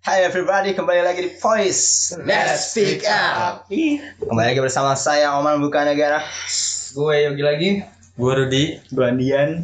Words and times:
Hai 0.00 0.24
everybody, 0.24 0.72
kembali 0.72 1.04
lagi 1.04 1.20
di 1.28 1.32
Voice. 1.36 2.16
Let's 2.24 2.72
Speak 2.72 3.04
Up. 3.04 3.68
Kembali 3.68 4.56
lagi 4.56 4.64
bersama 4.64 4.96
saya 4.96 5.36
Oman 5.36 5.60
Buka 5.60 5.84
Negara 5.84 6.24
Gue 6.96 7.28
Yogi 7.28 7.44
lagi. 7.44 7.70
Gue 8.16 8.32
Rudi, 8.32 8.80
gue 8.80 9.04
Andian. 9.04 9.60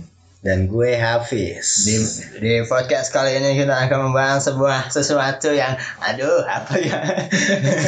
Dan 0.47 0.67
gue 0.67 0.95
Hafiz. 0.95 1.83
di, 1.83 1.95
di 2.39 2.53
podcast 2.65 3.11
kali 3.11 3.35
ini 3.35 3.59
kita 3.59 3.83
akan 3.83 3.99
membahas 4.07 4.47
sebuah 4.47 4.87
sesuatu 4.89 5.51
yang 5.51 5.75
Aduh, 5.99 6.47
apa 6.47 6.79
ya 6.79 7.03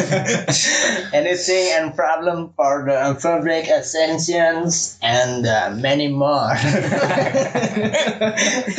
Anything 1.14 1.64
and 1.72 1.94
problem 1.94 2.50
for 2.52 2.82
the 2.82 3.14
public 3.14 3.70
ascensions 3.70 4.98
And 4.98 5.42
uh, 5.42 5.70
many 5.72 6.10
more 6.10 6.58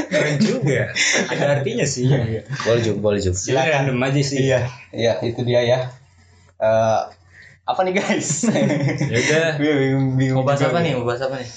Keren 0.10 0.36
juga. 0.40 0.92
Ada 1.30 1.46
artinya 1.56 1.86
sih. 1.86 2.06
Iya. 2.06 2.44
Boleh 2.68 2.82
juga, 2.84 2.98
boleh 3.00 3.20
juga. 3.22 3.38
Silakan 3.38 3.72
random 3.88 4.00
aja 4.04 4.22
sih. 4.22 4.38
Iya. 4.44 4.60
Ya, 4.92 5.14
itu 5.22 5.42
dia 5.44 5.62
ya 5.64 5.80
Eh, 6.60 7.02
Apa 7.64 7.86
nih 7.86 7.94
guys? 7.96 8.44
Ya 9.14 9.16
udah. 9.16 9.46
Gue 9.56 9.72
bingung- 9.72 10.14
bingung 10.20 10.38
Mau 10.42 10.44
bahas 10.44 10.60
apa 10.60 10.82
nih. 10.82 10.92
nih? 10.92 10.94
Mau 11.00 11.06
bahas 11.08 11.22
apa 11.24 11.36
nih? 11.40 11.48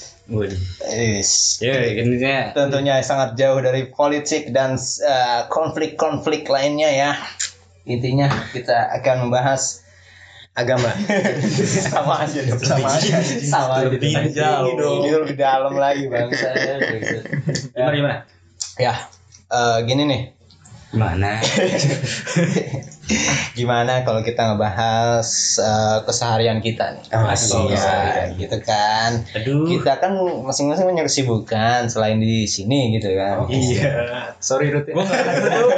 Is. 0.97 1.61
Ya, 1.61 2.53
tentunya 2.57 2.99
sangat 3.05 3.37
jauh 3.37 3.61
dari 3.61 3.93
politik 3.93 4.49
dan 4.51 4.81
eh, 4.81 5.41
konflik-konflik 5.53 6.49
lainnya 6.49 6.89
ya. 6.89 7.11
Intinya 7.85 8.33
kita 8.55 8.97
akan 9.01 9.29
membahas 9.29 9.83
Agama. 10.53 10.93
sama 11.89 12.29
aja 12.29 12.45
dong, 12.45 12.61
sama 12.61 12.89
aja, 12.93 13.25
sama 13.25 13.75
aja. 13.81 13.89
Lebih 13.89 14.37
jauh 14.37 14.73
dong. 14.77 15.01
Ini 15.01 15.11
lebih 15.25 15.37
dalam 15.41 15.75
lagi 15.81 16.05
bang. 16.13 16.29
gimana 17.73 17.93
gimana? 17.97 18.17
ya, 18.77 18.95
eh, 19.49 19.79
gini 19.89 20.03
nih. 20.05 20.23
Gimana? 20.93 21.41
Gimana 23.57 24.05
kalau 24.05 24.21
kita 24.21 24.53
ngebahas 24.53 25.25
eh, 25.57 25.99
keseharian 26.05 26.61
kita 26.61 27.01
nih? 27.01 27.05
Oh, 27.17 27.25
iya. 27.73 28.29
gitu 28.37 28.61
kan. 28.61 29.25
Aduh. 29.41 29.73
Kita 29.73 29.97
kan 29.97 30.13
masing-masing 30.45 30.85
punya 30.85 31.09
kesibukan 31.09 31.89
selain 31.89 32.21
di 32.21 32.45
sini 32.45 33.01
gitu 33.01 33.09
kan. 33.17 33.49
Iya. 33.49 34.37
Sorry 34.37 34.69
Rut. 34.69 34.85
Gue 34.85 35.01
gak 35.01 35.17
ada 35.17 35.49
tuh. 35.49 35.69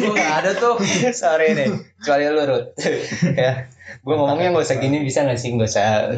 Gue 0.00 0.12
gak 0.16 0.34
ada 0.40 0.50
tuh. 0.56 0.74
Sorry 1.20 1.52
nih, 1.52 1.68
kecuali 2.00 2.24
lu 2.32 2.42
Rut. 2.48 2.66
ya, 3.44 3.68
gue 4.00 4.14
ngomongnya 4.16 4.48
nggak 4.48 4.64
usah 4.64 4.80
gini 4.80 5.04
bisa 5.04 5.28
nggak 5.28 5.36
sih 5.36 5.52
nggak 5.52 5.68
usah 5.68 6.08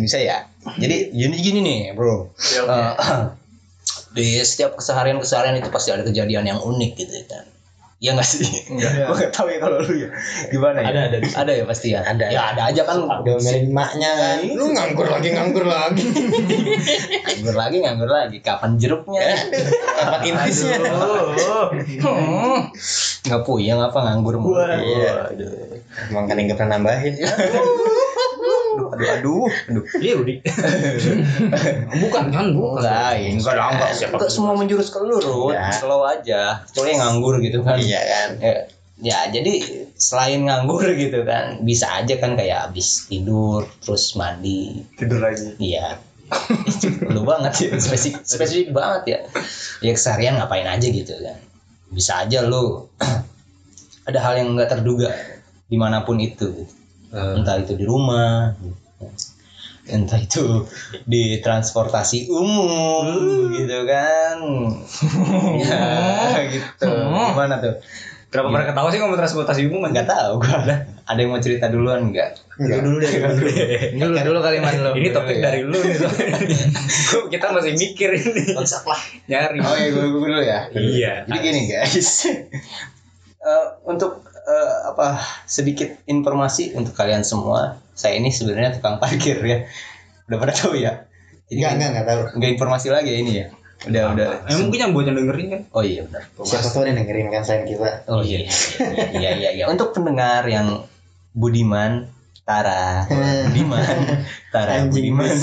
bisa 0.00 0.16
ya. 0.16 0.48
Jadi 0.80 1.12
gini 1.12 1.36
gini 1.44 1.60
nih 1.60 1.80
bro. 1.92 2.32
Eh, 2.40 2.92
di 4.16 4.40
setiap 4.40 4.80
keseharian 4.80 5.20
keseharian 5.20 5.60
itu 5.60 5.68
pasti 5.68 5.92
ada 5.92 6.08
kejadian 6.08 6.48
yang 6.48 6.60
unik 6.60 6.92
gitu 6.96 7.20
kan. 7.28 7.51
Iya 8.02 8.18
nggak 8.18 8.26
sih? 8.26 8.42
Enggak. 8.66 9.06
gue 9.06 9.14
nggak 9.14 9.30
tahu 9.30 9.46
ya 9.46 9.58
kalau 9.62 9.78
lu 9.78 9.94
ya. 9.94 10.10
Gimana 10.50 10.82
ya? 10.82 10.90
Ada, 10.90 11.00
ada. 11.06 11.16
Ada 11.22 11.52
ya 11.54 11.64
pasti 11.70 11.94
ya. 11.94 12.02
Ada. 12.02 12.24
Ya 12.34 12.42
ada 12.50 12.62
aja 12.74 12.82
kan. 12.82 12.98
Udah 13.06 13.38
milih 13.38 13.70
maknya 13.70 14.10
kan. 14.18 14.38
Lu 14.58 14.74
nganggur 14.74 15.06
lagi, 15.06 15.28
nganggur 15.30 15.62
lagi. 15.62 16.02
nganggur 17.30 17.54
lagi 17.54 17.76
nganggur 17.78 18.10
lagi. 18.10 18.42
Kapan 18.42 18.74
jeruknya? 18.74 19.22
Apa 20.02 20.18
intisnya? 20.26 20.82
Oh. 22.02 22.58
Nggak 23.22 23.42
puyeng 23.46 23.78
apa 23.78 23.98
nganggur 24.02 24.34
mulu. 24.34 24.58
Iya. 24.58 25.30
Emang 26.10 26.26
kan 26.26 26.34
yang 26.42 26.50
gak 26.50 26.58
pernah 26.58 26.82
nambahin. 26.82 27.14
Aduh, 28.72 28.88
aduh, 28.96 29.08
aduh, 29.12 29.44
aduh. 29.68 29.84
Iya 30.00 30.12
Rudi. 30.16 30.34
Bukan 32.02 32.24
kan? 32.32 32.46
Bukan. 32.56 32.80
Enggak, 32.80 33.12
ya, 33.20 33.28
enggak 33.36 33.54
lah, 33.54 33.68
enggak, 33.72 33.90
enggak 34.08 34.30
semua 34.32 34.52
menjurus 34.56 34.88
ke 34.88 34.98
lu, 35.04 35.20
Rut. 35.20 35.52
Ya. 35.52 35.68
Slow 35.76 36.02
aja. 36.08 36.64
Kecuali 36.64 36.88
yang 36.96 37.00
nganggur 37.04 37.34
gitu 37.44 37.58
kan. 37.60 37.76
Iya 37.76 38.00
kan. 38.00 38.28
Ya, 38.40 38.54
ya, 39.02 39.18
jadi 39.28 39.52
selain 39.96 40.48
nganggur 40.48 40.88
gitu 40.96 41.20
kan, 41.28 41.60
bisa 41.60 41.86
aja 42.00 42.14
kan 42.16 42.32
kayak 42.32 42.70
habis 42.70 43.06
tidur, 43.12 43.68
terus 43.84 44.16
mandi. 44.16 44.80
Tidur 44.96 45.20
lagi. 45.20 45.52
Iya. 45.60 46.00
lu 47.12 47.28
banget 47.28 47.52
ya, 47.68 47.70
spesifik, 47.76 48.24
spesifik 48.24 48.72
banget 48.72 49.02
ya. 49.04 49.18
Ya 49.84 49.92
keseharian 49.92 50.40
ngapain 50.40 50.64
aja 50.64 50.88
gitu 50.88 51.12
kan. 51.20 51.36
Bisa 51.92 52.24
aja 52.24 52.40
lu 52.40 52.88
ada 54.08 54.18
hal 54.18 54.40
yang 54.40 54.56
nggak 54.56 54.72
terduga 54.72 55.12
di 55.68 55.76
mana 55.76 56.08
pun 56.08 56.16
itu. 56.16 56.48
gitu. 56.64 56.81
Entah 57.12 57.60
itu 57.60 57.76
di 57.76 57.84
rumah, 57.84 58.56
entah 59.84 60.16
itu 60.16 60.64
di 61.04 61.42
transportasi 61.44 62.32
umum 62.32 63.04
gitu 63.52 63.78
kan. 63.84 64.38
Ya 65.60 66.48
gitu. 66.48 66.88
Gimana 66.88 67.60
tuh? 67.60 67.76
Berapa 68.32 68.48
pernah 68.48 68.64
ketawa 68.64 68.88
sih 68.88 68.96
ngomong 68.96 69.18
transportasi 69.20 69.68
umum? 69.68 69.92
nggak 69.92 70.08
tahu 70.08 70.40
gua. 70.40 70.88
Ada 71.04 71.18
yang 71.20 71.36
mau 71.36 71.42
cerita 71.44 71.68
duluan 71.68 72.08
nggak? 72.08 72.56
Enggak 72.64 72.80
dulu 72.80 72.96
deh. 72.96 73.12
Dulu. 73.92 74.16
Dulu 74.16 74.38
kalimat 74.40 74.72
lo. 74.80 74.96
Ini 74.96 75.12
topik 75.12 75.36
Dulu 75.36 75.40
ya. 75.40 75.44
dari 75.44 75.60
lu 75.68 75.76
nih 75.76 75.96
Kita 77.36 77.46
masih 77.52 77.72
mikir 77.76 78.08
ini. 78.16 78.56
Konsep 78.56 78.88
lah. 78.88 79.00
Nyari. 79.28 79.60
oh 79.60 79.76
ya 79.76 79.86
gue 79.92 80.06
dulu 80.08 80.40
ya. 80.40 80.64
Iya. 80.72 81.12
jadi 81.28 81.38
gini 81.44 81.60
guys. 81.68 82.08
Eh, 83.42 83.66
untuk 83.90 84.22
eh, 84.42 84.76
apa 84.88 85.18
sedikit 85.44 86.02
informasi 86.04 86.74
untuk 86.74 86.92
kalian 86.92 87.22
semua 87.22 87.78
saya 87.92 88.16
ini 88.16 88.28
sebenarnya 88.28 88.76
tukang 88.76 88.96
parkir 88.98 89.38
ya 89.38 89.64
udah 90.26 90.38
pada 90.38 90.52
tahu 90.52 90.74
ya 90.74 91.04
jadi 91.46 91.58
Enggak, 91.58 91.72
enggak, 91.74 91.88
enggak 91.90 92.06
tahu. 92.06 92.20
nggak 92.36 92.50
informasi 92.52 92.88
lagi 92.88 93.10
ya 93.10 93.18
ini 93.18 93.32
ya 93.34 93.46
udah 93.82 94.04
udah 94.14 94.28
Eh, 94.46 94.56
mungkin 94.56 94.78
yang 94.78 94.92
buat 94.92 95.04
yang 95.04 95.18
dengerin 95.18 95.48
kan? 95.48 95.62
oh 95.70 95.82
iya 95.82 96.00
benar 96.02 96.22
Siapa 96.38 96.68
tahu 96.70 96.82
dia 96.82 96.94
dengerin 96.94 97.28
kan 97.28 97.42
selain 97.42 97.66
kita. 97.66 98.06
Oh 98.06 98.22
iya, 98.22 98.46
iya, 99.10 99.30
iya, 99.34 99.50
iya. 99.52 99.64
Untuk 99.66 99.90
pendengar 99.90 100.46
yang 100.46 100.86
budiman, 101.32 102.06
Tara, 102.42 103.02
budiman, 103.50 104.22
Tara, 104.50 104.86
Anjing, 104.86 104.94
budiman. 104.94 105.34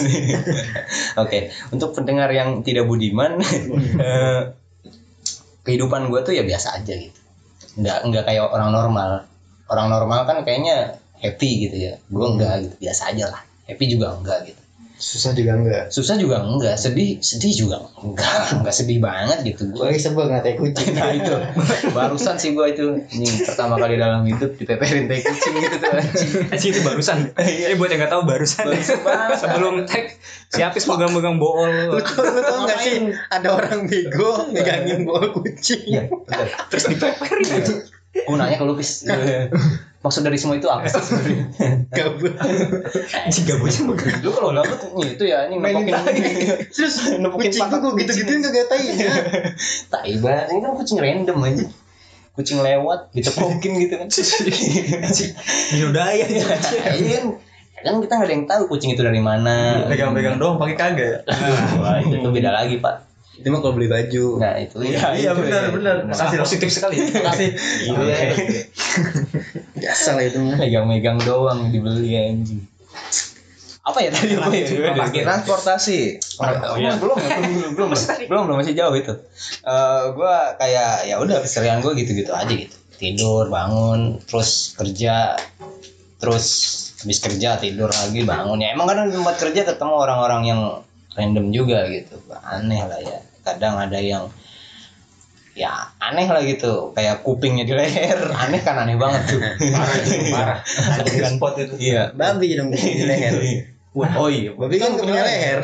Oke, 1.23 1.51
untuk 1.69 1.91
pendengar 1.91 2.31
yang 2.31 2.63
tidak 2.63 2.87
budiman, 2.87 3.43
eh, 4.07 4.41
kehidupan 5.61 6.07
gue 6.07 6.19
tuh 6.23 6.31
ya 6.31 6.41
biasa 6.41 6.79
aja 6.79 6.93
gitu. 6.95 7.19
Nggak 7.79 7.97
nggak 8.12 8.23
kayak 8.28 8.44
orang 8.51 8.72
normal. 8.75 9.09
Orang 9.69 9.88
normal 9.88 10.28
kan 10.28 10.38
kayaknya 10.44 11.00
happy 11.19 11.69
gitu 11.69 11.78
ya. 11.78 11.94
Gue 12.12 12.25
enggak 12.35 12.53
gitu, 12.67 12.75
biasa 12.84 13.16
aja 13.16 13.25
lah. 13.31 13.41
Happy 13.69 13.85
juga 13.88 14.17
enggak 14.17 14.50
gitu. 14.51 14.59
Susah 14.99 15.31
juga 15.31 15.55
enggak. 15.55 15.83
Susah 15.95 16.19
juga 16.19 16.43
enggak, 16.43 16.75
sedih 16.75 17.23
sedih 17.23 17.55
juga 17.55 17.87
enggak, 18.03 18.51
enggak 18.59 18.75
sedih 18.75 18.99
banget 18.99 19.39
gitu 19.47 19.71
gue. 19.71 19.87
Gue 19.87 19.95
sebel 19.95 20.27
ngatain 20.27 20.55
kucing. 20.59 20.91
Nah 20.99 21.15
itu 21.15 21.33
barusan 21.95 22.35
sih 22.35 22.51
gua 22.51 22.67
itu 22.67 23.07
ini 23.15 23.47
pertama 23.47 23.79
kali 23.79 23.95
dalam 23.95 24.27
hidup 24.27 24.59
dipeperin 24.59 25.07
tai 25.07 25.23
kucing 25.23 25.53
gitu 25.55 25.75
tuh 25.79 25.91
anjing. 26.51 26.71
Itu 26.75 26.79
barusan. 26.83 27.31
Ini 27.39 27.79
buat 27.79 27.89
yang 27.95 28.03
nggak 28.03 28.11
tahu 28.11 28.23
barusan. 28.27 28.67
Barusan. 28.67 28.99
Sebelum 29.39 29.73
tag 29.87 30.19
si 30.51 30.59
Apis 30.59 30.83
megang-megang 30.83 31.39
bool. 31.39 31.95
Lu 31.95 32.03
tau, 32.03 32.19
lu 32.19 32.41
tau 32.43 32.67
gak 32.67 32.79
sih 32.83 33.16
ada 33.31 33.55
orang 33.55 33.87
bego 33.87 34.51
megangin 34.51 35.07
bola 35.07 35.31
kucing. 35.31 35.87
Iya, 35.87 36.11
betul. 36.11 36.47
Terus 36.67 36.83
dipeperin. 36.91 37.63
Gua 38.09 38.36
nanya 38.38 38.58
ke 38.58 38.66
Lupis. 38.66 39.06
Maksud 40.00 40.24
dari 40.24 40.40
semua 40.40 40.56
itu 40.56 40.72
apa 40.72 40.88
sih 40.92 40.96
sebenarnya? 40.96 41.46
Gabut. 41.92 42.31
Anjing 43.20 43.44
gabutnya 43.44 43.81
megang. 43.84 44.16
Lu 44.24 44.31
kalau 44.31 44.52
gabut 44.56 44.80
nih 44.96 45.20
itu 45.20 45.24
ya 45.28 45.44
ini 45.52 45.59
Mainin 45.59 45.92
nepokin 45.92 46.24
tai. 46.24 46.64
terus 46.72 46.96
nepokin 47.20 47.52
Kucing 47.52 47.68
gue 47.68 47.92
gitu-gituin 48.00 48.40
kagak 48.47 48.68
tainya. 48.72 49.12
Tai 49.92 50.14
banget. 50.24 50.46
Ini 50.56 50.59
kan 50.64 50.72
kucing 50.80 50.97
random 51.03 51.38
aja. 51.44 51.66
Kucing 52.31 52.64
lewat 52.64 53.12
ditepokin 53.12 53.72
gitu 53.75 53.94
kan. 54.00 54.08
Dinodaya 55.76 56.24
Iya 56.31 56.44
kan 57.20 57.26
kan 57.80 57.96
kita 58.03 58.12
nggak 58.20 58.28
ada 58.28 58.36
yang 58.36 58.47
tahu 58.47 58.64
kucing 58.72 58.91
itu 58.96 59.03
dari 59.03 59.20
mana. 59.24 59.84
Pegang-pegang 59.88 60.40
doang 60.40 60.56
pakai 60.59 60.76
kagak. 60.76 61.28
Wah, 61.80 62.00
itu 62.00 62.28
beda 62.28 62.52
lagi 62.52 62.80
pak. 62.80 63.09
Itu 63.39 63.47
mah 63.55 63.59
kalau 63.63 63.73
beli 63.79 63.88
baju. 63.88 64.25
Nah 64.44 64.59
itu 64.59 64.75
Iya, 64.83 65.16
itu, 65.16 65.31
benar, 65.39 65.63
ya. 65.63 65.69
benar. 65.72 65.95
Kasih 66.11 66.38
positif 66.44 66.69
sekali. 66.75 67.00
Kasih. 67.27 67.50
Iya. 67.88 68.27
Biasa 69.79 70.09
lah 70.19 70.23
itu 70.28 70.37
mah. 70.43 70.59
megang-megang 70.59 71.17
doang 71.23 71.72
dibeli 71.72 72.19
anjing 72.19 72.67
apa 73.90 73.99
ya 74.05 74.09
tadi 74.14 74.34
apa 74.37 74.53
ya 74.53 74.93
Parkir. 74.93 75.23
Transportasi. 75.25 75.99
Oh, 76.37 76.78
iya. 76.78 76.93
belum, 77.02 77.17
belum, 77.17 77.17
belum, 77.73 77.90
belum, 77.90 77.90
belum, 78.29 78.43
belum, 78.46 78.58
masih 78.61 78.75
jauh 78.78 78.93
itu. 78.93 79.14
Eh, 79.66 80.03
gua 80.14 80.53
kayak 80.61 81.09
ya 81.09 81.17
udah 81.17 81.41
keserian 81.41 81.81
gue 81.81 81.97
gitu-gitu 81.97 82.29
aja 82.29 82.49
gitu. 82.53 82.75
Tidur, 82.99 83.47
bangun, 83.47 84.19
terus 84.28 84.75
kerja, 84.75 85.40
terus 86.19 86.46
habis 86.99 87.19
kerja 87.23 87.55
tidur 87.58 87.87
lagi 87.90 88.22
bangun 88.28 88.59
ya. 88.59 88.75
Emang 88.75 88.91
kadang 88.91 89.08
di 89.09 89.16
tempat 89.16 89.35
kerja 89.40 89.61
ketemu 89.64 89.93
orang-orang 89.96 90.41
yang 90.46 90.61
random 91.16 91.46
juga 91.49 91.87
gitu. 91.87 92.19
Aneh 92.43 92.84
lah 92.85 92.99
ya. 92.99 93.19
Kadang 93.55 93.75
ada 93.78 93.99
yang 94.01 94.29
ya 95.57 95.91
aneh 95.99 96.29
lah 96.29 96.40
gitu 96.46 96.96
kayak 96.96 97.25
kupingnya 97.25 97.67
di 97.67 97.73
leher 97.75 98.31
aneh 98.47 98.61
kan 98.63 98.79
aneh 98.79 98.96
banget 98.96 99.35
tuh 99.35 99.40
Parah 99.43 99.96
itu, 99.99 100.31
parah. 100.31 100.59
Spot 101.35 101.53
itu. 101.59 101.73
iya 101.81 102.16
Babi 102.16 102.55
dong 102.55 102.72
di 102.72 102.79
leher. 103.03 103.35
oh 104.22 104.29
iya 104.31 104.55
Babi 104.55 104.75
kan 104.79 104.96
punya 104.96 105.19
leher. 105.25 105.59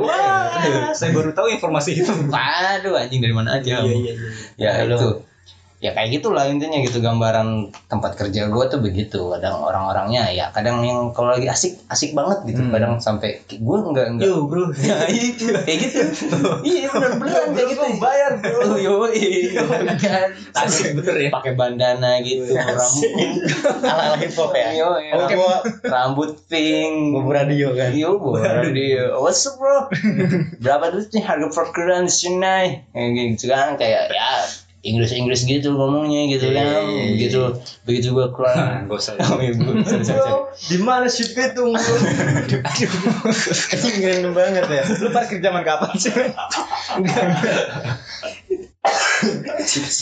Wah, 0.00 0.90
saya 0.96 1.12
baru 1.12 1.30
tahu 1.36 1.52
informasi 1.52 2.02
itu. 2.02 2.10
Waduh 2.32 2.96
anjing 2.96 3.20
dari 3.22 3.34
mana 3.36 3.60
aja. 3.60 3.84
Iya, 3.84 3.92
iya, 3.94 4.12
iya. 4.16 4.30
Ya 4.56 4.70
Halo. 4.82 4.96
itu. 4.96 5.10
Ya 5.76 5.92
kayak 5.92 6.20
gitulah 6.20 6.48
intinya 6.48 6.80
gitu. 6.80 6.98
Gambaran 7.04 7.72
tempat 7.86 8.16
kerja 8.16 8.48
gue 8.48 8.64
tuh 8.72 8.80
begitu. 8.80 9.20
Kadang 9.36 9.60
orang-orangnya 9.60 10.32
ya 10.32 10.48
kadang 10.50 10.80
yang 10.82 11.12
kalau 11.12 11.36
lagi 11.36 11.48
asik 11.48 11.76
asik 11.92 12.16
banget 12.16 12.42
gitu. 12.48 12.60
Hmm. 12.64 12.72
kadang 12.72 12.92
sampai 12.98 13.44
gue 13.46 13.78
enggak 13.78 14.06
enggak 14.16 14.26
Yo 14.28 14.48
bro. 14.48 14.72
ya 14.88 14.96
itu 15.08 15.52
kayak 15.52 15.78
gitu. 15.84 16.00
Iya 16.64 16.88
benar 16.90 17.12
benar 17.20 17.42
kayak 17.52 17.68
gitu. 17.76 17.82
Bayar 18.00 18.32
bro. 18.40 18.58
Oh, 18.72 18.76
yo 18.80 18.94
iya. 19.12 19.62
Asik 20.56 20.96
bener 20.96 21.28
ya. 21.28 21.30
pakai 21.30 21.52
bandana 21.54 22.18
gitu 22.24 22.56
rambut. 22.56 23.10
ala 23.84 24.02
ala 24.12 24.16
hip 24.18 24.32
hop 24.34 24.52
ya. 24.56 24.68
Yo, 24.76 24.90
iya. 25.00 25.12
oke 25.16 25.34
gua 25.36 25.56
rambut 25.84 26.30
pink. 26.48 27.12
Gua 27.12 27.44
radio 27.44 27.76
kan? 27.76 27.92
Yo, 27.92 28.16
radio. 28.36 29.20
What's 29.20 29.44
up, 29.48 29.60
bro? 29.60 29.88
Berapa 30.64 30.92
tuh 30.92 31.08
nih 31.12 31.24
harga 31.24 31.48
perkiraan 31.52 32.08
di 32.08 32.12
sini? 32.12 32.82
Kayak 32.92 33.10
gitu 33.36 33.44
kan, 33.52 33.76
kayak 33.78 34.12
ya 34.12 34.65
Inggris-Inggris 34.86 35.42
gitu 35.42 35.74
ngomongnya 35.74 36.30
gitu 36.30 36.46
Iya, 36.48 36.62
kan. 36.62 36.66
iya, 36.86 37.02
iya. 37.02 37.04
Begitu 37.18 37.40
begitu 37.82 38.08
gua 38.14 38.30
keluar. 38.30 38.54
Gak 38.88 38.94
usah. 38.94 39.14
Di 40.56 40.78
mana 40.78 41.10
si 41.10 41.34
Pitung? 41.34 41.74
anjing 43.66 43.96
random 44.00 44.32
banget 44.32 44.64
ya 44.70 44.82
Lu 45.02 45.10
parkir 45.10 45.42
zaman 45.42 45.62
kapan 45.66 45.92
sih? 45.98 46.12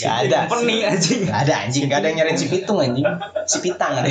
Gak 0.04 0.14
ada. 0.28 0.38
Pening 0.50 0.80
anjing. 0.84 1.20
Gak 1.26 1.40
ada 1.48 1.54
anjing, 1.64 1.84
gak 1.88 1.98
ada 2.04 2.06
yang 2.12 2.16
nyariin 2.20 2.38
si 2.38 2.46
pitung 2.52 2.78
anjing. 2.78 3.04
Si 3.48 3.58
pitang 3.64 3.92
ada. 3.96 4.08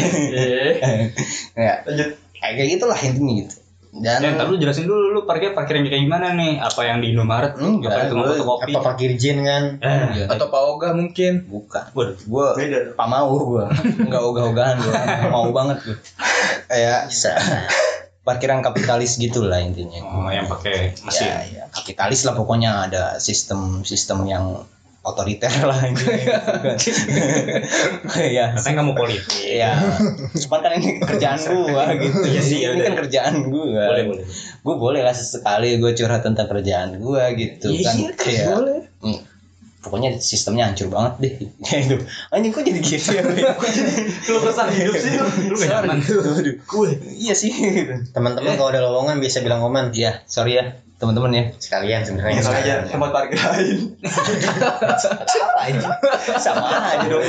ya. 1.56 1.74
Lanjut. 1.86 2.10
Kayak 2.34 2.54
kayak 2.60 2.70
gitulah 2.76 3.00
intinya 3.00 3.34
gitu. 3.40 3.56
Dan 3.94 4.20
Ya, 4.20 4.34
ntar 4.34 4.50
lu 4.50 4.58
jelasin 4.58 4.84
dulu 4.84 5.14
lu 5.14 5.22
parkir 5.24 5.54
parkirnya 5.54 5.86
kayak 5.86 6.02
gimana 6.02 6.34
nih? 6.34 6.58
Apa 6.58 6.82
yang 6.82 6.98
di 6.98 7.14
Indomaret? 7.14 7.54
Enggak, 7.56 7.94
apa 7.94 8.02
itu 8.04 8.14
mau 8.42 8.58
kopi? 8.58 8.74
apa 8.74 8.80
parkir 8.82 9.12
jin 9.14 9.42
kan 9.42 9.64
Eh, 9.78 10.02
Iya, 10.16 10.26
Atau 10.28 10.50
Pak 10.50 10.62
Oga 10.68 10.90
mungkin. 10.92 11.46
bukan. 11.46 11.94
Waduh. 11.94 12.18
Gua 12.26 12.48
Beda. 12.54 12.92
Pak 12.92 13.08
mau 13.08 13.30
gua. 13.38 13.70
Enggak 14.02 14.22
ogah-ogahan 14.24 14.76
gua. 14.80 14.94
Mau 15.30 15.54
banget 15.54 15.78
gua. 15.84 15.98
Kayak 16.66 17.00
bisa 17.08 17.32
parkiran 18.24 18.60
kapitalis 18.60 19.16
gitulah 19.16 19.60
intinya. 19.60 20.00
Oh, 20.02 20.26
yang 20.28 20.48
pakai 20.48 20.98
mesin. 21.00 21.28
Ya, 21.28 21.38
ya, 21.44 21.64
kapitalis 21.70 22.24
lah 22.24 22.34
pokoknya 22.34 22.88
ada 22.88 23.04
sistem 23.20 23.84
sistem 23.84 24.26
yang 24.26 24.64
otoriter 25.04 25.52
lah 25.62 25.84
intinya. 25.84 26.40
ya 28.40 28.56
Katanya 28.56 28.74
nggak 28.74 28.88
mau 28.88 28.96
politik. 28.96 29.44
ya 29.44 29.76
cuman 30.34 30.60
kan 30.60 30.72
ini 30.80 30.90
kerjaan 30.98 31.40
gua 31.44 31.84
gitu. 32.00 32.24
Iya 32.24 32.42
sih, 32.42 32.58
ya 32.64 32.72
ini 32.72 32.82
kan 32.82 32.96
kerjaan 32.98 33.36
gua. 33.46 33.84
Boleh, 33.92 34.04
boleh. 34.08 34.26
gua 34.64 34.76
boleh 34.80 35.02
lah 35.04 35.12
sesekali 35.12 35.76
gua 35.78 35.92
curhat 35.92 36.24
tentang 36.24 36.48
kerjaan 36.48 36.96
gua 36.98 37.36
gitu 37.36 37.68
Iya, 37.68 37.84
kan. 37.84 37.96
iya, 38.00 38.10
kayak 38.16 38.46
boleh. 38.56 38.80
Hmm, 39.04 39.20
pokoknya 39.84 40.10
sistemnya 40.16 40.72
hancur 40.72 40.88
banget 40.88 41.14
deh. 41.20 41.34
Gitu 41.84 41.96
anjing 42.32 42.52
kok 42.52 42.64
jadi 42.64 42.80
gitu 42.80 43.10
ya? 43.12 43.24
Lu 44.32 44.40
kesan 44.40 44.68
hidup 44.72 44.96
sih? 44.96 45.12
Lu. 45.20 45.56
Gak 45.60 45.68
nyaman. 45.84 46.00
Aduh, 46.00 46.56
gue 46.56 46.88
iya 47.12 47.36
sih. 47.36 47.52
Teman-teman 48.16 48.56
kalau 48.56 48.72
ada 48.72 48.80
lowongan 48.80 49.20
bisa 49.20 49.44
bilang 49.44 49.60
oman 49.60 49.92
Iya, 49.92 50.24
sorry 50.24 50.56
ya 50.56 50.80
teman-teman 51.04 51.32
ya. 51.32 51.44
sekalian 51.58 52.02
sebenarnya 52.02 52.40
Misal 52.40 52.56
aja 52.56 52.74
tempat 52.88 53.10
parkir 53.12 53.36
lain. 53.38 53.78
Sama 56.40 56.64
aja 56.90 57.06
dong. 57.06 57.22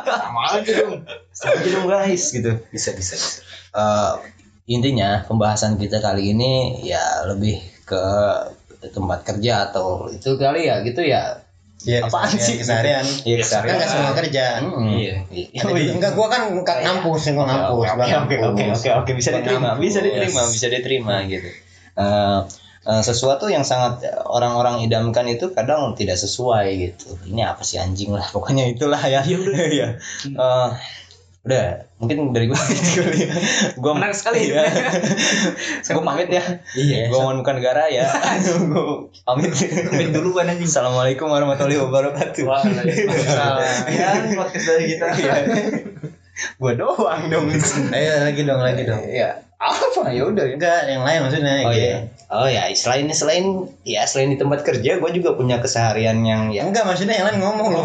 Sama 0.00 0.40
aja 0.48 0.72
dong. 0.74 0.94
Sama 1.30 1.52
aja 1.54 1.68
dong 1.70 1.86
guys 1.86 2.24
gitu. 2.30 2.50
Bisa, 2.68 2.90
bisa, 2.90 3.14
bisa. 3.14 3.40
Eh, 3.70 4.12
intinya 4.66 5.20
pembahasan 5.22 5.76
kita 5.76 6.00
kali 6.00 6.32
ini 6.32 6.52
ya 6.82 6.98
lebih 7.26 7.60
ke 7.84 8.02
tempat 8.88 9.22
kerja 9.22 9.68
atau 9.68 10.08
itu 10.08 10.34
kali 10.34 10.64
ya 10.64 10.80
gitu 10.80 11.00
ya. 11.00 11.44
Iya, 11.86 12.02
Apaan 12.02 12.26
keseharian- 12.26 12.40
sih? 12.42 12.56
keseharian 12.58 13.04
Iya, 13.22 13.36
kan 13.46 13.76
nggak 13.78 13.86
semua 13.86 14.12
kerja 14.16 14.44
Hmm. 14.58 14.96
Iya. 14.96 15.14
Juga- 15.54 15.92
enggak 15.92 16.12
gua 16.16 16.26
kan 16.26 16.50
nggak 16.50 16.78
ngampus 16.82 17.30
gua 17.30 17.46
ngampus 17.46 17.86
Oke 17.86 17.94
gua 17.94 18.06
oke 18.26 18.34
oke 18.42 18.64
oke 18.74 18.88
oke 18.96 19.10
bisa 19.12 19.30
diterima 19.30 19.76
bisa 19.76 20.00
diterima 20.00 20.42
bisa 20.48 20.66
diterima 20.66 21.14
gitu. 21.28 21.46
Eh, 22.86 22.92
eh, 22.94 23.02
sesuatu 23.02 23.50
yang 23.50 23.66
sangat 23.66 24.06
orang-orang 24.30 24.86
idamkan 24.86 25.26
itu 25.26 25.50
kadang 25.50 25.98
tidak 25.98 26.14
sesuai 26.22 26.66
gitu. 26.78 27.18
Ini 27.26 27.42
apa 27.50 27.66
sih 27.66 27.82
anjing 27.82 28.14
lah 28.14 28.26
pokoknya 28.34 28.70
itulah 28.70 29.02
ya. 29.02 29.26
Iya 29.26 29.36
udah. 29.42 29.64
Iya. 29.76 29.88
Eh, 30.24 30.68
udah 31.46 31.62
mungkin 32.02 32.34
dari 32.34 32.46
gue 32.50 32.58
gitu 32.74 33.02
ya. 33.06 33.30
Gue 33.78 33.92
Menarik 33.94 34.14
sekali 34.18 34.50
ya. 34.50 34.66
gue 35.82 36.02
pamit 36.02 36.30
ya. 36.30 36.44
Iya. 36.78 37.10
Gue 37.10 37.18
mau 37.22 37.34
bukan 37.34 37.54
negara 37.58 37.90
ya. 37.90 38.06
Gue 38.42 39.10
pamit. 39.26 39.50
Pamit 39.90 40.10
duluan 40.14 40.46
anjing. 40.46 40.70
Assalamualaikum 40.70 41.26
warahmatullahi 41.30 41.82
wabarakatuh. 41.82 42.46
Ya, 43.90 44.10
podcast 44.38 44.66
dari 44.66 44.84
kita. 44.94 45.06
Gue 46.60 46.72
doang 46.76 47.22
dong. 47.32 47.48
ayo 47.94 48.12
lagi 48.20 48.44
dong 48.44 48.60
lagi 48.60 48.84
dong 48.84 49.08
Ya 49.08 49.45
apa 49.56 50.12
ya 50.12 50.28
udah 50.28 50.44
ya. 50.44 50.52
enggak 50.52 50.80
yang 50.84 51.00
lain 51.00 51.18
maksudnya 51.24 51.52
Oh 51.64 51.72
gitu. 51.72 51.80
iya. 51.80 51.96
Oh 52.26 52.44
ya, 52.44 52.66
selain 52.74 53.06
selain 53.08 53.70
ya 53.86 54.02
selain 54.02 54.34
di 54.34 54.36
tempat 54.36 54.66
kerja, 54.66 54.98
gue 54.98 55.10
juga 55.14 55.38
punya 55.38 55.62
keseharian 55.62 56.26
yang 56.26 56.50
ya. 56.50 56.66
enggak 56.66 56.82
maksudnya 56.84 57.16
yang 57.16 57.30
lain 57.32 57.38
ngomong 57.40 57.68
loh 57.72 57.82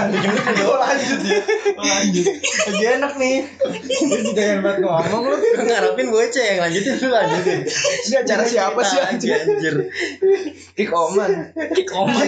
Oh 0.64 0.76
lanjut 0.80 1.20
ya. 1.22 1.38
Oh, 1.76 1.84
lanjut. 1.84 2.26
Lagi 2.64 2.84
enak 2.96 3.12
nih. 3.14 3.36
Lu 4.08 4.18
juga 4.24 4.42
yang 4.42 4.60
banget 4.64 4.80
ngomong 4.82 5.22
ngarepin 5.54 6.06
gue 6.08 6.24
cek 6.32 6.44
yang 6.48 6.60
lanjutin 6.64 6.94
lu 6.98 7.08
lanjutin 7.12 7.58
Ini 8.08 8.14
acara 8.24 8.44
siapa 8.48 8.80
sih 8.82 8.98
anjir? 8.98 9.36
anjir 9.36 9.74
Kick 10.74 10.90
Oman. 10.90 11.54
Kick 11.76 11.92
oman. 11.94 12.26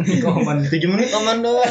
Kick 0.00 0.24
oman. 0.24 0.58
tujuh 0.64 0.88
menit 0.88 1.10
oman 1.12 1.42
doang 1.42 1.68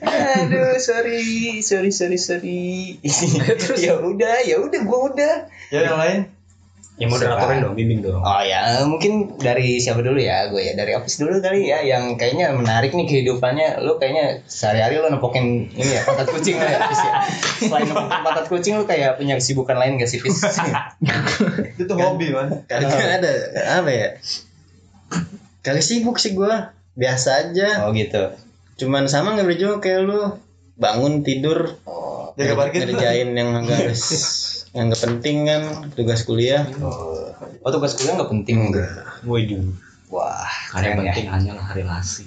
Aduh, 0.00 0.78
sorry, 0.78 1.60
sorry, 1.60 1.90
sorry, 1.90 2.16
sorry. 2.16 2.96
ya 3.84 3.98
udah, 3.98 4.40
ya 4.42 4.56
udah, 4.56 4.77
gue 4.82 4.98
udah. 5.14 5.34
Ya 5.70 5.80
yang 5.84 5.98
lain. 5.98 6.20
Ya 6.98 7.06
moderatornya 7.06 7.62
dong, 7.62 7.78
bimbing 7.78 8.02
dong. 8.02 8.18
Oh 8.18 8.42
ya, 8.42 8.82
mungkin 8.82 9.38
dari 9.38 9.78
siapa 9.78 10.02
dulu 10.02 10.18
ya? 10.18 10.50
Gue 10.50 10.66
ya 10.66 10.74
dari 10.74 10.98
office 10.98 11.22
dulu 11.22 11.38
kali 11.38 11.70
ya, 11.70 11.78
yang 11.78 12.18
kayaknya 12.18 12.50
menarik 12.50 12.90
nih 12.90 13.06
kehidupannya. 13.06 13.86
Lu 13.86 14.02
kayaknya 14.02 14.42
sehari-hari 14.50 14.98
lu 14.98 15.06
nempokin 15.06 15.70
ini 15.70 15.94
ya, 15.94 16.02
pantat 16.02 16.26
kucing 16.26 16.58
lah 16.58 16.66
ya, 16.66 16.78
Fis, 16.90 16.98
ya. 16.98 17.12
Selain 17.70 17.86
nempokin 17.86 18.18
pantat 18.18 18.46
kucing, 18.50 18.74
lu 18.74 18.84
kayak 18.84 19.14
punya 19.14 19.38
kesibukan 19.38 19.78
lain 19.78 20.02
gak 20.02 20.10
sih, 20.10 20.18
Fis? 20.18 20.42
Itu 21.78 21.86
tuh 21.86 21.94
hobi 21.94 22.34
man. 22.34 22.66
kagak 22.66 23.22
ada 23.22 23.32
apa 23.78 23.90
ya 23.94 24.08
kali 25.58 25.82
sibuk 25.82 26.16
sih 26.16 26.32
gue 26.32 26.52
biasa 26.96 27.50
aja 27.50 27.84
oh 27.84 27.92
gitu. 27.92 28.32
cuman 28.78 29.04
sama 29.04 29.36
nggak 29.36 29.58
jauh 29.58 29.78
kayak 29.78 30.06
lu 30.06 30.38
bangun 30.78 31.20
tidur 31.22 31.76
Oh, 31.84 32.30
Jaga 32.38 32.54
parkir. 32.54 32.86
ngerjain 32.86 33.34
yang 33.34 33.50
nggak 33.52 33.76
harus 33.90 34.02
yang 34.72 34.88
nggak 34.88 35.00
penting 35.00 35.36
kan 35.44 35.62
tugas 35.92 36.22
kuliah 36.22 36.68
oh 36.80 37.70
tugas 37.70 37.96
kuliah 37.96 38.20
nggak 38.20 38.30
penting? 38.30 38.56
Waduh. 39.24 39.64
Wah, 40.08 40.48
Karena 40.72 40.84
yang 40.88 40.96
keren 40.96 41.04
ya. 41.04 41.12
penting 41.12 41.28
hanyalah 41.28 41.66
relasi. 41.72 42.24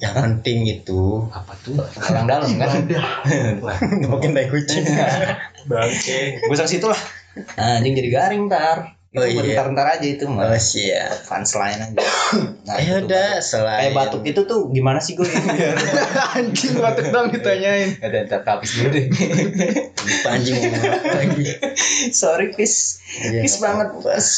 yang 0.00 0.16
penting 0.16 0.66
itu 0.66 1.30
Apa 1.30 1.54
tuh? 1.60 1.78
Orang 2.10 2.26
dalam 2.26 2.50
kan? 2.58 2.88
mungkin 4.10 4.34
tai 4.34 4.48
kucing 4.48 4.82
Bangke. 5.70 6.42
Gue 6.42 6.56
situ 6.66 6.86
lah. 6.88 6.98
Anjing 7.54 7.94
jadi 7.94 8.10
garing 8.10 8.50
ntar. 8.50 8.98
Oh, 9.10 9.26
Itu 9.26 9.42
iya. 9.42 9.58
bentar-bentar 9.58 9.98
aja 9.98 10.06
itu 10.06 10.22
mah. 10.30 10.46
oh 10.46 10.54
siap 10.54 11.26
Fans 11.26 11.50
lain 11.58 11.82
aja. 11.82 11.98
Nah, 12.62 12.78
ya 12.78 13.02
udah 13.02 13.26
batuk. 13.34 13.42
selain 13.42 13.82
Kayak 13.82 13.96
batuk 13.98 14.22
itu 14.22 14.40
tuh 14.46 14.60
gimana 14.70 15.02
sih 15.02 15.18
gue? 15.18 15.26
Anjing 16.38 16.78
batuk 16.78 17.10
dong 17.10 17.34
ditanyain. 17.34 17.98
Ada 17.98 18.30
ntar 18.30 18.46
habis 18.46 18.70
dulu 18.70 18.88
deh. 18.88 19.10
anjing 20.30 20.54
apa 20.62 21.10
lagi 21.10 21.42
Sorry 22.14 22.54
Fis. 22.54 23.02
Iya, 23.18 23.42
Fis 23.42 23.58
nggak 23.58 23.66
banget. 23.66 23.88
Fis. 23.98 24.28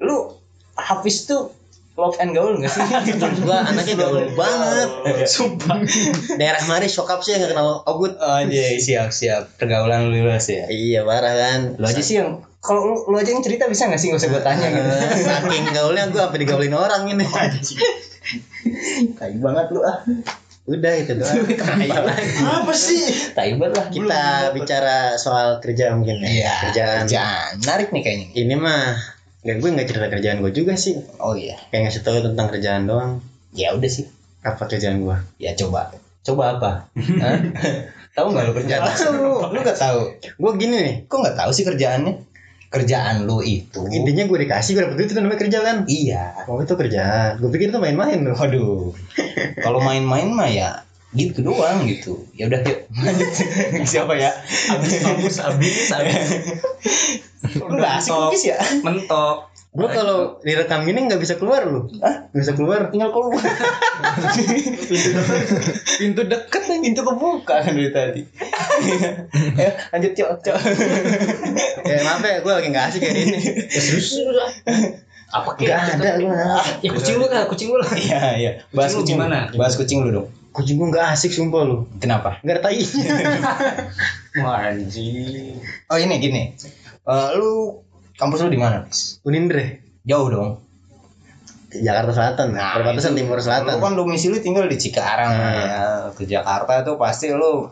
Lu 0.00 0.32
Hafiz 0.74 1.28
tuh 1.28 1.52
love 1.92 2.16
and 2.16 2.32
gaul 2.32 2.56
gak 2.56 2.72
sih? 2.72 2.80
gua 3.44 3.68
anaknya 3.68 4.00
gaul 4.00 4.24
banget 4.32 4.88
Sumpah. 5.28 5.76
daerah 6.40 6.64
mari 6.64 6.88
sokap 6.88 7.20
sih 7.20 7.36
nggak 7.36 7.52
kenal 7.52 7.84
ogut 7.84 8.16
Oh 8.16 8.40
iya 8.40 8.80
siap 8.80 9.12
siap 9.12 9.60
pergaulan 9.60 10.08
lu 10.08 10.24
luas 10.24 10.48
ya. 10.48 10.64
iya 10.72 11.04
parah 11.04 11.36
kan 11.36 11.60
Lu 11.76 11.84
aja 11.84 12.00
sih 12.00 12.16
yang 12.16 12.40
kalau 12.60 12.80
lu, 12.84 12.96
lu 13.08 13.16
aja 13.16 13.32
yang 13.32 13.40
cerita 13.40 13.64
bisa 13.66 13.88
gak 13.88 13.96
sih 13.96 14.12
gak 14.12 14.20
usah 14.20 14.30
gue 14.30 14.42
tanya 14.44 14.66
gitu. 14.68 14.90
Saking 15.26 15.64
gaulnya 15.72 16.04
gua 16.08 16.28
sampai 16.28 16.40
digaulin 16.40 16.76
orang 16.76 17.08
ini 17.08 17.24
Tai 19.18 19.32
banget 19.34 19.66
lu 19.72 19.80
ah. 19.80 19.96
udah 20.68 20.92
itu 20.94 21.12
doang. 21.16 21.34
Apa 22.60 22.70
sih? 22.70 23.32
Tai 23.32 23.48
banget 23.56 23.74
lah. 23.74 23.86
kita 23.88 24.22
bicara 24.52 24.96
soal 25.16 25.56
kerja 25.58 25.96
mungkin 25.96 26.20
ya 26.20 26.28
Iya. 26.28 26.54
kerjaan 26.62 26.98
Kerjaan. 27.04 27.50
Menarik 27.58 27.88
nih 27.90 28.02
kayaknya. 28.04 28.26
ini 28.36 28.54
mah 28.54 28.92
Gak 29.40 29.56
gue 29.56 29.68
nggak 29.72 29.88
cerita 29.88 30.06
kerjaan 30.06 30.44
gue 30.44 30.52
juga 30.52 30.76
sih 30.76 31.00
Oh 31.16 31.32
iya. 31.32 31.56
kayak 31.68 31.88
ngasih 31.88 32.04
tahu 32.04 32.20
tentang 32.22 32.46
kerjaan 32.46 32.84
doang 32.84 33.24
Ya 33.50 33.72
udah 33.72 33.88
sih. 33.88 34.04
apa 34.40 34.68
kerjaan 34.68 35.00
gue 35.00 35.16
Ya 35.40 35.56
coba. 35.56 35.96
Coba 36.20 36.60
apa? 36.60 36.70
Hah? 36.92 37.38
tahu 38.12 38.26
nggak 38.30 38.44
lu 38.44 38.52
kerjaan? 38.52 38.80
lu, 39.16 39.40
lu 39.48 39.58
gak 39.60 39.74
tahu. 39.74 40.12
gue 40.20 40.52
gini 40.54 40.76
nih 40.76 40.96
Kok 41.08 41.18
nggak 41.18 41.36
tahu 41.40 41.50
sih 41.50 41.64
kerjaannya? 41.64 42.29
Kerjaan 42.70 43.26
lu 43.26 43.42
itu. 43.42 43.82
intinya 43.90 44.24
gue 44.24 44.38
dikasih 44.40 44.70
gue 44.72 44.82
dapet 44.84 44.96
duit 44.96 45.08
itu 45.08 45.18
namanya 45.18 45.40
kerja 45.40 45.58
kan 45.60 45.76
Iya. 45.84 46.46
oh 46.46 46.58
itu 46.58 46.70
kerjaan 46.72 47.36
gue 47.36 47.50
pikir 47.50 47.68
itu 47.68 47.78
main-main 47.78 48.22
loh 48.22 48.32
Waduh. 48.32 48.94
Kalau 49.64 49.78
main-main 49.80 50.30
mah 50.30 50.46
ya 50.46 50.70
gitu 51.10 51.42
doang 51.42 51.82
gitu 51.82 52.22
ya 52.30 52.46
udah 52.46 52.62
yuk 52.62 52.86
lanjut 52.94 53.30
siapa 53.90 54.14
ya 54.14 54.30
Abis 54.70 55.02
abis 55.02 55.36
abis. 55.42 55.90
lu 57.58 57.66
nggak 57.66 57.98
asik 57.98 58.14
ya 58.46 58.58
Mentok. 58.80 59.49
Gua 59.70 59.86
kalau 59.86 60.18
direkam 60.42 60.82
ini 60.82 61.06
nggak 61.06 61.22
bisa 61.22 61.38
keluar 61.38 61.62
lu. 61.62 61.86
Nggak 61.86 62.34
bisa 62.34 62.52
keluar. 62.52 62.90
tinggal 62.90 63.14
keluar 63.14 63.38
Pintu 65.94 66.20
deket 66.26 66.62
kan 66.66 66.78
pintu 66.80 67.02
kebuka 67.02 67.54
kan 67.60 67.70
dari 67.70 67.92
tadi 67.92 68.22
ya 69.54 69.70
lanjut 69.92 70.12
cok 70.16 70.30
cok 70.42 70.58
Ya 71.84 72.02
maaf 72.02 72.18
ya, 72.20 72.40
gue 72.40 72.52
lagi 72.52 72.68
nggak 72.68 72.84
asik 72.88 73.02
hari 73.04 73.20
ini. 73.26 73.38
Ya 73.68 73.80
serius. 73.80 74.10
Apa 75.30 75.54
Gak 75.54 76.00
ada 76.00 76.18
gua. 76.18 76.58
Ya 76.80 76.90
kucing 76.90 77.16
lu 77.16 77.26
lah, 77.26 77.46
kucing 77.46 77.68
lu 77.70 77.78
lah. 77.78 77.90
iya 77.94 78.22
iya 78.34 78.50
bahas 78.72 78.90
Kucing 78.92 79.14
gimana? 79.14 79.46
bahas 79.54 79.78
kucing 79.78 80.02
lu 80.02 80.10
dong 80.10 80.28
Kucing 80.50 80.76
gue 80.76 80.88
nggak 80.88 81.14
asik 81.14 81.30
sumpah 81.30 81.62
lu. 81.62 81.86
kenapa 81.98 82.42
Nggak 82.42 82.58
ada. 82.58 82.70
Wah 84.42 84.66
anjing. 84.66 85.62
oh 85.86 85.94
ini 85.94 86.14
gini 86.18 86.42
Eh, 87.00 87.28
lu 87.34 87.80
kampus 88.20 88.44
lu 88.44 88.52
di 88.52 88.60
mana 88.60 88.84
Pis? 88.84 89.18
Unindre. 89.24 89.80
jauh 90.00 90.28
dong 90.28 90.50
Jakarta 91.70 92.10
Selatan. 92.10 92.50
Nah, 92.50 92.74
Perbatasan 92.74 93.14
itu. 93.14 93.22
Timur 93.22 93.38
Selatan. 93.38 93.78
Lu 93.78 93.78
kan 93.78 93.94
domisili 93.94 94.42
tinggal 94.42 94.66
di 94.66 94.74
Cikarang 94.74 95.30
Nah. 95.30 95.54
ya. 95.54 95.82
Ke 96.10 96.26
Jakarta 96.26 96.82
tuh 96.82 96.98
pasti 96.98 97.30
lu 97.30 97.70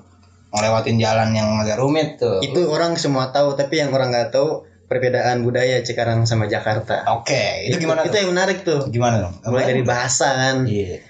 ngelewatin 0.49 0.97
jalan 0.97 1.35
yang 1.35 1.59
agak 1.59 1.83
rumit 1.83 2.15
tuh. 2.15 2.39
Itu 2.39 2.71
orang 2.71 2.95
semua 2.95 3.29
tahu, 3.29 3.53
tapi 3.53 3.83
yang 3.83 3.91
orang 3.91 4.15
nggak 4.15 4.31
tahu 4.31 4.63
perbedaan 4.87 5.43
budaya 5.43 5.83
Cikarang 5.83 6.25
sama 6.25 6.47
Jakarta. 6.47 7.11
Oke, 7.11 7.67
itu 7.67 7.77
gimana 7.77 8.07
Itu 8.07 8.15
tuh? 8.15 8.19
yang 8.23 8.31
menarik 8.31 8.59
tuh. 8.63 8.81
Gimana 8.87 9.19
dong? 9.19 9.35
Mulai 9.45 9.67
dari 9.67 9.83
bahasa 9.83 10.31
kan. 10.31 10.57
Iya. 10.63 11.03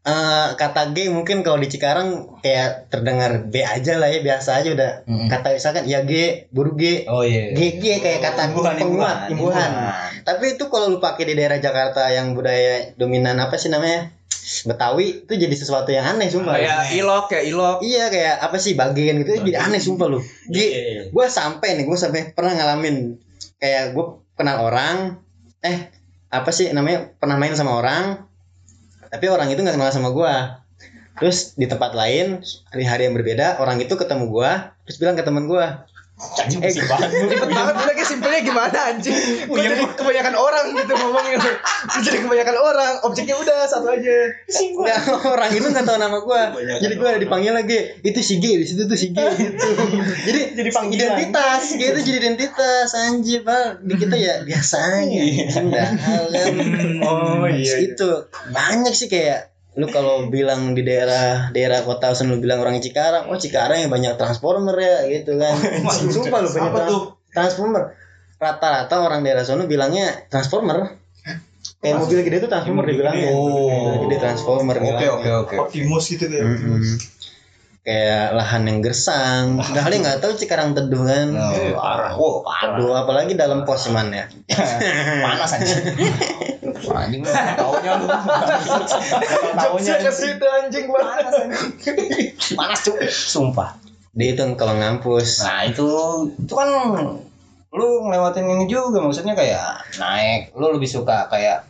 Eh, 0.00 0.48
kata 0.56 0.96
G 0.96 1.12
mungkin 1.12 1.44
kalau 1.44 1.60
di 1.60 1.68
Cikarang 1.68 2.40
kayak 2.40 2.88
terdengar 2.88 3.52
B 3.52 3.60
aja 3.60 4.00
lah 4.00 4.08
ya 4.08 4.24
biasa 4.24 4.64
aja 4.64 4.72
udah 4.72 4.90
Mm-mm. 5.04 5.28
kata 5.28 5.52
misalkan 5.52 5.84
ya 5.84 6.00
G 6.08 6.48
buru 6.48 6.72
G 6.72 7.04
Oh 7.04 7.20
iya. 7.20 7.52
G 7.52 7.76
G 7.76 8.00
kayak 8.00 8.24
kata 8.24 8.48
Imbuhan, 8.48 8.80
penguat 8.80 9.28
imbuhan, 9.28 9.68
imbuhan. 9.68 9.70
Tapi 10.24 10.56
itu 10.56 10.72
kalau 10.72 10.88
lu 10.88 10.98
pakai 10.98 11.28
di 11.28 11.34
daerah 11.36 11.60
Jakarta 11.60 12.08
yang 12.08 12.32
budaya 12.32 12.96
dominan 12.96 13.36
apa 13.36 13.60
sih 13.60 13.68
namanya 13.68 14.08
Betawi 14.64 15.28
itu 15.28 15.36
jadi 15.36 15.52
sesuatu 15.52 15.92
yang 15.92 16.08
aneh 16.08 16.32
sumpah. 16.32 16.56
Kayak 16.56 16.96
ilok, 16.96 17.24
kayak 17.28 17.44
ilok. 17.52 17.76
Iya 17.84 18.08
kayak 18.08 18.36
apa 18.40 18.56
sih 18.56 18.72
bagian 18.72 19.20
gitu 19.20 19.36
jadi 19.44 19.68
aneh 19.68 19.78
sumpah 19.78 20.08
lu. 20.08 20.24
G 20.48 20.56
Iya. 20.56 21.02
gue 21.12 21.26
sampai 21.28 21.76
nih 21.76 21.84
gue 21.84 21.98
sampai 22.00 22.32
pernah 22.32 22.56
ngalamin 22.56 23.20
kayak 23.60 23.92
gue 23.92 24.04
kenal 24.32 24.64
orang 24.64 25.20
eh 25.60 25.92
apa 26.32 26.48
sih 26.48 26.72
namanya 26.72 27.12
pernah 27.20 27.36
main 27.36 27.52
sama 27.52 27.76
orang 27.76 28.29
tapi 29.10 29.26
orang 29.26 29.50
itu 29.50 29.60
nggak 29.60 29.76
kenal 29.76 29.90
sama 29.90 30.14
gue 30.14 30.34
terus 31.20 31.52
di 31.58 31.66
tempat 31.68 31.92
lain 31.92 32.40
hari-hari 32.72 33.10
yang 33.10 33.14
berbeda 33.18 33.60
orang 33.60 33.82
itu 33.82 33.92
ketemu 33.98 34.30
gue 34.30 34.50
terus 34.86 34.96
bilang 34.96 35.18
ke 35.18 35.26
teman 35.26 35.44
gue 35.50 35.66
Anjing 36.20 36.60
Eh, 36.60 36.68
pusing 36.68 36.84
banget. 36.84 37.08
Ribet 37.16 37.48
banget 37.48 37.74
kayak 37.80 38.04
simpelnya 38.04 38.40
gimana 38.44 38.78
anjing? 38.92 39.16
Gue 39.48 39.56
jadi 39.56 39.74
kebanyakan 39.96 40.34
orang 40.36 40.64
gitu 40.76 40.92
ngomongnya. 40.92 41.38
Jadi 42.00 42.18
kebanyakan 42.20 42.56
orang 42.60 42.92
Objeknya 43.02 43.36
udah 43.36 43.64
satu 43.64 43.88
aja. 43.88 44.16
Nggak, 44.44 44.98
orang 45.24 45.50
itu 45.50 45.66
nggak 45.66 45.84
tahu 45.84 45.96
nama 45.96 46.18
gue 46.20 46.42
jadi 46.80 46.94
gue 46.94 47.10
dipanggil 47.24 47.52
lagi 47.52 47.78
itu 48.00 48.20
si 48.20 48.36
G 48.36 48.56
di 48.56 48.64
situ 48.64 48.84
tuh 48.84 48.96
si 48.96 49.10
G. 49.10 49.18
Gitu. 49.40 49.68
Jadi 50.28 50.40
Jadi 50.54 50.70
panggilan. 50.70 51.00
identitas 51.16 51.62
G 51.72 51.82
itu 51.82 52.00
jadi 52.04 52.16
identitas 52.20 52.88
anjir 52.92 53.40
pak 53.40 53.80
di 53.80 53.94
kita 53.96 54.14
ya 54.14 54.44
biasa 54.44 54.76
aja 55.00 55.20
udah 55.60 55.86
kan 55.88 56.54
Oh 57.00 57.44
itu 57.48 58.10
banyak 58.52 58.92
sih 58.92 59.08
kayak 59.08 59.49
lu 59.72 59.86
kalau 59.86 60.26
bilang 60.26 60.72
di 60.72 60.82
daerah 60.82 61.48
daerah 61.50 61.80
kota 61.80 62.10
Usen 62.10 62.26
lu 62.26 62.38
bilang 62.38 62.58
orang 62.58 62.78
Cikarang 62.78 63.30
oh 63.30 63.36
Cikarang 63.36 63.78
yang 63.78 63.88
banyak 63.88 64.14
transformer 64.14 64.74
ya 64.74 65.06
gitu 65.08 65.36
kan 65.36 65.54
sumpah 65.86 66.38
lu 66.40 66.48
banyak 66.48 66.66
Apa 66.66 66.78
trans- 66.80 66.90
tuh? 66.90 67.02
transformer 67.30 67.82
rata-rata 68.36 68.94
orang 68.98 69.20
daerah 69.20 69.40
sono 69.40 69.64
bilangnya 69.64 70.26
transformer 70.26 70.98
kayak 71.76 71.96
mobil 71.96 72.20
gede 72.20 72.36
itu 72.38 72.48
transformer 72.48 72.84
dibilangnya 72.84 73.30
Oh. 73.30 73.94
mobil 73.94 74.08
gede 74.08 74.16
transformer 74.18 74.76
Oke 74.76 75.06
oke 75.08 75.30
oke. 75.38 75.54
Optimus 75.60 76.04
gitu 76.08 76.24
kayak 76.26 76.44
Mm-mm. 76.44 76.82
Kayak 77.90 78.38
lahan 78.38 78.62
yang 78.70 78.78
gersang 78.78 79.58
udah 79.58 79.82
kali 79.82 79.98
nggak 79.98 80.22
tahu 80.22 80.30
Cikarang 80.32 80.78
teduh 80.78 81.02
kan 81.02 81.34
Oh, 81.34 81.74
parah. 81.74 82.12
Oh, 82.14 82.38
parah. 82.46 82.78
teduh 82.78 82.94
apalagi 82.94 83.34
dalam 83.34 83.66
pos 83.66 83.90
man 83.90 84.14
ya 84.14 84.30
Panas 85.26 85.58
anjing. 85.58 85.82
Anjing 86.90 87.22
lu 87.22 87.30
taunya 87.30 87.92
lu. 87.98 88.06
Taunya 89.54 89.94
ke 90.00 90.10
situ 90.10 90.46
anjing 90.46 90.86
banget 90.88 91.26
panas 91.26 91.34
anjing. 91.34 91.66
Panas 92.54 92.78
cuy. 92.82 93.06
Sumpah. 93.08 93.74
dia 94.10 94.34
itu 94.34 94.42
kalau 94.54 94.74
ngampus 94.74 95.42
Nah 95.42 95.66
itu 95.66 95.86
itu 96.34 96.50
kan 96.50 96.66
lu 97.70 97.88
ngelewatin 98.02 98.42
ini 98.42 98.66
juga 98.66 98.98
maksudnya 98.98 99.38
kayak 99.38 99.86
naik 99.98 100.50
lu 100.54 100.74
lebih 100.74 100.90
suka 100.90 101.30
kayak 101.30 101.62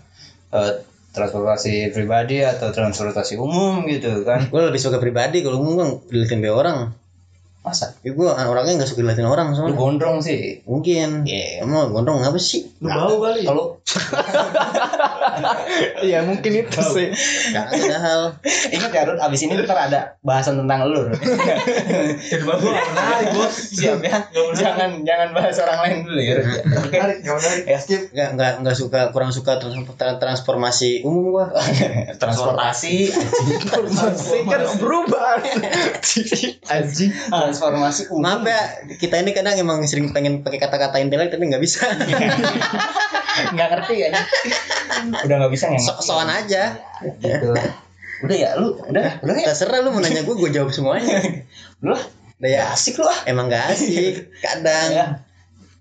eh, 0.50 0.72
transportasi 1.10 1.90
pribadi 1.90 2.42
atau 2.42 2.70
transportasi 2.70 3.34
umum 3.36 3.82
gitu 3.90 4.22
kan? 4.22 4.46
Gue 4.46 4.62
lebih 4.62 4.78
suka 4.78 5.02
pribadi 5.02 5.42
kalau 5.42 5.58
ngomong 5.62 6.06
dilihatin 6.06 6.42
be 6.42 6.50
orang. 6.50 6.94
Masa? 7.60 7.92
Ya 8.00 8.16
gue 8.16 8.24
orangnya 8.24 8.80
nggak 8.80 8.88
suka 8.88 9.02
dilihatin 9.04 9.28
orang 9.28 9.52
lu 9.52 9.54
soalnya 9.58 9.76
gondrong 9.76 10.18
sih? 10.22 10.62
Mungkin. 10.64 11.26
Iya. 11.26 11.66
emang 11.66 11.92
gondrong 11.92 12.22
apa 12.22 12.38
sih? 12.38 12.70
Lu 12.80 12.88
bau 12.88 13.18
kali. 13.18 13.42
Kalau 13.44 13.76
Iya 16.06 16.24
mungkin 16.24 16.52
itu 16.64 16.80
sih. 16.80 17.08
Gak 17.52 17.66
ada 17.70 17.96
hal. 18.00 18.22
Ingat 18.72 18.90
ya 18.90 19.02
Rud 19.06 19.20
abis 19.20 19.40
ini 19.44 19.54
ntar 19.60 19.78
ada 19.78 20.00
bahasan 20.24 20.56
tentang 20.60 20.88
lu. 20.88 21.08
Rud. 21.08 21.18
Menarik 22.40 23.28
bos. 23.36 23.54
Siap 23.54 24.00
ya. 24.02 24.16
Jangan 24.56 25.04
jangan 25.04 25.28
bahas 25.36 25.56
orang 25.60 25.78
lain 25.84 25.96
dulu 26.08 26.20
ya. 26.20 26.34
Menarik 26.40 27.16
Gak 27.22 27.34
menarik. 27.36 27.64
Ya 27.68 27.78
nggak 28.10 28.28
nggak 28.36 28.52
nggak 28.64 28.76
suka 28.76 29.00
kurang 29.12 29.30
suka 29.30 29.60
trans- 29.60 29.86
tra- 29.96 30.18
transformasi 30.18 31.04
umum 31.04 31.36
gua. 31.36 31.46
Transportasi. 32.16 33.10
Pasti 33.10 34.36
kan 34.46 34.62
berubah. 34.78 35.40
Anjing. 36.70 37.10
Transformasi 37.12 38.10
umum. 38.10 38.22
Maaf 38.24 38.44
ya 38.44 38.60
kita 38.96 39.20
ini 39.20 39.32
kadang 39.32 39.56
emang 39.56 39.84
sering 39.84 40.12
pengen 40.12 40.40
pakai 40.40 40.60
kata-kata 40.60 41.00
intelek 41.00 41.32
tapi 41.32 41.48
nggak 41.48 41.62
bisa 41.62 41.84
nggak 43.54 43.68
ngerti 43.72 43.94
ya. 44.04 44.10
Udah 45.24 45.36
nggak 45.40 45.52
bisa 45.52 45.64
nggak 45.72 45.82
so 45.82 45.92
soan 46.02 46.28
aja 46.28 46.76
gitu 47.20 47.56
udah 48.20 48.36
ya 48.36 48.50
lu? 48.60 48.76
Udah? 48.84 49.24
Udah 49.24 49.32
ya? 49.32 49.48
Terserah 49.48 49.80
lu 49.80 49.96
mau 49.96 50.00
nanya 50.04 50.20
gue 50.20 50.36
gue 50.36 50.50
jawab 50.52 50.70
semuanya. 50.76 51.24
Lu 51.80 51.96
lah. 51.96 52.04
Udah 52.36 52.50
ya. 52.52 52.60
Ya 52.68 52.76
asik 52.76 53.00
lu 53.00 53.08
ah. 53.08 53.16
Emang 53.24 53.48
gak 53.48 53.72
asik. 53.72 54.28
Kadang. 54.44 54.88
Ya 54.92 55.06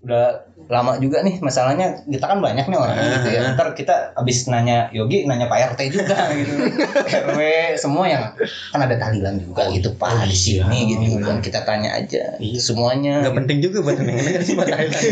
udah 0.00 0.32
lama 0.66 0.96
juga 0.96 1.20
nih 1.20 1.36
masalahnya 1.38 1.92
kita 2.02 2.24
kan 2.24 2.38
banyak 2.38 2.64
nih 2.64 2.74
orang 2.74 2.96
gitu 2.96 3.28
ya. 3.28 3.52
Ntar 3.52 3.74
kita 3.74 3.94
abis 4.14 4.46
nanya 4.46 4.88
Yogi 4.90 5.24
nanya 5.24 5.44
Pak 5.44 5.74
RT 5.74 5.80
juga 5.90 6.16
gitu. 6.38 6.56
RW 7.04 7.38
semua 7.76 8.06
yang 8.06 8.32
kan 8.70 8.80
ada 8.80 8.96
tahlilan 8.96 9.36
juga 9.36 9.68
gitu 9.68 9.92
Pak 9.94 10.24
di 10.24 10.32
sini 10.32 10.78
gitu. 10.88 11.20
Kan 11.20 11.38
kita 11.38 11.60
tanya 11.62 11.92
aja 11.94 12.32
semuanya. 12.56 13.20
Nggak 13.20 13.36
penting 13.36 13.58
juga 13.60 13.78
buat 13.82 13.96
yang 13.98 14.08
denger 14.08 14.40
sih 14.46 14.54
buat 14.54 14.68
Thailand 14.68 15.04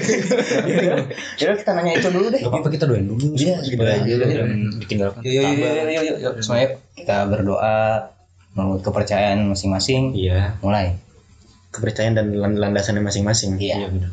Jadi 1.36 1.52
kita 1.58 1.70
nanya 1.74 1.92
itu 1.94 2.08
dulu 2.08 2.26
deh. 2.28 2.40
Gak 2.40 2.48
apa-apa 2.48 2.68
kita 2.70 2.84
doain 2.84 3.04
dulu. 3.04 3.24
Iya, 3.34 3.56
Gitu. 3.60 3.82
Ditinggalkan. 4.78 5.20
yuk 5.20 5.42
yuk 5.42 5.84
yuk 5.86 6.02
yuk 6.06 6.18
yuk, 6.18 6.34
semuanya 6.40 6.68
kita 6.94 7.26
berdoa 7.26 8.08
menurut 8.54 8.80
kepercayaan 8.80 9.44
masing-masing. 9.46 10.14
Iya. 10.14 10.56
mulai. 10.58 10.96
Kepercayaan 11.68 12.14
dan 12.14 12.26
land- 12.32 12.56
landasannya 12.56 13.02
masing-masing. 13.02 13.58
Iya 13.58 13.84
benar. 13.86 14.10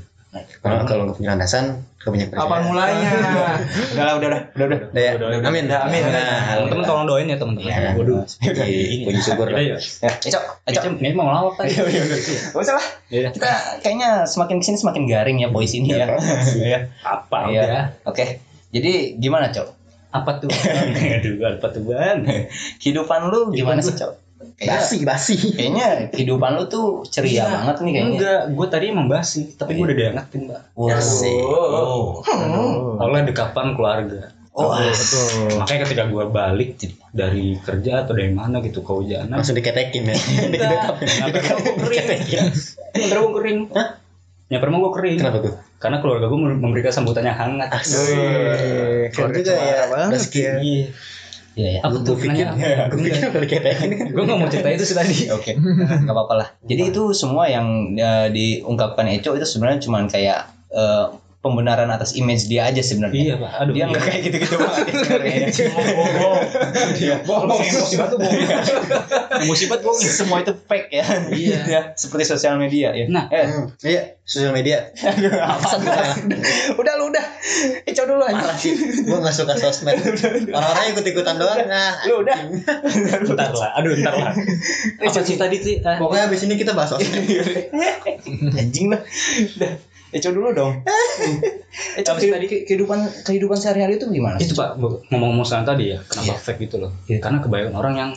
Kalau 0.58 0.84
kalau 0.84 1.02
nggak 1.06 1.16
punya 1.16 1.30
landasan 1.32 1.66
nggak 1.98 2.12
punya 2.12 2.26
Apa 2.28 2.36
kepercayaan 2.36 2.64
mulainya 2.66 3.10
udah 3.94 4.04
lah 4.04 4.14
udah 4.16 4.28
udah 4.28 4.40
udah 4.56 4.66
udah 4.68 4.80
Udah 4.92 5.02
ya? 5.02 5.12
amin 5.44 5.66
Amin. 5.68 6.04
Nah, 6.06 6.60
Teman-teman 6.60 6.84
tolong 6.84 7.06
doain 7.06 7.26
ya 7.26 7.36
teman-teman. 7.36 7.66
Ya, 7.66 7.92
Waduh. 7.94 8.22
Puji- 8.24 9.04
puji 9.04 9.20
syukur 9.20 9.48
lah. 9.48 9.58
Iya, 9.58 9.76
iya. 9.76 9.78
ya 10.02 10.12
Ecok 10.22 10.44
Ecok 10.66 10.82
Ecem, 10.82 10.94
ini 11.00 11.12
mau 11.12 11.26
ngelawak 11.26 11.54
tadi. 11.58 11.74
Gak 11.76 12.58
usah 12.58 12.76
lah 12.76 12.86
Iya. 13.08 13.30
kita 13.32 13.50
kayaknya 13.80 14.10
semakin 14.26 14.56
ke 14.58 14.66
sini 14.66 14.78
semakin 14.78 15.04
garing 15.06 15.38
ya 15.40 15.50
boys 15.50 15.72
ini 15.72 15.90
ya 15.92 16.06
Iya. 16.54 16.80
Apa 17.02 17.38
Iya. 17.48 17.62
udah? 17.64 17.84
Oke. 18.06 18.26
Jadi 18.70 19.16
gimana, 19.16 19.50
Cok? 19.50 19.68
Apa 20.12 20.32
tuh? 20.38 20.48
Aduh, 21.16 21.40
apa 21.42 21.68
tuh, 21.70 21.82
Ban? 21.86 22.24
Kehidupan 22.78 23.28
lu 23.28 23.52
gimana 23.52 23.80
sih, 23.80 23.92
Cok? 23.94 24.25
Kayaknya, 24.56 24.80
basi 24.80 24.98
basi 25.04 25.34
kayaknya 25.52 25.88
kehidupan 26.10 26.56
lu 26.56 26.64
tuh 26.66 27.04
ceria 27.04 27.44
Iya. 27.44 27.46
banget 27.52 27.76
nih 27.78 27.92
kayaknya. 27.92 28.12
Enggak, 28.16 28.42
gue 28.52 28.68
tadi 28.72 28.86
emang 28.88 29.08
basi, 29.08 29.42
tapi 29.52 29.76
gue 29.76 29.84
udah 29.84 29.98
diangetin, 29.98 30.42
Mbak. 30.48 30.62
Wow. 30.74 30.96
Asik. 30.96 31.44
Oh. 31.44 32.24
Oleh 32.98 33.22
dekapan 33.28 33.76
keluarga. 33.76 34.32
Oh, 34.56 34.72
Betul 34.72 35.60
Makanya 35.60 35.84
ketika 35.84 36.04
gue 36.08 36.24
balik 36.32 36.80
dari 37.12 37.60
kerja 37.60 38.08
atau 38.08 38.16
dari 38.16 38.32
mana 38.32 38.64
gitu 38.64 38.80
ke 38.80 38.88
hujanan, 38.88 39.36
langsung 39.36 39.52
diketekin 39.52 40.08
ya 40.08 40.16
nyamper 41.20 41.44
gue 41.44 41.76
kering. 41.76 42.08
Nyamper 42.96 43.18
gue 43.20 43.32
kering. 43.36 43.60
Hah? 43.76 43.88
Nyamper 44.48 44.68
gue 44.72 44.92
kering. 44.96 45.16
kenapa 45.20 45.38
tuh 45.44 45.56
Karena 45.76 46.00
keluarga 46.00 46.32
gue 46.32 46.40
memberikan 46.40 46.96
sambutannya 46.96 47.36
hangat. 47.36 47.68
asik 47.68 49.12
keren 49.12 49.36
juga 49.36 49.54
ya 49.54 49.92
banget 49.92 50.24
rezeki 50.24 50.40
ya. 50.40 50.54
Iya. 51.56 51.80
Ya. 51.80 51.82
Apa 51.88 51.96
tuh 52.04 52.16
nanya? 52.20 52.48
Gue 52.92 53.08
pikir 53.08 53.32
udah 53.32 53.42
diketekin 53.42 53.92
kan. 54.00 54.08
Gue 54.12 54.24
nggak 54.28 54.40
mau 54.40 54.50
cerita 54.52 54.70
itu 54.76 54.84
sih 54.84 54.96
tadi. 54.96 55.16
Oke, 55.32 55.56
nggak 55.56 56.12
apa-apa 56.16 56.34
lah. 56.36 56.48
Jadi 56.68 56.92
itu 56.92 57.16
semua 57.16 57.48
yang 57.48 57.96
eh, 57.96 58.28
diungkapkan 58.30 59.08
Eco 59.08 59.34
itu 59.40 59.48
sebenarnya 59.48 59.80
cuman 59.88 60.12
kayak 60.12 60.52
eh, 60.76 61.06
pembenaran 61.46 61.86
atas 61.88 62.18
image 62.18 62.50
dia 62.50 62.66
aja 62.66 62.82
sebenarnya. 62.82 63.22
Iya 63.22 63.36
pak. 63.38 63.52
Aduh. 63.62 63.74
Dia 63.78 63.86
nggak 63.86 64.02
kayak 64.02 64.22
gitu-gitu 64.26 64.56
banget 64.58 64.82
ya 64.82 64.94
sebenarnya. 64.98 65.36
bohong. 65.94 66.42
Bohong. 67.22 67.62
Emosi 67.62 67.94
banget 67.96 68.10
tuh 68.10 68.20
bohong. 68.20 68.42
Emosi 69.46 69.64
banget 69.70 69.82
bohong. 69.86 70.00
Semua 70.02 70.38
itu 70.42 70.54
fake 70.58 70.90
ya. 70.90 71.06
Iya. 71.30 71.60
ya, 71.68 71.82
seperti 71.94 72.26
sosial 72.26 72.58
media 72.58 72.90
ya. 72.92 73.06
Nah. 73.06 73.30
eh, 73.30 73.46
Hmm, 73.46 73.70
Iya, 73.80 74.18
sosial 74.26 74.52
media. 74.52 74.90
apaan 75.38 75.80
tuh? 75.86 75.94
udah 76.82 76.94
lu 76.98 77.14
udah. 77.14 77.26
Eco 77.86 78.04
dulu 78.04 78.26
aja. 78.26 78.42
Parah 78.42 78.58
sih. 78.58 78.74
Gue 79.06 79.18
gak 79.22 79.36
suka 79.36 79.54
sosmed. 79.54 80.02
Orang-orang 80.50 80.86
ikut-ikutan 80.92 81.38
doang. 81.38 81.62
Nah, 81.62 81.94
Lu 82.10 82.26
udah. 82.26 82.38
Bentar 83.22 83.54
lah. 83.54 83.70
Aduh 83.78 83.94
bentar 83.94 84.18
lah. 84.18 84.34
Apa 84.98 85.22
sih 85.22 85.38
tadi 85.38 85.62
sih? 85.62 85.76
Pokoknya 85.78 86.26
abis 86.26 86.42
ini 86.44 86.58
kita 86.58 86.74
bahas 86.74 86.90
sosmed. 86.90 87.22
Anjing 88.56 88.90
lah. 88.90 89.02
Eco 90.16 90.32
dulu 90.32 90.56
dong. 90.56 90.80
Eco 92.00 92.16
Apa 92.16 92.20
sih 92.24 92.32
tadi 92.32 92.48
kehidupan 92.48 93.28
kehidupan 93.28 93.58
sehari-hari 93.60 94.00
itu 94.00 94.08
gimana? 94.08 94.40
Itu 94.40 94.56
pak 94.56 94.80
ngomong-ngomong 95.12 95.44
soal 95.44 95.68
tadi 95.68 95.92
ya. 95.92 96.00
Kenapa 96.08 96.40
Iya. 96.40 96.40
fake 96.40 96.60
gitu 96.72 96.76
loh? 96.80 96.92
Iya. 97.12 97.20
Karena 97.20 97.44
kebanyakan 97.44 97.76
orang 97.76 97.96
yang 98.00 98.12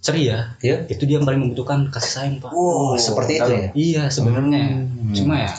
ceria. 0.00 0.56
Iya. 0.64 0.88
Itu 0.88 1.04
dia 1.04 1.20
yang 1.20 1.28
paling 1.28 1.44
membutuhkan 1.44 1.92
kasih 1.92 2.12
sayang 2.16 2.36
pak. 2.40 2.50
Oh, 2.56 2.96
seperti 2.96 3.36
itu 3.36 3.52
ya. 3.52 3.68
Iya 3.76 4.02
sebenarnya. 4.08 4.80
Hmm. 4.80 5.12
Cuma 5.12 5.44
ya 5.44 5.52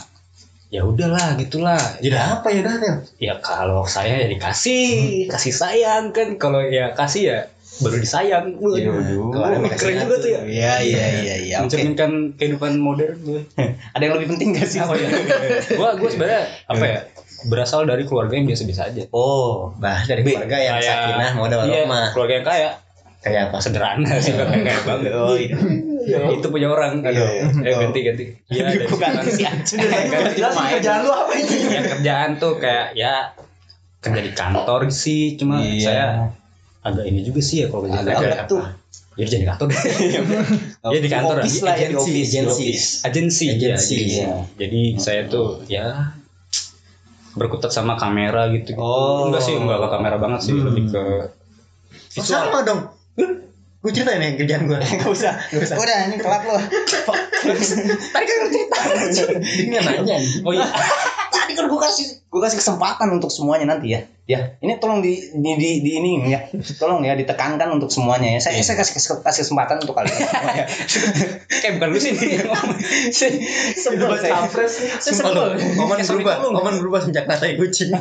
ya 0.73 0.81
udahlah 0.81 1.38
gitulah. 1.38 1.77
Jadi 2.01 2.17
apa 2.17 2.50
ya 2.50 2.65
dah? 2.65 2.75
Tel? 2.81 2.97
Ya 3.21 3.33
kalau 3.38 3.85
saya 3.85 4.25
ya 4.25 4.27
dikasih, 4.33 5.29
kasih 5.29 5.53
sayang 5.53 6.09
kan. 6.09 6.41
Kalau 6.41 6.65
ya 6.65 6.97
kasih 6.97 7.21
ya 7.29 7.39
baru 7.75 7.98
disayang. 7.98 8.46
Waduh. 8.56 8.77
Yaudah. 8.77 9.32
Kemarin 9.32 9.60
keren 9.74 9.96
juga 10.00 10.15
tuh 10.18 10.30
ya. 10.30 10.42
Iya 10.44 10.74
iya 10.80 11.06
iya 11.20 11.36
iya. 11.42 11.58
Mencerminkan 11.63 12.12
kehidupan 12.36 12.77
modern 12.77 13.18
gue. 13.20 13.42
Ada 13.96 14.01
yang 14.01 14.13
lebih 14.18 14.27
penting 14.36 14.53
gak 14.53 14.68
sih? 14.68 14.77
Apa 14.77 14.94
ya? 14.94 15.10
gua 15.80 15.96
gua 15.96 16.10
sebenarnya 16.10 16.42
apa 16.68 16.84
ya? 16.84 17.00
Berasal 17.44 17.84
dari 17.84 18.03
keluarga 18.03 18.34
yang 18.34 18.46
biasa-biasa 18.46 18.82
aja. 18.88 19.03
Oh, 19.10 19.74
Bah, 19.75 20.00
dari 20.03 20.22
keluarga 20.22 20.56
yang 20.56 20.77
Kayak- 20.77 20.88
sakinah, 20.88 21.32
modal 21.34 21.60
Iya, 21.65 21.84
keluarga 22.13 22.34
yang 22.34 22.46
kaya. 22.46 22.70
Kayak 23.20 23.42
apa? 23.50 23.58
Sederhana 23.58 24.20
sih 24.20 24.32
nggak 24.32 24.48
kayak 24.48 24.63
kayak 24.63 24.82
banget. 24.84 25.12
Oh, 25.13 25.36
iya. 25.36 25.56
Itu 26.30 26.48
punya 26.50 26.68
orang. 26.68 27.00
Aduh. 27.00 27.15
Iya, 27.15 27.48
iya. 27.56 27.68
Eh 27.68 27.74
ganti 27.74 28.00
ganti. 28.01 28.24
Iya, 28.48 28.63
dari 28.70 28.84
Bukan 28.86 29.10
situ. 29.18 29.32
si 29.32 29.44
anjing. 29.44 29.80
Ganti 29.80 30.32
Jelasin 30.36 30.63
kerjaan 30.75 31.00
lu 31.01 31.12
apa 31.12 31.32
ini? 31.34 31.56
ya 31.68 31.82
kerjaan 31.89 32.30
tuh 32.36 32.53
kayak 32.60 32.88
ya 32.94 33.32
kerja 34.00 34.20
di 34.20 34.32
kantor 34.32 34.82
sih 34.88 35.36
cuma 35.36 35.60
Iya. 35.60 35.80
saya 35.82 36.06
agak 36.83 37.05
ini 37.05 37.19
juga 37.21 37.39
sih 37.39 37.63
ya 37.63 37.67
kalau 37.67 37.87
kerja 37.87 37.95
di 37.95 38.03
Agak 38.03 38.13
kantor 38.13 38.31
apa 38.35 38.45
tuh? 38.45 38.61
ya 39.13 39.25
jadi 39.25 39.39
di 39.39 39.47
kantor 39.47 39.67
ya 40.93 40.99
di 40.99 41.09
kantor 41.09 41.35
ya. 41.37 41.45
lah 41.61 41.75
ya, 41.75 41.87
di 41.87 41.95
Agensi, 41.95 42.09
office. 42.09 42.33
agensi. 42.33 42.65
agensi 43.03 43.43
ya, 43.45 43.53
Agensi, 43.53 43.93
agensi. 43.95 43.95
iya. 44.17 44.29
jadi 44.57 44.81
saya 44.97 45.21
tuh 45.27 45.47
ya 45.65 45.85
berkutat 47.33 47.69
sama 47.69 47.93
kamera 47.93 48.49
gitu 48.49 48.73
Oh. 48.75 49.25
enggak 49.27 49.41
sih 49.41 49.53
enggak 49.53 49.79
ke 49.79 49.87
kamera 49.89 50.17
banget 50.17 50.39
sih 50.41 50.53
Hmm. 50.53 50.65
lebih 50.67 50.85
ke 50.89 51.03
Oh, 52.13 52.21
sama 52.21 52.61
dong. 52.61 52.93
Gue 53.81 53.89
cerita 53.89 54.13
nih 54.13 54.37
kerjaan 54.37 54.63
gue. 54.63 54.77
Gak 55.01 55.09
usah. 55.09 55.33
Gak 55.49 55.65
usah. 55.65 55.75
Udah 55.75 55.97
ini 56.07 56.15
telat 56.15 56.45
lu. 56.45 56.53
Tadi 58.13 58.23
kan 58.23 58.37
cerita. 58.47 58.77
Dia 59.41 59.81
nanya. 59.81 60.17
oh 60.45 60.53
iya 60.53 60.69
Tadi 61.33 61.57
kan 61.57 61.65
gue 61.65 61.79
kasih 61.81 62.07
gue 62.29 62.41
kasih 62.41 62.57
kesempatan 62.61 63.09
untuk 63.09 63.33
semuanya 63.33 63.73
nanti 63.73 63.97
ya. 63.97 64.05
Ya, 64.23 64.55
ini 64.63 64.79
tolong 64.79 65.03
di 65.03 65.19
di 65.35 65.51
di, 65.59 65.69
di 65.83 65.91
ini 65.99 66.31
ya. 66.31 66.47
Tolong 66.79 67.03
ya 67.03 67.11
ditekankan 67.11 67.75
untuk 67.75 67.91
semuanya 67.91 68.37
ya. 68.37 68.39
Saya 68.39 68.63
saya 68.63 68.79
kasih 68.79 69.19
kasih 69.19 69.41
kesempatan 69.43 69.83
untuk 69.83 69.99
kalian 69.99 70.15
semuanya. 70.15 70.63
kayak 71.61 71.73
bukan 71.75 71.87
lu 71.91 71.99
sih 71.99 72.15
ngomong. 72.15 72.79
Sebel 73.11 74.15
saya. 74.15 74.47
Saya 74.47 75.11
sebel. 75.11 75.59
Sorry, 76.07 76.24
berubah, 76.24 76.39
momen 76.39 76.79
berubah 76.79 77.03
sejak 77.03 77.27
natai 77.27 77.59
kucing. 77.59 77.91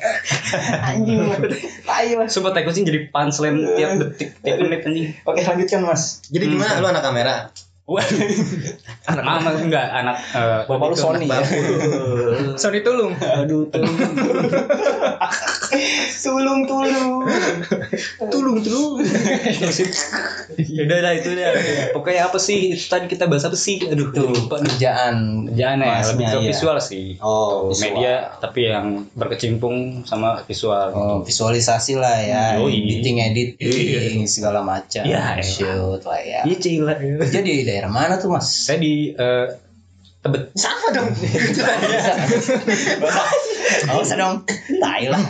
Anjing. 0.88 1.28
Mas. 2.18 2.32
Sumpah 2.32 2.56
tai 2.56 2.64
kucing 2.64 2.88
jadi 2.88 3.10
punchline 3.10 3.76
tiap 3.76 3.90
detik 4.00 4.28
tiap 4.40 4.56
menit 4.62 4.86
anjing 4.86 5.12
Oke, 5.28 5.40
lanjutkan 5.44 5.80
Mas. 5.84 6.24
Jadi 6.30 6.44
gimana 6.48 6.80
lu 6.80 6.88
anak 6.88 7.02
kamera? 7.04 7.52
Waduh. 7.92 8.16
Mama 9.12 9.60
enggak 9.60 9.92
anak 9.92 10.16
eh, 10.32 10.64
Bapak 10.64 10.86
lu 10.88 10.96
Sony 10.96 11.28
anak 11.28 11.44
ya. 11.52 11.60
Sony 12.62 12.80
tulung. 12.80 13.12
Aduh, 13.20 13.68
tulung. 13.68 13.92
Tulung 16.24 16.60
tulung. 16.70 17.28
tulung, 18.32 18.58
tulung. 18.64 19.04
ya 20.56 20.80
udah 20.88 20.98
lah 21.04 21.12
itu 21.12 21.36
dah. 21.36 21.52
Pokoknya 21.92 22.32
apa 22.32 22.40
sih? 22.40 22.72
Itu 22.72 22.88
tadi 22.88 23.04
kita 23.04 23.28
bahas 23.28 23.44
apa 23.44 23.56
sih? 23.60 23.76
Aduh, 23.84 24.16
Tuh, 24.16 24.32
nih. 24.32 24.48
kerjaan. 24.48 25.16
Ya, 25.52 25.76
lebih 25.76 26.24
ke 26.24 26.38
iya. 26.40 26.48
visual 26.56 26.80
sih. 26.80 27.20
Oh, 27.20 27.68
visual. 27.68 28.00
Media 28.00 28.32
tapi 28.40 28.72
yang 28.72 29.12
berkecimpung 29.12 30.08
sama 30.08 30.40
visual. 30.48 30.88
Oh, 30.96 31.16
visualisasi 31.20 32.00
lah 32.00 32.16
ya, 32.16 32.42
Yoi. 32.56 32.80
editing, 32.80 33.20
editing, 33.20 34.24
segala 34.24 34.64
macam. 34.64 35.04
Iya, 35.04 35.36
shoot 35.44 36.00
lah 36.00 36.20
ya. 36.24 36.40
Iya, 36.48 36.56
cila. 36.56 36.96
Kerja 36.96 37.40
di 37.44 37.73
daerah 37.74 37.90
mana 37.90 38.22
tuh 38.22 38.30
mas? 38.30 38.46
Saya 38.46 38.78
di 38.78 39.10
eh, 39.10 39.46
Tebet. 40.24 40.54
Sama 40.56 40.88
dong. 40.94 41.10
Oh, 43.84 44.00
usah 44.00 44.16
dong. 44.16 44.44
Tai 44.80 45.04
lah. 45.12 45.20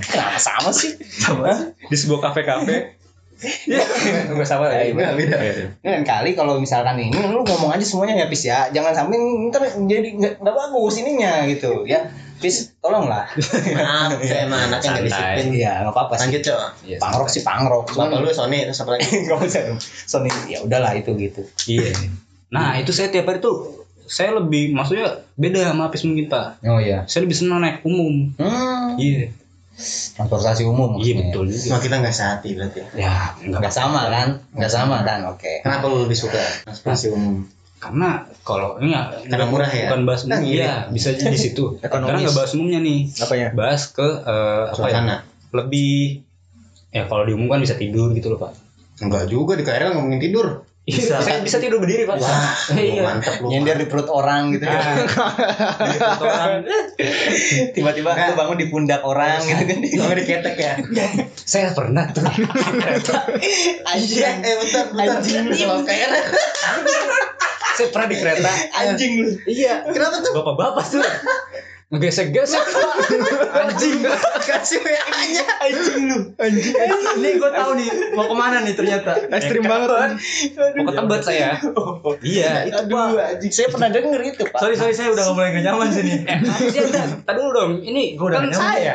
Kenapa 0.00 0.38
sama 0.40 0.70
sih? 0.72 0.96
Sama. 1.04 1.74
Di 1.90 1.96
sebuah 1.96 2.30
kafe-kafe. 2.30 2.96
Iya, 3.40 4.28
enggak 4.32 4.48
sama 4.48 4.68
lah. 4.68 4.80
Iya, 4.80 4.92
Enggak, 4.92 5.12
beda. 5.16 5.36
Dan 5.80 6.04
kali 6.04 6.36
kalau 6.36 6.60
misalkan 6.60 6.96
ini 7.00 7.12
lu 7.12 7.40
ngomong 7.44 7.72
aja 7.72 7.84
semuanya 7.84 8.24
ya 8.24 8.26
Pis 8.28 8.44
ya. 8.48 8.68
Jangan 8.72 8.92
sampai 8.92 9.16
ntar 9.48 9.64
jadi 9.84 10.08
nggak 10.16 10.40
bagus 10.40 11.00
ininya 11.00 11.44
gitu 11.48 11.84
ya. 11.88 12.08
Pis, 12.40 12.72
tolonglah. 12.80 13.28
Maaf, 13.76 14.16
saya 14.24 14.48
emang 14.48 14.60
anaknya 14.72 14.88
nggak 14.96 15.06
disiplin. 15.06 15.46
Iya, 15.52 15.72
nggak 15.84 15.92
apa-apa 15.92 16.14
sih. 16.16 16.22
Lanjut, 16.24 16.42
Cok. 16.48 16.60
Iya, 16.88 16.96
Pangrok 16.96 17.28
sih 17.28 17.42
pangrok. 17.44 17.86
Bapak 17.92 18.18
lu 18.24 18.32
Sony 18.32 18.64
terus 18.64 18.80
apa 18.80 18.96
lagi? 18.96 19.06
Sony 20.10 20.30
ya 20.48 20.64
udahlah 20.64 20.96
itu 20.96 21.12
gitu. 21.20 21.44
Iya. 21.68 21.92
Nah, 22.50 22.80
itu 22.80 22.90
saya 22.90 23.12
tiap 23.12 23.28
hari 23.28 23.38
tuh 23.38 23.80
saya 24.10 24.34
lebih 24.34 24.74
maksudnya 24.74 25.22
beda 25.38 25.70
sama 25.70 25.86
Apis 25.86 26.02
mungkin 26.02 26.26
Pak. 26.26 26.66
Oh 26.66 26.82
iya. 26.82 27.06
Saya 27.06 27.22
lebih 27.28 27.38
senang 27.38 27.62
naik 27.62 27.86
umum. 27.86 28.34
Hmm. 28.34 28.98
Iya. 28.98 29.30
Transportasi 30.18 30.66
umum. 30.66 30.98
Iya 30.98 31.30
betul 31.30 31.46
juga. 31.46 31.70
Cuma 31.70 31.78
kita 31.78 31.94
nggak 32.02 32.14
sehati 32.16 32.58
berarti. 32.58 32.80
Ya, 32.98 33.38
enggak 33.38 33.62
Nggak 33.62 33.74
sama 33.74 34.02
kan? 34.10 34.28
Nggak 34.50 34.72
sama 34.74 34.96
kan? 35.06 35.20
Oke. 35.30 35.62
Kenapa 35.62 35.86
lu 35.86 36.02
lebih 36.04 36.18
suka 36.18 36.42
transportasi 36.66 37.14
umum? 37.14 37.46
Karena 37.80 38.28
kalau 38.44 38.76
ini 38.76 38.92
ya 38.92 39.08
Karena 39.24 39.48
murah 39.48 39.70
ya? 39.72 39.88
Bukan 39.88 40.02
bahas 40.04 40.20
umum. 40.28 40.36
Gini. 40.44 40.60
Iya, 40.60 40.74
bisa 40.92 41.16
di 41.16 41.38
situ. 41.40 41.64
Ekonomis. 41.80 42.12
Karena 42.12 42.18
nggak 42.28 42.36
bahas 42.36 42.52
umumnya 42.52 42.80
nih. 42.84 42.98
Apanya? 43.24 43.48
Bahas 43.56 43.82
ke 43.88 44.04
eh, 44.04 44.64
apa 44.68 44.86
ya? 44.92 45.00
Lebih 45.50 46.20
ya 46.92 47.08
kalau 47.08 47.24
di 47.24 47.32
umum 47.32 47.48
kan 47.48 47.64
bisa 47.64 47.80
tidur 47.80 48.12
gitu 48.12 48.36
loh, 48.36 48.38
Pak. 48.38 48.52
Enggak 49.00 49.32
juga 49.32 49.56
di 49.56 49.64
KRL 49.64 49.96
ngomongin 49.96 50.20
tidur. 50.20 50.68
Bisa, 50.80 51.22
bisa, 51.22 51.38
bisa 51.44 51.56
tidur 51.62 51.78
berdiri, 51.78 52.04
Pak. 52.04 52.18
Wah, 52.18 52.56
iya. 52.80 53.04
mantap 53.04 53.38
lu. 53.40 53.48
Nyender 53.48 53.80
di 53.80 53.86
perut 53.86 54.08
orang 54.10 54.52
gitu 54.52 54.64
ya. 54.64 54.80
Ah, 54.80 54.96
di. 55.86 55.98
Tiba-tiba 57.76 58.10
lu 58.12 58.34
bangun 58.36 58.58
di 58.58 58.66
pundak 58.68 59.00
orang 59.06 59.40
gitu 59.44 59.62
kan. 59.64 59.78
Nggak 59.80 60.16
diketek 60.20 60.56
ya? 60.56 60.72
Saya 61.36 61.72
pernah 61.72 62.10
tuh. 62.12 62.26
Anjing. 63.88 64.36
Eh, 64.44 64.54
bentar, 64.66 64.84
bentar. 64.92 65.20
Anjing. 65.20 65.48
Kalau 65.48 65.80
KRL. 65.84 66.24
Saya 67.80 67.88
pernah 67.88 68.08
di 68.12 68.16
kereta. 68.20 68.50
Anjing 68.76 69.12
lu. 69.24 69.30
Iya. 69.48 69.88
Kenapa 69.88 70.20
tuh? 70.20 70.32
Bapak-bapak 70.36 70.84
tuh 70.86 71.00
ngegesek-gesek 71.90 72.62
Pak. 72.70 72.94
Anjing. 73.66 73.98
Kasih 74.46 74.78
WA-nya. 74.78 75.42
Anjing 75.58 76.02
lu. 76.06 76.18
Anjing. 76.38 76.74
Nih 77.18 77.32
gue 77.34 77.50
tahu 77.50 77.70
nih 77.74 77.88
mau 78.14 78.30
ke 78.30 78.36
mana 78.38 78.62
nih 78.62 78.78
ternyata. 78.78 79.26
Ekstrim 79.26 79.66
banget. 79.66 79.90
Mau 80.78 80.86
ke 80.86 80.92
Tebet 80.94 81.22
saya. 81.26 81.58
Iya, 82.22 82.70
itu 82.70 82.78
Aduh, 82.86 83.18
Pak. 83.18 83.26
anjing. 83.34 83.50
Saya 83.50 83.68
pernah 83.74 83.88
denger 83.90 84.20
itu, 84.22 84.42
Pak. 84.46 84.60
Sorry 84.62 84.78
sorry 84.78 84.94
saya 84.94 85.10
udah 85.10 85.24
gak 85.26 85.34
mulai 85.34 85.50
gak 85.50 85.64
nyaman 85.66 85.88
sini. 85.90 86.14
Eh? 86.30 86.38
Tadi 87.26 87.38
dulu 87.42 87.50
dong. 87.50 87.70
Ini 87.82 88.02
gue 88.14 88.26
udah 88.28 88.38
kan 88.38 88.46
gak 88.46 88.52
nyaman. 88.54 88.70
saya. 88.70 88.94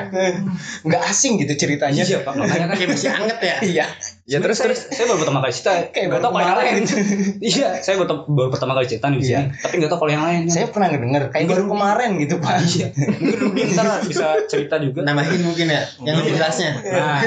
Nggak 0.88 1.02
asing 1.12 1.34
gitu 1.44 1.54
ceritanya. 1.58 2.00
Iya 2.00 2.24
pak. 2.24 2.32
Makanya 2.38 2.66
kan 2.72 2.76
Kayak 2.80 2.90
masih 2.96 3.10
anget 3.12 3.38
ya? 3.44 3.56
Iya. 3.60 3.86
Ya 4.26 4.42
terus 4.42 4.58
saya, 4.58 4.74
saya 4.74 5.06
baru 5.06 5.22
pertama 5.22 5.38
kali 5.38 5.54
cerita. 5.54 5.86
Kayak 5.94 5.94
Gak 5.94 6.10
baru 6.10 6.22
tau 6.26 6.32
kalau 6.34 6.42
yang 6.42 6.58
lain. 6.58 6.84
iya, 7.54 7.70
saya 7.78 7.96
baru, 8.02 8.26
baru 8.26 8.50
pertama 8.50 8.74
kali 8.74 8.86
cerita 8.90 9.06
nih 9.14 9.20
di 9.22 9.28
Iya. 9.30 9.38
sini. 9.38 9.62
Tapi 9.62 9.74
gak 9.78 9.92
tau 9.94 10.00
kalau 10.02 10.12
yang 10.18 10.26
lain. 10.26 10.42
Saya 10.50 10.66
pernah 10.66 10.88
ngedenger 10.90 11.24
kayak 11.30 11.46
baru 11.46 11.64
kemarin 11.70 12.10
gitu, 12.18 12.36
Pak. 12.42 12.56
Iya. 12.66 12.88
Mungkin 13.22 13.38
Rudy 13.38 13.62
ntar 13.78 13.86
bisa 14.02 14.26
cerita 14.50 14.82
juga. 14.82 15.06
Nambahin 15.06 15.46
mungkin 15.46 15.70
ya? 15.70 15.86
Yang 16.02 16.16
lebih 16.26 16.32
jelasnya. 16.42 16.72
Nah, 16.82 17.22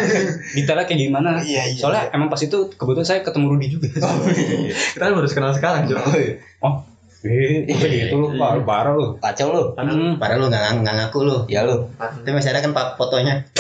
detailnya 0.59 0.85
kayak 0.91 0.99
gimana? 0.99 1.31
Iya, 1.39 1.63
iya, 1.71 1.79
Soalnya 1.79 2.03
emang 2.11 2.35
pas 2.35 2.43
itu 2.43 2.59
kebetulan 2.75 3.07
saya 3.07 3.21
ketemu 3.23 3.47
Rudy 3.47 3.67
juga. 3.71 3.87
Kita 3.95 4.99
kan 4.99 5.15
baru 5.15 5.29
kenal 5.31 5.55
sekarang, 5.55 5.87
Jo. 5.87 6.03
Oh, 6.67 6.83
Eh, 7.29 7.69
gitu 7.69 8.17
lu, 8.17 8.41
parah, 8.41 8.65
parah 8.65 8.93
lu. 8.97 9.21
Kacau 9.21 9.53
lu. 9.53 9.65
Hmm. 9.77 10.17
Padahal 10.17 10.41
lu 10.41 10.47
nggak 10.49 10.81
nggak 10.81 10.95
ngaku 10.97 11.19
lu. 11.29 11.37
Ya 11.53 11.69
lu. 11.69 11.93
Tapi 12.01 12.33
masih 12.33 12.57
ada 12.57 12.65
kan 12.65 12.73
pak 12.73 12.97
fotonya. 12.97 13.45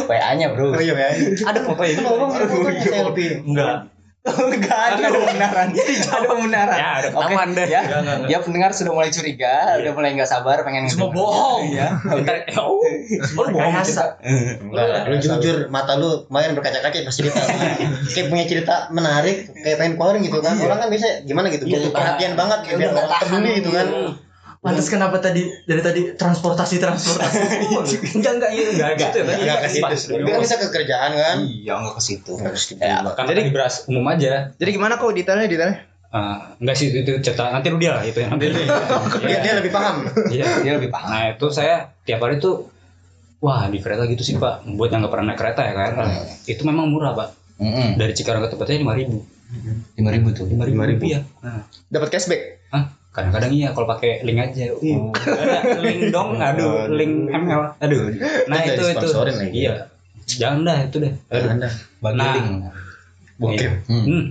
WA-nya, 0.10 0.46
Bro. 0.56 0.74
Oh 0.74 0.82
iya 0.82 0.96
ya. 0.96 1.12
Ada 1.44 1.60
fotonya 1.62 1.92
Itu 1.92 2.02
ada 2.08 2.46
fotonya 2.48 2.82
selfie. 2.82 3.44
Enggak. 3.44 3.99
Enggak 4.28 5.00
ada, 5.00 5.08
pembenaran. 5.08 5.68
ada 6.12 6.26
pembenaran. 6.28 6.76
Ya, 6.76 6.88
ada 7.00 7.08
ketahuan 7.08 7.48
deh. 7.56 7.66
Ya, 7.66 7.80
Enggak, 7.80 7.98
enggak, 8.04 8.16
enggak. 8.20 8.28
ya 8.28 8.38
pendengar 8.44 8.70
sudah 8.76 8.92
mulai 8.92 9.08
curiga, 9.08 9.54
udah 9.80 9.92
mulai 9.96 10.10
nggak 10.12 10.28
sabar 10.28 10.60
pengen 10.60 10.84
Semua 10.86 11.08
ngedengar. 11.08 11.24
bohong. 11.24 11.60
Iya. 11.64 11.88
Ntar, 12.20 12.36
ya, 12.44 12.60
oh, 12.60 12.84
semua 13.24 13.42
lu 13.48 13.50
bohong. 13.56 13.72
Rekayasa. 13.72 14.04
Enggak, 14.60 14.86
lu 15.08 15.16
jujur 15.16 15.56
mata 15.68 15.96
lu 15.96 16.28
kemarin 16.28 16.52
berkaca-kaca 16.52 16.98
pas 17.00 17.16
cerita 17.16 17.40
kayak 17.40 18.26
punya 18.28 18.44
cerita 18.44 18.74
menarik 18.92 19.48
kayak 19.56 19.76
pengen 19.80 19.94
keluarin 19.96 20.20
gitu 20.20 20.38
kan 20.38 20.54
orang 20.60 20.78
kan 20.78 20.88
biasa 20.92 21.24
gimana 21.24 21.46
gitu 21.48 21.64
Iya, 21.64 21.80
butuh 21.80 21.90
perhatian 21.90 22.32
banget 22.36 22.58
Iya, 22.60 22.74
biar 22.76 22.90
udah 22.90 23.02
orang 23.02 23.20
peduli 23.24 23.50
gitu 23.58 23.70
kan 23.72 23.86
Pantes 24.60 24.92
kenapa 24.92 25.16
tadi 25.16 25.40
dari 25.64 25.80
tadi 25.80 26.00
transportasi 26.12 26.76
transportasi. 26.76 27.38
Enggak, 28.20 28.32
enggak, 28.36 28.50
iya, 28.52 28.68
enggak 28.68 28.90
gitu 28.94 29.16
ya. 29.16 29.24
Tadi 29.24 29.40
Enggak 29.40 29.58
ke 29.58 29.68
situ 29.72 30.12
dia 30.12 30.24
kan 30.28 30.40
bisa 30.44 30.56
ke 30.56 30.68
kerjaan 30.68 31.10
kan 31.12 31.36
Iya, 31.40 31.72
enggak 31.80 31.94
ke 31.96 32.02
situ. 32.04 32.32
Nggak. 32.36 32.54
Ya, 32.76 32.96
Kan 33.10 33.24
jadi 33.24 33.40
beras 33.48 33.88
umum 33.88 34.04
aja. 34.06 34.52
Jadi 34.54 34.70
gimana 34.70 35.00
kok 35.00 35.16
detailnya 35.16 35.48
detailnya? 35.48 35.80
Ah, 36.10 36.52
enggak 36.60 36.76
sih 36.76 36.92
itu 36.92 37.08
cerita 37.20 37.48
nanti 37.48 37.72
lu 37.72 37.78
dia 37.78 37.96
lah 37.96 38.04
itu 38.04 38.20
yang 38.20 38.36
nanti. 38.36 38.52
dia 39.22 39.38
dia 39.40 39.52
lebih 39.56 39.72
paham 39.72 40.04
Iya. 40.28 40.60
dia 40.60 40.72
lebih 40.76 40.90
paham. 40.90 41.08
Nah 41.08 41.22
itu 41.32 41.46
saya 41.48 41.96
tiap 42.04 42.20
hari 42.20 42.36
tuh 42.36 42.68
Wah 43.40 43.64
di 43.64 43.80
kereta 43.80 44.04
gitu 44.04 44.20
sih 44.20 44.36
pak 44.36 44.68
Buat 44.76 44.92
yang 44.92 45.00
gak 45.00 45.16
pernah 45.16 45.32
naik 45.32 45.40
kereta 45.40 45.64
ya 45.64 45.72
kan 45.72 45.90
Hmm. 45.96 46.28
Itu 46.44 46.68
memang 46.68 46.92
murah 46.92 47.16
pak 47.16 47.32
Heeh. 47.56 47.96
Dari 47.96 48.12
Cikarang 48.12 48.44
ke 48.44 48.52
tempatnya 48.52 48.76
lima 48.76 48.92
ribu 48.92 49.24
Lima 49.96 50.12
ribu 50.12 50.28
tuh. 50.30 50.44
Lima 50.44 50.68
ribu 50.68 50.76
5.000. 50.76 50.92
rupiah 50.92 51.20
nah, 51.40 51.64
Dapat 51.88 52.08
cashback. 52.12 52.68
Hah? 52.68 52.99
Kadang-kadang 53.10 53.50
iya 53.50 53.68
kalau 53.74 53.86
pakai 53.86 54.22
link 54.22 54.38
aja 54.38 54.70
uh, 54.70 55.10
ada 55.10 55.82
link 55.82 56.14
dong 56.14 56.38
Aduh 56.48 56.86
link 56.88 57.26
ML 57.26 57.74
Aduh 57.82 58.14
Nah 58.46 58.58
Itu 58.62 58.82
itu 58.86 59.06
lagi. 59.10 59.48
Iya 59.50 59.90
Jangan 60.30 60.62
dah 60.62 60.78
itu 60.86 60.96
deh 60.98 61.12
Aduh 61.26 61.48
Anda 61.50 61.68
Bagi 61.98 62.16
Nah. 62.16 62.34
link. 62.38 62.50
Iya. 63.40 63.70
Hmm. 63.88 64.04
Hmm. 64.04 64.24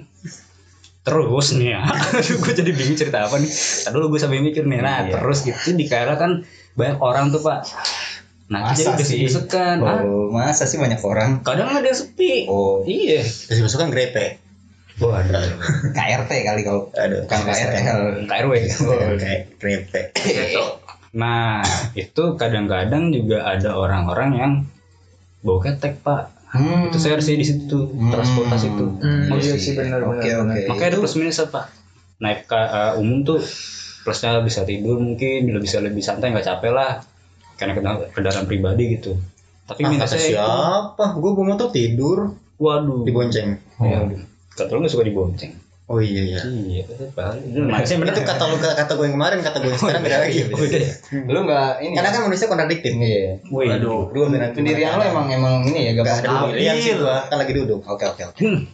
Terus 1.00 1.48
nih 1.58 1.74
ya, 1.74 1.82
aduh 2.22 2.38
gue 2.38 2.54
jadi 2.54 2.70
bingung 2.70 2.94
cerita 2.94 3.26
apa 3.26 3.42
nih. 3.42 3.50
Tadi 3.50 3.94
dulu 3.96 4.14
gue 4.14 4.20
sampai 4.22 4.44
mikir 4.44 4.62
nih, 4.62 4.78
nah 4.78 5.02
Iya. 5.02 5.18
terus 5.18 5.42
gitu 5.42 5.74
di 5.74 5.90
KRL 5.90 6.18
kan 6.22 6.32
banyak 6.78 7.02
orang 7.02 7.34
tuh 7.34 7.42
pak. 7.42 7.66
Nah 8.50 8.70
Masa 8.70 8.94
jadi 8.94 9.04
sih? 9.04 9.26
Ah, 9.82 10.06
Oh, 10.06 10.30
masa 10.30 10.70
sih 10.70 10.78
banyak 10.78 11.02
orang? 11.02 11.42
kadang 11.42 11.72
ada 11.72 11.82
yang 11.82 11.98
sepi. 11.98 12.46
Oh, 12.46 12.86
Iya. 12.86 13.26
terus 13.26 13.58
masuk 13.60 13.82
kan 13.82 13.90
grepe 13.90 14.38
Waduh. 15.00 15.44
KRT 15.90 16.32
kali 16.44 16.62
kalau 16.62 16.92
aduh 16.94 17.24
bukan 17.24 17.40
KRL. 17.42 18.00
KRW. 18.26 18.52
grepe 19.56 20.02
Nah 21.12 21.64
itu 21.94 22.24
kadang-kadang 22.36 23.10
juga 23.10 23.42
ada 23.44 23.74
orang-orang 23.74 24.30
yang 24.34 24.52
bawa 25.40 25.60
ketek 25.64 26.00
pak. 26.00 26.30
Hmm. 26.50 26.86
Itu 26.86 26.98
saya 26.98 27.16
harusnya 27.16 27.36
di 27.36 27.48
situ 27.48 27.80
Hmm. 27.88 28.10
transportasi 28.10 28.68
itu. 28.70 28.86
Hmm, 28.98 29.30
Iya 29.30 29.38
iya 29.40 29.54
sih. 29.54 29.62
sih 29.62 29.74
benar 29.76 30.02
Oke, 30.04 30.26
benar. 30.26 30.44
oke. 30.50 30.62
Makanya 30.68 30.88
ada 30.88 30.94
Itu- 30.94 31.02
plus 31.02 31.16
minusnya 31.16 31.46
pak. 31.48 31.66
Naik 32.20 32.40
ke 32.44 32.58
eh, 32.58 32.94
umum 32.96 33.24
tuh 33.24 33.40
plusnya 34.02 34.42
bisa 34.42 34.62
tidur 34.64 34.98
mungkin, 34.98 35.40
bisa 35.56 35.80
lebih 35.80 36.00
santai 36.00 36.30
nggak 36.30 36.46
capek 36.46 36.72
lah. 36.72 37.00
Karena 37.56 37.74
kena- 37.74 38.08
kendaraan 38.10 38.46
pribadi 38.46 38.98
gitu. 38.98 39.16
Tapi 39.64 39.82
ah 39.82 39.90
minusnya 39.90 40.18
itu, 40.18 40.34
siapa 40.34 41.06
gue 41.14 41.32
bawa 41.32 41.46
motor 41.48 41.70
tidur 41.70 42.18
waduh. 42.58 43.06
dibonceng 43.06 43.56
Ya, 43.80 44.02
kata 44.54 44.72
lu 44.72 44.80
nggak 44.82 44.94
suka 44.94 45.06
dibonceng. 45.06 45.54
oh 45.90 45.98
iya 45.98 46.22
iya 46.24 46.40
Iya, 46.46 46.84
paling 47.12 47.50
itu 47.50 47.60
minusnya 47.60 47.98
bener. 47.98 48.14
itu 48.14 48.22
kata 48.22 48.44
lu 48.46 48.56
kata 48.58 48.92
gue 48.94 49.06
yang 49.06 49.16
kemarin 49.18 49.38
kata 49.42 49.58
gue 49.58 49.70
yang 49.70 49.80
sekarang 49.80 50.02
beda 50.02 50.18
lagi 50.22 50.40
Oh, 50.46 50.60
beda 50.60 50.78
ya? 50.80 50.94
Lu 51.26 51.40
enggak 51.44 51.72
ini. 51.82 51.94
karena 51.98 52.10
kan 52.10 52.22
manusia 52.24 52.46
kontradiktif 52.46 52.92
Iya. 52.94 53.42
Wih. 53.48 53.68
Lu 53.82 54.06
pendirian 54.54 54.92
lu 54.94 55.04
emang 55.04 55.26
emang 55.28 55.56
ini 55.66 55.90
ya 55.90 55.92
Gak 55.98 56.22
ada 56.22 56.46
pendirian 56.46 56.76
sih 56.78 56.94
gua 56.94 57.26
kan 57.26 57.38
lagi 57.38 57.54
duduk 57.54 57.82
Oke, 57.84 58.06
oke, 58.06 58.22
oke. 58.24 58.38
Hmm. 58.40 58.70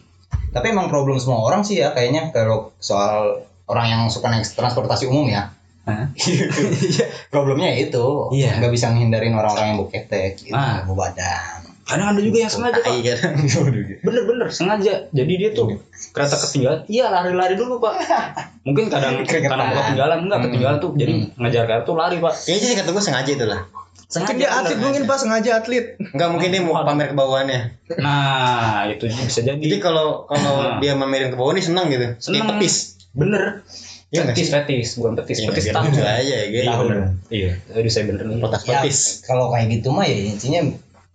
Tapi 0.52 0.66
emang 0.68 0.86
problem 0.86 1.16
semua 1.16 1.40
orang 1.40 1.60
sih 1.60 1.80
ya 1.80 1.90
kayaknya 1.90 2.28
kalau 2.30 2.72
soal 2.76 3.40
orang 3.66 3.86
yang 3.88 4.02
suka 4.06 4.28
naik 4.28 4.44
transportasi 4.44 5.04
umum 5.04 5.26
ya. 5.26 5.52
Problemnya 7.30 7.70
itu, 7.72 8.30
Iya. 8.32 8.58
nggak 8.58 8.72
bisa 8.72 8.90
ngehindarin 8.90 9.30
orang-orang 9.32 9.66
yang 9.70 9.78
buketek, 9.78 10.34
gitu, 10.40 10.50
Ah. 10.50 10.82
badan. 10.84 11.65
Kadang 11.86 12.08
ada 12.10 12.20
juga 12.20 12.38
yang 12.40 12.50
sengaja 12.50 12.76
pak. 12.76 12.84
tai 12.84 12.98
kan 13.00 13.30
Bener-bener 14.02 14.48
sengaja. 14.48 15.06
Jadi 15.08 15.32
dia 15.32 15.50
tuh 15.50 15.78
kereta 16.10 16.34
ketinggalan. 16.36 16.82
Iya 16.84 17.06
lari-lari 17.08 17.54
dulu 17.54 17.78
pak. 17.78 17.94
Mungkin 18.66 18.90
kadang 18.90 19.22
karena 19.22 19.64
mau 19.64 19.76
ketinggalan 19.76 20.18
enggak 20.20 20.36
Hmm. 20.36 20.46
ketinggalan 20.50 20.76
tuh. 20.76 20.90
Jadi 20.92 21.12
ngejar 21.32 21.62
kereta 21.64 21.84
tuh 21.84 21.94
lari 21.94 22.18
pak. 22.18 22.34
kayaknya 22.36 22.66
sih 22.66 22.76
kata 22.76 22.90
gue 22.90 23.00
sengaja 23.00 23.32
itu 23.32 23.46
lah 23.46 23.62
Mungkin 24.08 24.34
dia 24.36 24.48
atlet 24.48 24.78
mungkin 24.78 25.02
pas 25.04 25.18
sengaja 25.18 25.50
atlet. 25.56 25.98
Enggak 26.08 26.28
mungkin 26.28 26.48
dia 26.48 26.60
mau 26.60 26.78
pamer 26.80 27.06
kebawaannya 27.08 27.60
Nah 27.98 28.86
itu 28.88 29.06
bisa 29.06 29.40
jadi. 29.40 29.58
jadi 29.58 29.78
kalau 29.78 30.26
kalau 30.26 30.52
Ah. 30.58 30.78
dia 30.78 30.92
mamerin 30.92 31.30
ke 31.30 31.36
bawah 31.36 31.50
ini 31.50 31.60
senang 31.60 31.86
gitu 31.86 32.14
Seneng. 32.16 32.42
kayak 32.44 32.50
petis 32.56 32.74
Bener. 33.12 33.62
Iya 34.06 34.22
nggak 34.22 34.34
petis 34.34 34.48
petis 34.52 34.88
bukan 34.94 35.12
petis 35.16 35.36
Iya, 35.36 35.46
petis 35.48 35.64
tahu. 35.68 35.82
aja 35.90 36.02
ya 36.08 36.38
Iya 36.44 36.62
gitu. 36.72 36.94
Iya. 37.28 37.50
Tadi 37.68 37.88
saya 37.88 38.04
bener 38.06 38.22
nih. 38.24 38.38
Ya, 38.38 38.48
petis 38.78 38.98
kalau 39.22 39.50
kayak 39.50 39.66
gitu 39.72 39.88
mah 39.90 40.02
ya 40.02 40.14
intinya 40.24 40.60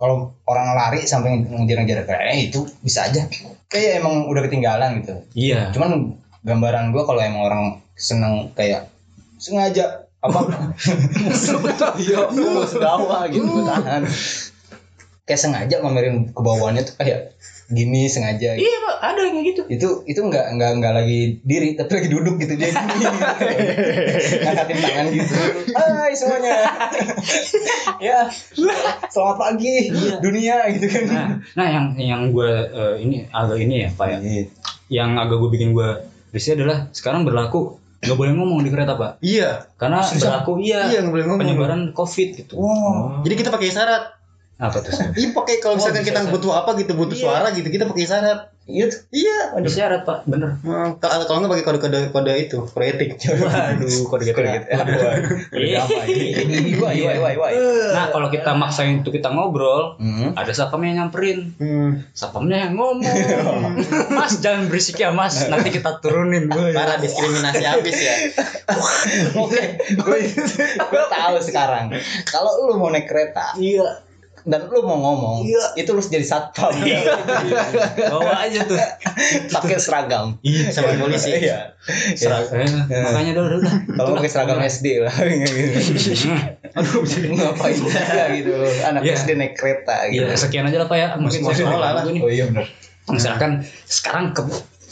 kalau 0.02 0.34
orang 0.50 0.74
lari 0.74 1.06
sampai 1.06 1.46
ngejar-ngejar 1.46 2.10
kereta 2.10 2.34
itu 2.34 2.66
bisa 2.82 3.06
aja. 3.06 3.30
Kayak 3.70 4.02
emang 4.02 4.26
udah 4.26 4.42
ketinggalan 4.50 5.06
gitu. 5.06 5.22
Iya. 5.38 5.70
Cuman 5.70 6.18
gambaran 6.42 6.90
gua 6.90 7.06
kalau 7.06 7.22
emang 7.22 7.46
orang 7.46 7.66
seneng 7.94 8.50
kayak 8.58 8.90
sengaja 9.38 10.10
apa 10.22 10.38
iya 12.06 12.30
musuh 12.30 12.78
dawa 12.78 13.26
gitu 13.26 13.66
tahan 13.66 14.06
kayak 15.26 15.42
sengaja 15.42 15.82
mamerin 15.82 16.30
ke 16.30 16.42
bawahnya 16.46 16.86
tuh 16.86 16.94
kayak 17.02 17.34
gini 17.72 18.06
sengaja. 18.12 18.60
Gitu. 18.60 18.68
Iya 18.68 18.78
pak. 18.84 18.96
Ada 19.02 19.20
yang 19.26 19.34
kayak 19.34 19.48
gitu. 19.50 19.62
itu 19.72 19.90
itu 20.06 20.22
nggak 20.22 20.46
nggak 20.60 20.72
nggak 20.78 20.94
lagi 20.94 21.22
diri 21.42 21.74
tapi 21.80 21.92
lagi 21.98 22.10
duduk 22.12 22.36
gitu. 22.38 22.54
Dia 22.60 22.70
gini 22.70 23.06
ngangkatin 24.46 24.78
tangan 24.78 25.06
gitu. 25.10 25.36
Hai 25.76 26.12
semuanya. 26.14 26.56
Ya 28.02 28.34
selamat 29.14 29.38
pagi 29.38 29.94
dunia 30.26 30.66
gitu 30.74 30.90
kan. 30.90 31.04
Nah, 31.06 31.28
nah 31.54 31.68
yang 31.70 31.86
yang 32.02 32.22
gue 32.34 32.50
ini 32.98 33.30
agak 33.30 33.62
ini 33.62 33.86
ya 33.86 33.90
pak 33.94 34.08
ya. 34.10 34.18
Yang 34.90 35.10
agak 35.22 35.38
gue 35.38 35.50
bikin 35.54 35.70
gue 35.78 35.90
risih 36.34 36.58
adalah 36.58 36.90
sekarang 36.90 37.30
berlaku 37.30 37.78
nggak 38.02 38.18
boleh 38.18 38.34
ngomong 38.34 38.66
di 38.66 38.74
kereta 38.74 38.98
pak. 38.98 39.22
iya. 39.22 39.70
Karena 39.78 40.02
berlaku 40.02 40.58
iya, 40.66 40.90
iya 40.90 41.06
boleh 41.06 41.26
ngomong. 41.30 41.42
penyebaran 41.46 41.82
covid 41.94 42.30
gitu. 42.34 42.58
wow 42.58 43.22
jadi 43.22 43.34
kita 43.38 43.50
pakai 43.54 43.70
isyarat 43.70 44.04
Apa 44.62 44.78
tuh? 44.80 44.94
Sam? 44.94 45.10
iya 45.12 45.30
pakai 45.32 45.58
kalau 45.58 45.76
misalkan 45.76 46.00
bisa 46.00 46.14
kita 46.14 46.30
butuh 46.30 46.52
apa 46.54 46.78
gitu 46.78 46.94
butuh 46.94 47.18
Iya. 47.18 47.24
suara 47.24 47.48
gitu 47.50 47.66
kita 47.68 47.84
pakai 47.84 48.04
isyarat 48.04 48.40
iya 48.64 48.86
tuh. 48.86 49.00
iya 49.10 49.38
Ada 49.52 49.68
syarat 49.68 50.02
pak, 50.02 50.22
bener. 50.24 50.54
Kalau 50.96 51.26
kalau 51.26 51.38
nggak 51.42 51.52
pakai 51.52 51.66
kode 51.66 51.80
kode 51.82 52.00
kode 52.08 52.32
itu 52.40 52.58
kode 52.64 52.86
etik 52.88 53.18
Waduh, 53.18 54.06
kode 54.06 54.24
gitu. 54.24 54.38
Udah 54.38 55.82
apa 55.82 56.02
ini 56.06 56.78
wah 56.78 56.94
wah 56.94 57.16
wah 57.20 57.34
wah 57.38 57.50
Nah 57.92 58.06
kalau 58.08 58.30
kita 58.30 58.54
maksain 58.54 59.02
untuk 59.02 59.12
kita 59.12 59.28
ngobrol, 59.28 59.98
Hmm. 59.98 60.32
ada 60.34 60.52
sapamnya 60.52 60.94
yang 60.94 61.00
nyamperin, 61.04 61.40
hmm. 61.54 61.92
sapamnya 62.12 62.70
yang 62.70 62.78
ngomong. 62.78 63.02
mas 64.14 64.38
jangan 64.40 64.68
berisik 64.68 64.96
ya 64.96 65.10
mas, 65.10 65.42
nanti 65.44 65.74
kita 65.74 65.98
turunin. 65.98 66.46
Woy. 66.48 66.70
parah 66.72 66.96
diskriminasi 66.96 67.64
habis 67.64 67.98
ya 67.98 68.16
Oke, 69.36 69.62
gue 69.92 70.20
gue 70.78 71.04
tahu 71.10 71.36
sekarang. 71.40 71.92
Kalau 72.26 72.52
lu 72.64 72.78
mau 72.78 72.88
naik 72.88 73.06
kereta 73.06 73.58
Iya, 73.58 74.06
dan 74.44 74.66
lu 74.66 74.82
mau 74.82 74.98
ngomong, 74.98 75.44
Iya. 75.44 75.78
itu 75.78 75.90
lu 75.90 76.00
harus 76.00 76.10
jadi 76.10 76.24
satpam. 76.24 76.74
bawa 78.04 78.42
aja 78.42 78.64
tuh. 78.64 78.78
Pakai 79.50 79.78
seragam. 79.78 80.38
Iya, 80.42 80.70
sama 80.70 80.94
polisi 80.96 81.30
Iya. 81.32 81.78
Serag- 82.14 82.50
eh, 82.54 82.68
makanya 83.04 83.32
udah 83.36 83.44
udah. 83.44 83.58
udah. 83.60 83.74
Kalau 83.96 84.10
pakai 84.16 84.30
seragam 84.30 84.58
SD 84.60 85.02
lah. 85.02 85.14
Aduh, 86.72 87.04
Ngapain 87.04 87.76
juga 87.76 88.02
gitu. 88.32 88.54
Anak 88.82 89.02
Iya. 89.04 89.14
SD 89.18 89.30
naik 89.36 89.54
kereta 89.56 90.08
gitu. 90.08 90.24
Iya, 90.24 90.36
sekian 90.36 90.66
aja 90.66 90.78
lah 90.80 90.88
pak 90.88 90.98
ya. 90.98 91.08
Mungkin 91.16 91.42
Mau 91.42 91.52
saya 91.52 91.68
sekolah 91.68 91.90
lah. 91.94 92.04
Oh 92.06 92.32
iya 92.32 92.48
benar. 92.48 92.66
Misalkan 93.10 93.52
sekarang 93.84 94.32
ke 94.32 94.42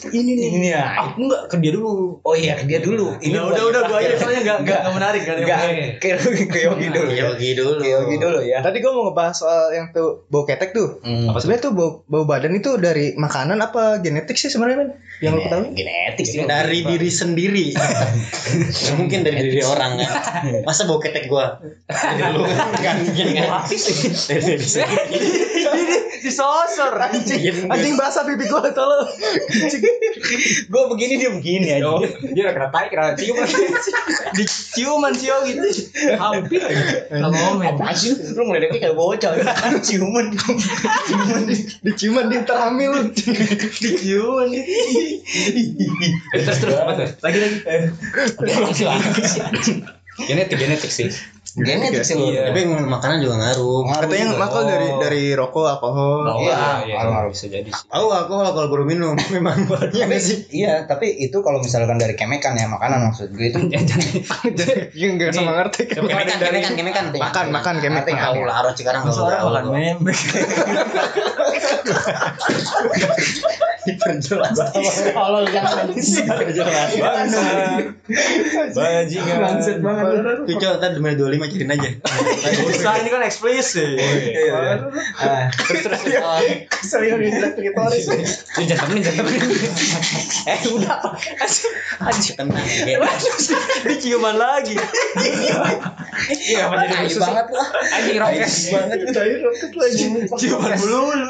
ini 0.08 0.30
nih. 0.32 0.48
Ini 0.56 0.68
ya. 0.72 0.84
Aku 1.04 1.20
enggak 1.20 1.42
ke 1.52 1.56
dia 1.60 1.72
dulu. 1.72 2.16
Oh 2.24 2.32
iya, 2.32 2.56
ke 2.56 2.64
dia 2.64 2.80
dulu. 2.80 3.12
Ini 3.18 3.36
buat 3.36 3.52
udah 3.52 3.64
udah 3.68 3.82
gua 3.84 3.98
aja 4.00 4.14
soalnya 4.16 4.40
enggak 4.40 4.58
Enggak. 4.64 4.80
menarik 4.90 5.22
kan 5.22 5.36
Enggak, 5.36 5.60
ke 6.00 6.08
ke 6.48 6.58
Yogi 6.64 6.88
dulu. 6.88 7.10
ya. 7.10 7.22
Yogi 7.28 7.50
dulu 7.52 7.72
Ke 7.78 7.88
Yogi 7.90 8.16
dulu 8.16 8.38
ya. 8.40 8.58
Tadi 8.60 8.76
gua 8.80 8.92
mau 8.92 9.04
ngebahas 9.08 9.36
soal 9.36 9.62
yang 9.70 9.92
tuh 9.92 10.24
bau 10.26 10.44
ketek 10.44 10.72
tuh. 10.72 11.04
Hmm. 11.04 11.28
Apa 11.28 11.38
Sebenarnya 11.38 11.62
tuh 11.68 11.72
bau, 11.72 11.90
bau 12.06 12.24
badan 12.24 12.52
itu 12.52 12.76
dari 12.76 13.12
makanan 13.14 13.60
apa 13.60 14.00
genetik 14.00 14.34
sih 14.34 14.48
sebenarnya 14.48 14.76
men? 14.80 14.90
Yang 15.20 15.32
lu 15.36 15.40
ketahui? 15.44 15.68
Genetik 15.76 16.24
sih. 16.24 16.38
dari 16.48 16.78
diri 16.80 17.10
sendiri 17.12 17.66
mungkin 18.98 19.20
dari 19.20 19.38
diri 19.42 19.60
orang 19.60 20.00
kan 20.00 20.10
masa 20.64 20.88
bau 20.88 20.96
ketek 20.96 21.28
gua 21.28 21.60
dari 22.18 22.32
lu 22.32 22.48
kan 22.48 22.96
mungkin 23.04 23.26
kan 23.36 23.44
dari 23.68 24.40
diri 24.40 24.64
sendiri 24.64 24.96
Disosor 26.20 26.92
anjing. 27.00 27.66
Anjing 27.66 27.96
basah 27.96 28.22
pipi 28.28 28.46
gua 28.46 28.68
tolong. 28.70 29.08
Anjing. 29.50 29.82
Gue 30.70 30.82
begini 30.92 31.18
dia 31.18 31.30
begini 31.32 31.68
aja. 31.74 31.88
Oh, 31.88 32.04
dia 32.04 32.42
udah 32.46 32.54
kena 32.54 32.68
tai, 32.70 32.86
kena 32.92 33.16
cium 33.16 33.36
Diciuman 34.36 35.12
sio 35.16 35.42
gitu. 35.48 35.64
Hampir 36.14 36.60
aja. 36.60 37.08
Momen. 37.24 37.74
Apaan 37.74 37.94
sih 37.96 38.14
lu? 38.14 38.42
Ngeledeknya 38.46 38.78
kayak 38.88 38.96
bocah. 38.96 39.32
Ciuman. 39.82 40.36
Ciuman. 41.08 41.42
Diciuman 41.82 42.24
dia 42.30 42.44
terhamil. 42.46 43.10
Diciuman. 43.80 44.48
Eh, 44.54 46.42
Terus 46.44 46.58
terus 46.62 46.76
apa 46.78 46.92
tuh? 47.00 47.08
Lagi 47.24 47.38
lagi. 47.40 47.58
Langsung 48.60 48.88
lagi 48.88 49.22
sih. 49.26 49.42
Genetik 50.26 50.56
genetik 50.56 50.90
sih. 50.90 51.08
Genetik 51.50 52.06
sih. 52.06 52.14
Iya. 52.14 52.54
Tapi 52.54 52.62
makanan 52.68 53.18
juga 53.18 53.42
ngaruh. 53.42 53.82
Katanya 53.90 54.22
yang 54.22 54.32
makal 54.38 54.62
dari 54.64 54.88
dari 55.02 55.22
rokok, 55.34 55.66
alkohol. 55.66 56.22
Oh, 56.22 56.38
Iya, 56.38 56.86
iya, 56.86 56.94
ngaruh-ngaruh. 57.00 57.30
bisa 57.34 57.50
jadi 57.50 57.66
sih. 57.66 57.84
Tahu 57.90 58.06
aku 58.06 58.32
kalau 58.38 58.68
baru 58.70 58.84
minum 58.86 59.18
memang 59.34 59.66
Iya 59.90 60.06
nggak 60.06 60.22
sih. 60.22 60.46
Iya, 60.54 60.86
tapi 60.86 61.10
itu 61.18 61.42
kalau 61.42 61.58
misalkan 61.58 61.98
dari 61.98 62.14
kemekan 62.14 62.54
ya 62.54 62.70
makanan 62.70 63.10
maksud 63.10 63.34
gue 63.34 63.50
itu 63.50 63.58
Iya 64.98 65.06
enggak 65.10 65.34
sama 65.38 65.58
ngerti. 65.58 65.90
Kemekan, 65.90 66.38
kemekan, 66.38 66.72
kemekan. 66.78 67.04
Makan, 67.18 67.46
makan 67.50 67.74
kemek. 67.82 68.06
Ngerti 68.06 68.10
nggak? 68.14 68.30
Tahu 68.30 68.40
lah 68.46 68.54
harus 68.62 68.74
sekarang 68.78 69.00
kalau 69.02 69.50
makan 69.50 69.64
memek. 69.74 70.18
Diperjelas. 73.80 74.56
kalau 75.16 75.40
jangan 75.48 75.88
Diperjelas. 75.92 76.90
Bajingan. 78.76 79.36
Bangsat 79.40 79.78
banget. 79.80 80.44
Ntar 80.60 80.90
demi 80.96 81.16
25 81.16 81.52
cariin 81.52 81.70
aja. 81.72 81.88
Bisa 82.68 82.90
ini 83.00 83.08
kan 83.08 83.22
eksplisit. 83.24 83.96
terus 85.66 85.80
terus 85.84 86.00
Saya 86.80 87.12
udah 87.16 87.28
jelas 87.28 87.52
klitoris. 87.56 88.04
Ini 88.56 88.64
jangan 88.68 88.88
temenin, 88.88 89.02
jangan 89.04 89.24
temenin. 89.24 89.40
Eh 90.48 90.60
udah. 90.72 91.00
Anjing. 92.00 92.36
Tenang 92.36 92.64
ya. 92.64 92.96
Diciuman 93.84 94.36
lagi. 94.36 94.76
Iya, 96.30 96.68
apa 96.68 96.74
jadi 96.84 96.94
tai 96.94 97.04
khusus 97.08 97.20
banget 97.20 97.46
lah 97.48 97.66
Anjing 97.96 98.18
rokes. 98.20 98.54
banget 98.72 98.98
tadi 99.12 99.34
roket 99.40 99.72
lagi. 99.76 100.04
Ciuman 100.36 100.72
melulu. 100.80 101.28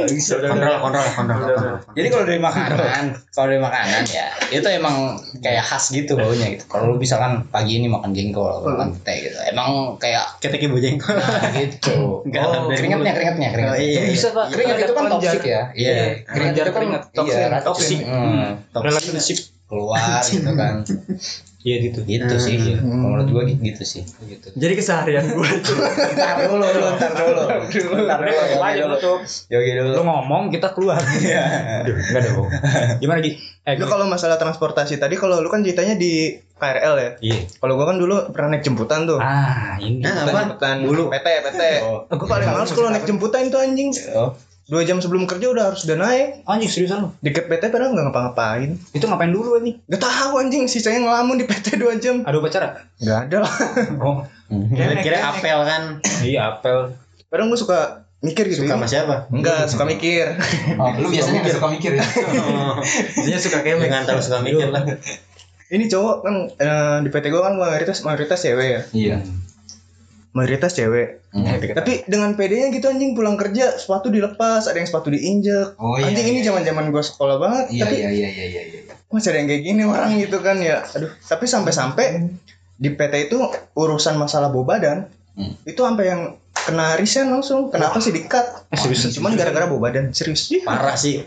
Kontrol, 0.00 0.76
kontrol, 0.90 1.06
kontrol, 1.14 1.38
kontrol. 1.46 1.76
jadi 1.94 2.06
kalau 2.10 2.24
dari 2.26 2.40
makanan 2.42 3.04
kalau 3.30 3.46
dari 3.46 3.62
makanan 3.62 4.02
ya 4.10 4.26
itu 4.50 4.66
emang 4.66 5.14
kayak 5.38 5.62
khas 5.62 5.94
gitu 5.94 6.18
baunya 6.18 6.46
gitu. 6.58 6.64
Kalau 6.66 6.90
lu 6.90 6.96
misalkan 6.98 7.46
pagi 7.48 7.78
ini 7.78 7.86
makan 7.86 8.10
jengkol 8.10 8.66
makan 8.66 8.98
teh 9.06 9.30
gitu. 9.30 9.38
Emang 9.46 9.94
kayak 10.02 10.42
Ketek 10.42 10.66
ibu 10.66 10.82
jengkol. 10.82 11.14
nah 11.14 11.50
gitu. 11.54 11.98
Enggak, 12.26 12.42
oh, 12.42 12.68
dari 12.68 12.76
keringetnya 12.82 13.12
keringetnya 13.14 13.48
keringetnya 13.54 13.70
Oh, 13.70 13.78
iya. 13.78 14.00
Bisa, 14.10 14.28
Pak. 14.34 14.46
keringet 14.50 14.76
itu 14.82 14.92
kan 14.92 15.04
toksik 15.06 15.42
ya? 15.46 15.62
Iya. 15.72 15.94
Keringet 16.26 16.26
Kelenjar 16.26 16.64
itu 16.66 16.72
kan 16.74 16.82
iya 17.26 17.58
toksik. 17.62 17.98
Hmm. 18.02 18.48
Relationship. 18.74 19.38
keluar 19.70 20.18
gitu 20.26 20.50
kan 20.58 20.82
Iya 21.60 21.76
gitu. 21.84 22.00
gitu 22.08 22.34
sih 22.40 22.56
Iya. 22.56 22.80
Kalau 22.80 22.96
menurut 23.12 23.28
gua 23.28 23.42
gitu 23.44 23.82
sih 23.84 24.00
Gitu. 24.00 24.46
Jadi 24.56 24.72
keseharian 24.72 25.28
gue 25.28 25.50
tuh. 25.60 25.76
ntar 26.16 26.48
dulu 26.48 26.64
lu 26.64 26.88
ntar 26.96 27.12
dulu 27.12 27.42
ntar 28.08 28.18
dulu 28.24 28.32
yogi 28.32 28.80
dulu 28.80 28.96
yogi 29.52 29.72
dulu 29.76 29.90
Lu 29.92 30.02
ngomong 30.02 30.48
kita 30.48 30.72
keluar. 30.72 30.96
Aduh, 31.00 31.94
enggak 31.94 32.20
ada 32.20 32.30
bohong. 32.32 32.50
Gimana 32.98 33.20
Gi? 33.20 33.32
Eh, 33.60 33.76
Lu 33.76 33.84
kalau 33.84 34.08
masalah 34.08 34.40
transportasi 34.40 34.96
tadi 34.96 35.20
kalau 35.20 35.44
lu 35.44 35.52
kan 35.52 35.60
ceritanya 35.60 36.00
di 36.00 36.32
KRL 36.56 36.94
ya. 36.96 37.10
Iya. 37.20 37.38
Kalau 37.60 37.76
gua 37.76 37.92
kan 37.92 37.96
dulu 38.00 38.32
pernah 38.32 38.56
naik 38.56 38.64
jemputan 38.64 39.04
tuh. 39.04 39.20
Ah, 39.20 39.76
ini. 39.80 40.00
Nah, 40.00 40.24
Jemputan, 40.24 40.32
apa? 40.32 40.40
jemputan 40.48 40.76
Bulu. 40.84 41.04
PT 41.12 41.26
PT. 41.44 41.62
Oh. 41.84 41.98
Gua 42.08 42.28
paling 42.28 42.48
males 42.48 42.72
kalau 42.72 42.88
naik 42.88 43.04
jemputan 43.04 43.52
tuh 43.52 43.60
anjing. 43.60 43.92
oh 44.16 44.32
Dua 44.70 44.86
jam 44.86 45.02
sebelum 45.02 45.26
kerja 45.26 45.50
udah 45.50 45.74
harus 45.74 45.82
udah 45.82 45.98
naik. 45.98 46.46
Anjing 46.46 46.70
seriusan 46.70 47.02
lu? 47.02 47.08
Deket 47.18 47.50
PT 47.50 47.68
padahal 47.68 47.90
nggak 47.90 48.06
ngapa-ngapain. 48.06 48.78
Itu 48.94 49.04
ngapain 49.04 49.34
dulu 49.34 49.58
anjing? 49.58 49.82
Gak 49.84 49.98
tahu 49.98 50.38
anjing 50.38 50.70
sisanya 50.70 51.02
ngelamun 51.02 51.36
di 51.36 51.44
PT 51.44 51.74
dua 51.74 51.98
jam. 51.98 52.22
Ada 52.22 52.38
upacara? 52.38 52.68
Gak 52.96 53.18
ada 53.26 53.36
lah. 53.42 53.54
Oh, 53.98 54.22
Kira-kira 54.50 55.18
apel 55.26 55.58
kan. 55.62 55.82
iya 56.22 56.54
apel. 56.54 56.94
Padahal 57.26 57.50
gua 57.50 57.58
suka 57.58 57.78
mikir 58.18 58.46
gitu. 58.46 58.62
Suka 58.62 58.70
ini. 58.70 58.74
sama 58.78 58.86
siapa? 58.86 59.14
Enggak, 59.30 59.66
suka 59.66 59.86
mikir. 59.86 60.38
Oh, 60.74 60.90
lu 60.98 61.10
biasanya 61.10 61.42
nggak 61.42 61.54
suka 61.54 61.68
mikir 61.70 61.90
ya? 61.94 62.06
Biasanya 63.18 63.40
suka 63.42 63.58
kemek. 63.62 63.86
Jangan 63.90 64.04
terlalu 64.06 64.22
suka 64.22 64.38
mikir 64.42 64.68
lah. 64.70 64.82
Ini 65.70 65.84
cowok 65.86 66.16
kan 66.22 66.34
eh, 66.50 66.96
di 67.02 67.08
PT 67.10 67.24
gua 67.30 67.42
kan 67.46 67.54
mayoritas 67.54 68.02
mayoritas 68.02 68.38
cewek 68.38 68.66
ya. 68.70 68.80
Iya. 68.90 69.16
Mayoritas 70.30 70.78
cewek. 70.78 71.26
Tapi 71.74 72.06
dengan 72.06 72.38
pedenya 72.38 72.70
gitu 72.70 72.86
anjing 72.86 73.18
pulang 73.18 73.34
kerja 73.34 73.74
sepatu 73.74 74.14
dilepas, 74.14 74.70
ada 74.70 74.78
yang 74.78 74.86
sepatu 74.86 75.10
diinjek. 75.10 75.74
Oh, 75.74 75.98
iya, 75.98 76.10
anjing 76.10 76.26
ini 76.30 76.40
iya. 76.42 76.54
zaman-zaman 76.54 76.94
gua 76.94 77.02
sekolah 77.02 77.36
banget, 77.42 77.64
Iya 77.74 77.82
tapi 77.86 77.94
iya 77.98 78.10
iya 78.14 78.28
iya 78.30 78.46
iya. 78.46 78.62
iya. 78.62 78.80
masih 79.10 79.34
ada 79.34 79.38
yang 79.42 79.48
kayak 79.50 79.62
gini 79.66 79.82
orang 79.82 80.10
gitu 80.22 80.38
kan 80.38 80.56
ya. 80.62 80.86
Aduh, 80.94 81.10
tapi 81.26 81.50
sampai-sampai 81.50 82.30
di 82.78 82.88
PT 82.94 83.14
itu 83.26 83.38
urusan 83.74 84.14
masalah 84.16 84.48
bau 84.54 84.62
badan 84.62 85.10
Hmm. 85.30 85.54
itu 85.62 85.78
sampai 85.78 86.10
yang 86.10 86.22
kena 86.52 86.98
resign 86.98 87.30
langsung. 87.30 87.70
Kenapa 87.70 88.02
sih 88.02 88.10
di-cut? 88.10 88.66
serius? 88.74 89.14
Cuman 89.14 89.38
gara-gara 89.38 89.70
bau 89.70 89.78
badan, 89.78 90.10
serius. 90.10 90.50
Parah 90.66 90.98
sih. 90.98 91.22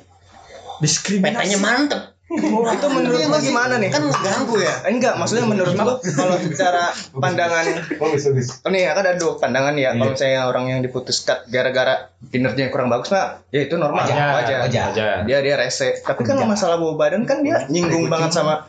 Diskriminasi. 0.84 1.34
Petanya 1.34 1.58
mantep. 1.63 2.02
Itu 2.25 2.88
menurut 2.89 3.19
Iya 3.19 3.29
sih? 3.38 3.45
gimana 3.45 3.75
nih? 3.77 3.89
Kan 3.91 4.03
ganggu 4.09 4.55
ya. 4.57 4.73
Eh, 4.81 4.91
Enggak, 4.91 5.13
maksudnya 5.15 5.45
menurut 5.45 5.75
lo 5.75 5.99
kalau 6.01 6.36
secara 6.39 6.89
pandangan 7.13 7.65
Bagus 7.93 8.23
bagus. 8.25 8.47
Oh 8.63 8.69
nih 8.69 8.88
ya 8.88 8.91
kan 8.95 9.03
ada 9.03 9.19
dua 9.19 9.38
pandangan 9.38 9.75
ya. 9.75 9.93
Kalau 9.93 10.09
Iya. 10.09 10.13
misalnya 10.15 10.41
orang 10.47 10.65
yang 10.67 10.79
diputus 10.81 11.21
cut 11.21 11.45
gara-gara 11.47 12.09
kinerjanya 12.25 12.71
kurang 12.71 12.88
bagus 12.88 13.12
nah 13.12 13.43
ya 13.49 13.62
itu 13.62 13.75
normal 13.75 14.01
Wajar, 14.01 14.15
wajar. 14.33 14.57
wajar. 14.65 14.83
Wajar. 14.89 15.15
Dia 15.23 15.38
dia 15.39 15.55
rese. 15.55 15.99
Tapi 15.99 16.23
kan 16.23 16.41
masalah 16.43 16.75
bau 16.75 16.95
badan 16.95 17.23
kan 17.23 17.43
dia 17.43 17.67
nyinggung 17.67 18.07
banget 18.07 18.31
sama 18.31 18.65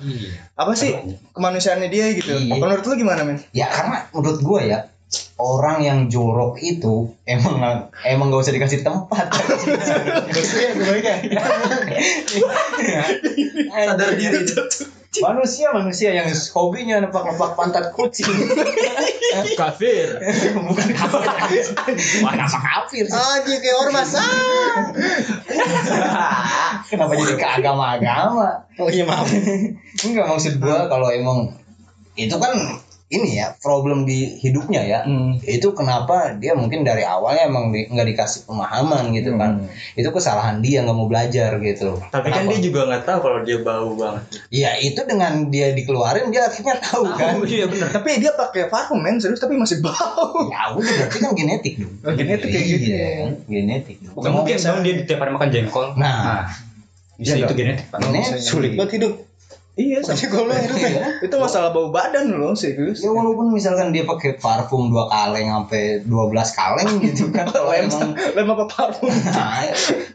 apa 0.55 0.73
sih 0.75 0.93
kemanusiaannya 1.33 1.89
dia 1.89 2.13
gitu. 2.13 2.37
Iya. 2.37 2.59
Menurut 2.59 2.85
lu 2.85 2.95
gimana 2.97 3.23
men? 3.23 3.39
Ya 3.51 3.67
karena 3.67 4.11
menurut 4.11 4.41
gua 4.41 4.61
ya 4.61 4.79
orang 5.39 5.83
yang 5.83 5.99
jorok 6.11 6.59
itu 6.63 7.11
emang 7.27 7.91
emang 8.07 8.31
gak 8.31 8.43
usah 8.47 8.55
dikasih 8.55 8.87
tempat. 8.87 9.27
Sadar 13.71 14.11
diri. 14.15 14.43
Manusia 15.15 15.71
manusia 15.71 16.11
yang 16.11 16.27
hobinya 16.27 16.99
nepak-nepak 16.99 17.55
pantat 17.55 17.95
kucing. 17.95 18.27
Kafir. 19.55 20.19
Bukan 20.59 20.89
kafir. 20.91 21.65
Bukan 22.19 22.39
apa 22.43 22.59
kafir 22.59 23.07
sih. 23.07 23.15
Anjing 23.15 23.63
kayak 23.63 23.79
ormas. 23.79 24.11
Ah. 24.19 24.27
Kenapa 26.91 27.15
jadi 27.15 27.39
ke 27.39 27.47
agama-agama? 27.47 28.67
Oh 28.75 28.91
iya 28.91 29.07
maaf. 29.07 29.31
Enggak 30.03 30.27
maksud 30.27 30.59
gua 30.59 30.91
kalau 30.91 31.07
emang 31.15 31.55
itu 32.19 32.35
kan 32.35 32.83
ini 33.07 33.37
ya 33.37 33.53
problem 33.55 34.03
di 34.03 34.39
hidupnya 34.39 34.81
ya. 34.81 35.01
Hmm. 35.03 35.37
Itu 35.39 35.71
kenapa 35.71 36.35
dia 36.35 36.53
mungkin 36.53 36.83
dari 36.83 37.03
awalnya 37.03 37.47
emang 37.47 37.69
di- 37.69 37.87
nggak 37.87 38.07
dikasih 38.07 38.45
pemahaman 38.45 39.13
gitu 39.13 39.35
kan. 39.35 39.69
Itu 39.93 40.09
kesalahan 40.09 40.59
dia 40.59 40.81
nggak 40.81 40.93
mau 40.93 41.05
belajar 41.05 41.57
gitu. 41.59 42.01
Tapi 42.03 42.29
kan 42.29 42.43
Kenapa? 42.43 42.51
dia 42.51 42.61
juga 42.63 42.81
nggak 42.85 43.05
tahu 43.05 43.19
kalau 43.21 43.39
dia 43.41 43.59
bau 43.61 43.93
banget. 43.93 44.23
Ya 44.49 44.75
itu 44.75 44.99
dengan 45.01 45.47
dia 45.47 45.71
dikeluarin 45.71 46.29
dia 46.29 46.49
akhirnya 46.49 46.81
tahu 46.81 47.05
kan. 47.11 47.39
iya 47.47 47.67
benar. 47.67 47.89
Tapi 47.93 48.11
dia 48.19 48.33
pakai 48.33 48.67
parfum 48.67 48.99
men 48.99 49.17
serius 49.17 49.39
tapi 49.39 49.55
masih 49.55 49.79
bau. 49.79 50.49
Ya 50.49 50.73
udah 50.73 50.93
berarti 50.99 51.19
kan 51.19 51.33
genetik 51.33 51.75
dong. 51.77 51.93
Oh, 52.01 52.13
genetik 52.13 52.49
kayak 52.49 52.67
gitu 52.67 52.87
Iya, 52.89 52.99
ya. 52.99 53.11
kan? 53.21 53.33
genetik. 53.47 53.97
dong. 54.01 54.15
Bukan 54.17 54.31
mungkin 54.33 54.57
dong 54.57 54.81
dia 54.81 54.95
tiap 55.05 55.19
hari 55.19 55.31
makan 55.31 55.49
jengkol. 55.51 55.87
Nah, 55.95 56.49
bisa 57.15 57.37
Iya, 57.37 57.47
itu 57.47 57.55
genetik, 57.55 57.87
Pak. 57.89 57.99
genetik. 58.01 58.41
Sulit 58.41 58.75
banget 58.75 58.99
hidup. 58.99 59.13
Iya, 59.75 59.99
Tapi 60.01 60.31
kalau 60.31 60.55
hidup 60.55 60.79
ya. 60.79 60.87
Iya. 60.87 61.03
itu 61.19 61.35
masalah 61.35 61.75
bau 61.75 61.91
badan 61.91 62.31
loh 62.31 62.55
serius. 62.55 63.03
Ya 63.03 63.11
walaupun 63.11 63.51
misalkan 63.51 63.91
dia 63.91 64.07
pakai 64.07 64.39
parfum 64.39 64.87
dua 64.87 65.11
kaleng 65.11 65.51
sampai 65.51 65.99
12 66.07 66.15
kaleng 66.55 67.03
gitu 67.03 67.27
kan 67.35 67.43
kalau 67.45 67.75
Lem 67.75 67.91
emang 67.91 68.15
lem 68.15 68.47
apa 68.49 68.65
parfum? 68.71 69.11
nah, 69.35 69.67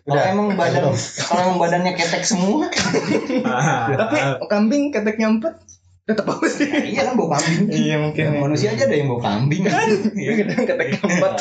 kalau 0.08 0.24
emang 0.24 0.48
badan 0.56 0.88
kalau 1.20 1.42
emang 1.44 1.58
badannya 1.60 1.92
ketek 1.92 2.24
semua 2.24 2.72
Tapi 2.72 4.18
kambing 4.48 4.90
keteknya 4.90 5.28
empat 5.30 5.60
tetap 6.08 6.26
bau 6.26 6.42
sih. 6.42 6.66
iya 6.66 7.06
kan 7.06 7.14
bau 7.14 7.30
kambing 7.30 7.70
Iya 7.70 7.96
mungkin. 8.02 8.24
Ya, 8.26 8.32
manusia 8.34 8.70
aja 8.74 8.88
ada 8.88 8.96
yang 8.96 9.12
bau 9.12 9.20
kambing 9.20 9.62
kan 9.62 9.86
Iya 10.18 10.32
keteknya 10.58 11.00
empat. 11.04 11.32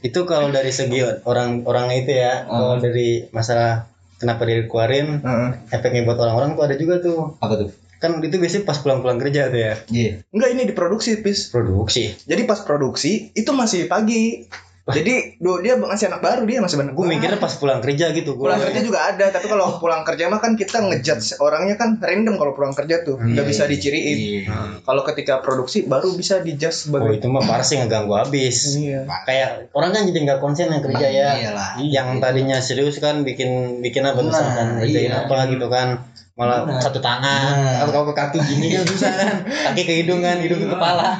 Itu 0.00 0.24
kalau 0.24 0.48
dari 0.48 0.72
segi 0.72 1.04
orang 1.22 1.62
orang 1.62 1.92
itu 1.92 2.10
ya, 2.10 2.48
kalau 2.48 2.80
dari 2.80 3.28
masalah 3.30 3.91
kenapa 4.22 4.46
dia 4.46 4.62
dikeluarin, 4.62 5.18
Heeh. 5.18 5.48
efeknya 5.74 6.06
buat 6.06 6.22
orang-orang 6.22 6.54
tuh 6.54 6.62
ada 6.70 6.76
juga 6.78 7.02
tuh. 7.02 7.34
apa 7.42 7.54
tuh 7.58 7.70
Kan 7.98 8.18
itu 8.18 8.34
biasanya 8.34 8.66
pas 8.66 8.78
pulang-pulang 8.82 9.18
kerja 9.18 9.46
tuh 9.46 9.60
ya. 9.62 9.74
iya 9.90 10.10
Enggak 10.34 10.50
ini 10.54 10.62
diproduksi 10.66 11.22
pis. 11.22 11.50
Produksi. 11.54 12.10
Jadi 12.26 12.42
pas 12.50 12.58
produksi 12.62 13.30
itu 13.30 13.50
masih 13.54 13.86
pagi. 13.86 14.46
Jadi 14.82 15.38
du- 15.38 15.62
dia 15.62 15.78
masih 15.78 16.10
anak 16.10 16.18
baru 16.20 16.42
dia 16.42 16.58
masih 16.58 16.74
banyak. 16.74 16.90
gue 16.92 17.06
mikirnya 17.08 17.38
pas 17.38 17.54
pulang 17.54 17.78
kerja 17.78 18.10
gitu 18.10 18.34
gue 18.34 18.42
pulang 18.42 18.58
kerja 18.58 18.82
juga 18.82 19.00
ada, 19.06 19.30
tapi 19.30 19.46
kalau 19.46 19.78
pulang 19.78 20.02
kerja 20.02 20.26
mah 20.26 20.36
kan 20.36 20.52
kita 20.52 20.82
ngejudge 20.82 21.38
orangnya 21.38 21.78
kan 21.78 22.02
random 22.02 22.34
kalau 22.34 22.50
pulang 22.50 22.74
kerja 22.74 23.00
tuh, 23.00 23.14
nggak 23.14 23.46
bisa 23.46 23.64
diciriin. 23.64 24.50
Kalau 24.82 25.02
ketika 25.04 25.38
produksi 25.38 25.86
baru 25.86 26.10
bisa 26.12 26.42
dijudge 26.42 26.66
oh 26.66 26.98
sebagai 26.98 27.14
itu 27.14 27.26
mah 27.26 27.42
parah 27.42 27.62
sih 27.62 27.78
ngeganggu 27.78 28.10
habis 28.12 28.74
Iya. 28.74 29.06
kayak 29.22 29.70
orang 29.70 29.90
kan 29.92 30.02
jadi 30.02 30.18
nggak 30.20 30.38
konsen 30.40 30.66
yang 30.68 30.82
kerja 30.82 31.06
ya 31.06 31.28
Iyalah. 31.36 31.70
yang 31.78 32.08
tadinya 32.18 32.58
serius 32.58 32.98
kan 32.98 33.22
bikin 33.22 33.78
bikin 33.78 34.02
apa 34.02 34.18
Nah, 34.18 34.26
misalkan 34.26 34.66
kerjain 34.80 35.08
iya. 35.08 35.22
apa 35.22 35.46
gitu 35.46 35.66
kan 35.68 36.02
malah 36.42 36.58
Benar. 36.64 36.82
satu 36.82 36.98
tangan 36.98 37.40
Nah. 37.54 37.84
atau 37.84 38.02
ke 38.02 38.12
kaki 38.12 38.38
gini 38.42 38.66
kan 38.72 38.82
susah 38.84 39.12
kan 39.12 39.34
kaki 39.68 39.82
ke 39.82 39.94
hidung 39.96 40.20
kan 40.20 40.36
hidung 40.36 40.58
ke 40.58 40.68
kepala 40.68 41.14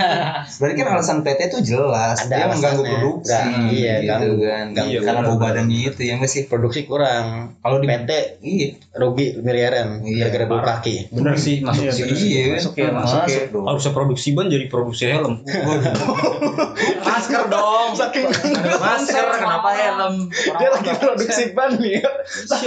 Berarti 0.52 0.74
kan 0.76 0.88
alasan 0.90 1.18
PT 1.20 1.40
itu 1.48 1.58
jelas. 1.68 2.18
Ada 2.20 2.34
dia 2.34 2.46
mengganggu 2.48 2.82
produksi. 2.82 3.38
Iya, 3.72 3.94
gitu 3.96 4.08
ganggu. 4.08 4.34
kan. 4.42 4.66
Ganggu. 4.72 4.88
Iya, 4.88 4.98
karena 5.00 5.20
bau 5.22 5.36
badannya 5.36 5.78
itu 5.88 6.02
ya 6.02 6.14
nggak 6.16 6.28
sih. 6.28 6.42
produksi 6.44 6.80
kurang 6.82 7.54
Kalau 7.56 7.78
di 7.78 7.86
PT 7.86 8.10
Iya. 8.40 8.68
rugi 8.92 9.26
miliaran 9.36 10.02
Iya, 10.02 10.26
gara-gara 10.26 10.44
bau 10.46 10.60
kaki 10.60 10.96
bener 11.10 11.34
sih 11.36 11.60
masuk 11.60 11.84
Iya, 11.84 11.92
sih. 11.92 12.04
Iya. 12.04 12.42
Masuk 12.52 12.74
ya, 12.74 12.88
masuk 12.90 13.20
ya. 13.24 13.40
dong. 13.48 13.64
harusnya 13.64 13.92
produksi 13.92 14.28
ban 14.32 14.46
jadi 14.46 14.66
produksi 14.66 15.04
helm 15.06 15.34
Masker 17.22 17.42
dong. 17.46 17.88
Saking 18.02 18.26
masker 18.76 19.24
kenapa 19.32 19.70
helm 19.70 20.14
dia 20.32 20.68
lagi 20.68 20.90
produksi 20.92 21.42
ban 21.54 21.70
nih. 21.78 22.02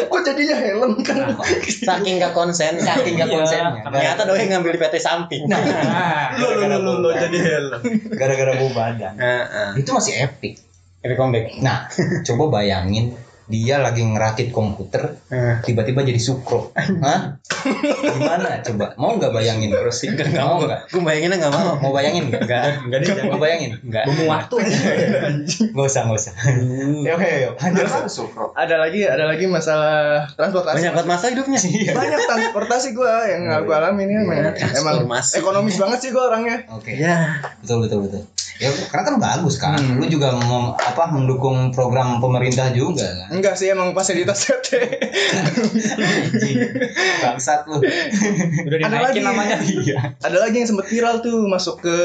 kok 0.08 0.22
jadinya 0.24 0.56
helm 0.56 0.91
kan? 1.02 1.36
saking 1.65 2.18
gak 2.18 2.32
konsen 2.32 2.78
Saking 2.78 3.20
nggak 3.20 3.28
Iya, 3.28 3.36
konsennya. 3.36 3.82
ternyata 3.84 4.22
doi 4.24 4.44
ngambil 4.48 4.72
di 4.72 4.80
PT 4.80 4.96
samping 4.98 5.44
nah 5.46 5.60
Lo 6.39 6.56
lo 6.56 6.78
lo 6.80 6.94
lo 7.00 7.10
jadi 7.12 7.36
helm 7.36 7.82
gara-gara 8.13 8.56
bau 8.56 8.72
badan. 8.72 9.13
Heeh. 9.15 9.70
Itu 9.78 9.91
masih 9.91 10.24
epic. 10.24 10.63
Epic 11.02 11.18
comeback 11.20 11.60
Nah, 11.60 11.86
coba 12.28 12.60
bayangin 12.60 13.13
dia 13.45 13.77
lagi 13.77 14.01
ngerakit 14.01 14.49
komputer 14.49 15.21
Heeh. 15.29 15.62
tiba-tiba 15.62 16.01
jadi 16.01 16.17
sukro. 16.17 16.73
Hah? 17.05 17.38
Gimana 18.17 18.62
coba? 18.65 18.97
Mau 18.97 19.17
nggak 19.17 19.34
bayangin? 19.34 19.69
Terus 19.69 20.01
mau 20.34 20.62
nggak? 20.62 20.89
gue 20.89 21.01
bayanginnya 21.01 21.38
gak 21.45 21.53
mau 21.53 21.73
Mau 21.77 21.91
bayangin 21.93 22.34
nggak? 22.34 22.41
Enggak. 22.41 22.62
enggak 22.86 22.99
deh 23.05 23.25
Mau 23.29 23.39
bayangin? 23.41 23.71
Enggak. 23.86 24.03
bumu 24.10 24.23
waktu 24.29 24.55
Nggak 25.73 25.86
usah, 25.86 26.01
nggak 26.10 26.19
usah. 26.19 26.34
Ya 27.05 27.12
oke, 27.17 27.29
yuk. 27.29 27.53
Lanjut 27.62 28.10
sukro. 28.10 28.45
Ada 28.58 28.81
lagi, 28.81 29.05
ada 29.05 29.25
lagi 29.29 29.45
masalah 29.45 30.25
transportasi. 30.34 30.81
banyak 30.81 30.93
banget 30.97 31.08
masa 31.10 31.25
hidupnya 31.29 31.60
Banyak 31.93 32.19
transportasi 32.25 32.88
gua 32.97 33.29
yang 33.29 33.45
gue 33.65 33.75
alamin 33.75 34.08
ya, 34.10 34.19
emang, 34.25 35.05
emang 35.05 35.21
ekonomis 35.38 35.77
banget 35.77 35.99
sih 36.01 36.10
gua 36.10 36.34
orangnya. 36.34 36.65
Oke. 36.73 36.97
ya 36.97 37.41
Betul 37.62 37.86
betul 37.86 38.10
betul. 38.10 38.21
Ya 38.55 38.71
karena 38.88 39.03
kan 39.03 39.15
bagus 39.19 39.55
kan. 39.60 39.75
Lu 39.99 40.08
juga 40.08 40.31
mem, 40.31 40.71
apa 40.79 41.12
mendukung 41.12 41.75
program 41.75 42.23
pemerintah 42.23 42.71
juga 42.71 43.03
kan. 43.03 43.35
Enggak 43.36 43.60
sih 43.60 43.67
emang 43.67 43.91
fasilitas 43.91 44.39
CT. 44.39 44.67
Anjing. 46.00 46.58
Bangsat 47.19 47.67
lu. 47.67 47.84
udah 48.63 48.78
Ada 48.80 48.98
lagi. 49.02 49.19
namanya 49.19 49.60
Iya. 49.60 50.15
Ada 50.19 50.38
lagi 50.39 50.63
yang 50.63 50.69
sempat 50.71 50.88
viral 50.88 51.19
tuh 51.19 51.43
masuk 51.45 51.84
ke 51.84 51.95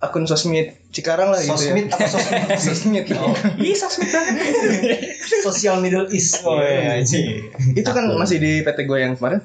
akun 0.00 0.26
sosmed 0.26 0.74
Cikarang 0.90 1.30
lah 1.30 1.38
gitu 1.38 1.54
Sosmed 1.54 1.86
ya. 1.86 1.94
apa 1.94 2.06
sosmed? 2.06 2.42
Sosmed. 2.66 3.06
ih 3.58 3.74
sosmed 3.74 4.10
banget 4.10 5.10
Sosial 5.42 5.78
Middle 5.78 6.06
East. 6.10 6.42
Oh 6.42 6.58
iya 6.58 6.98
anjing. 6.98 7.50
Itu 7.72 7.90
kan 7.90 8.06
masih 8.10 8.38
di 8.38 8.62
PT 8.62 8.84
gue 8.84 8.98
yang 8.98 9.14
kemarin. 9.14 9.42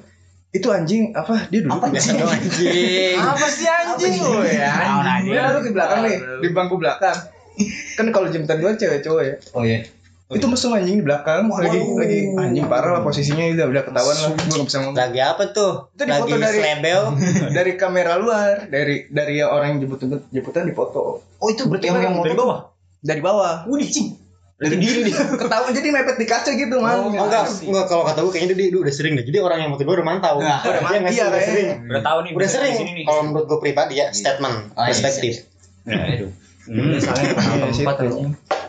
Itu 0.50 0.70
anjing 0.70 1.13
apa? 1.13 1.46
Dia 1.50 1.62
duduk 1.62 1.78
Apa 1.78 1.89
biasa 1.89 2.10
anjing? 2.18 3.18
Apa 3.18 3.46
sih 3.50 3.65
anjing? 3.65 4.18
Oh 4.22 4.42
ya. 4.42 4.70
Anjing. 4.98 5.30
Dia 5.30 5.42
duduk 5.50 5.63
di 5.65 5.72
belakang 5.74 6.00
nih, 6.06 6.18
di 6.42 6.48
bangku 6.50 6.76
belakang. 6.78 7.18
Kan 7.98 8.08
kalau 8.10 8.30
jembatan 8.30 8.58
gue 8.58 8.72
cewek 8.76 9.00
cowok 9.04 9.22
ya. 9.22 9.36
Oh 9.54 9.62
iya. 9.62 9.86
Itu 10.30 10.46
mesum 10.46 10.70
anjing 10.72 10.94
di 10.96 11.04
belakang. 11.04 11.50
Lagi 11.50 11.82
lagi 11.89 12.18
anjing 12.32 12.65
parah 12.65 12.94
lah 12.94 13.02
posisinya 13.02 13.50
udah 13.50 13.65
udah 13.68 13.84
ketahuan 13.84 14.13
lah. 14.15 14.30
Gue 14.30 14.46
gak 14.54 14.68
bisa 14.68 14.78
ngomong. 14.80 14.94
Lagi 14.96 15.20
apa 15.20 15.44
tuh? 15.50 15.72
Itu 15.89 16.02
di 16.02 16.12
lagi 16.12 16.22
foto 16.24 16.38
dari- 16.38 16.60
slebel 16.60 17.02
dari 17.58 17.72
kamera 17.74 18.13
luar 18.15 18.54
dari 18.65 19.10
dari 19.10 19.42
orang 19.42 19.68
yang 19.74 19.80
jemput 19.84 20.00
jemputan 20.30 20.63
di 20.63 20.74
foto. 20.74 21.26
Oh 21.36 21.48
itu 21.48 21.65
berarti 21.65 21.89
yang 21.89 21.98
yang 21.98 22.13
dari 22.15 22.30
motor. 22.32 22.46
bawah? 22.46 22.60
Dari 23.02 23.22
bawah. 23.22 23.56
Wih, 23.65 23.84
cing. 23.84 24.22
dari 24.60 24.76
diri 24.76 25.08
ketahuan 25.10 25.72
jadi 25.72 25.88
mepet 25.89 26.20
di 26.20 26.28
kaca 26.28 26.52
gitu 26.52 26.76
man. 26.78 27.00
Oh, 27.00 27.08
enggak, 27.08 27.48
enggak. 27.63 27.86
Kalau 27.88 28.04
kata 28.04 28.20
gue 28.20 28.30
kayaknya 28.30 28.54
dia, 28.54 28.68
dia 28.70 28.80
udah 28.84 28.92
sering 28.92 29.15
deh. 29.15 29.24
Jadi 29.24 29.39
orang 29.39 29.63
yang 29.63 29.72
motor 29.72 29.88
gue 29.88 29.96
udah 29.96 30.04
mantau. 30.06 30.36
Nah, 30.38 30.60
udah 30.60 30.84
Dia 30.84 31.00
sih, 31.08 31.15
iya, 31.15 31.26
udah 31.26 31.32
kayaknya. 31.32 31.48
sering. 31.48 31.70
udah 31.88 32.04
tahu 32.04 32.18
nih 32.20 32.32
Udah 32.36 32.50
sering. 32.52 32.70
di 32.70 32.78
sini 32.78 32.92
nih. 32.92 33.06
Kalau 33.08 33.22
menurut 33.24 33.46
gue 33.48 33.58
pribadi 33.58 33.94
ya, 33.98 34.12
statement, 34.12 34.76
Ah, 34.76 34.84
iya, 34.84 34.88
perspektif. 34.92 35.34
ya 35.88 36.04
itu 36.12 36.28
Hmm, 36.68 36.92
Iya, 36.92 37.00
situ. 37.72 37.82
tempat. 37.82 37.96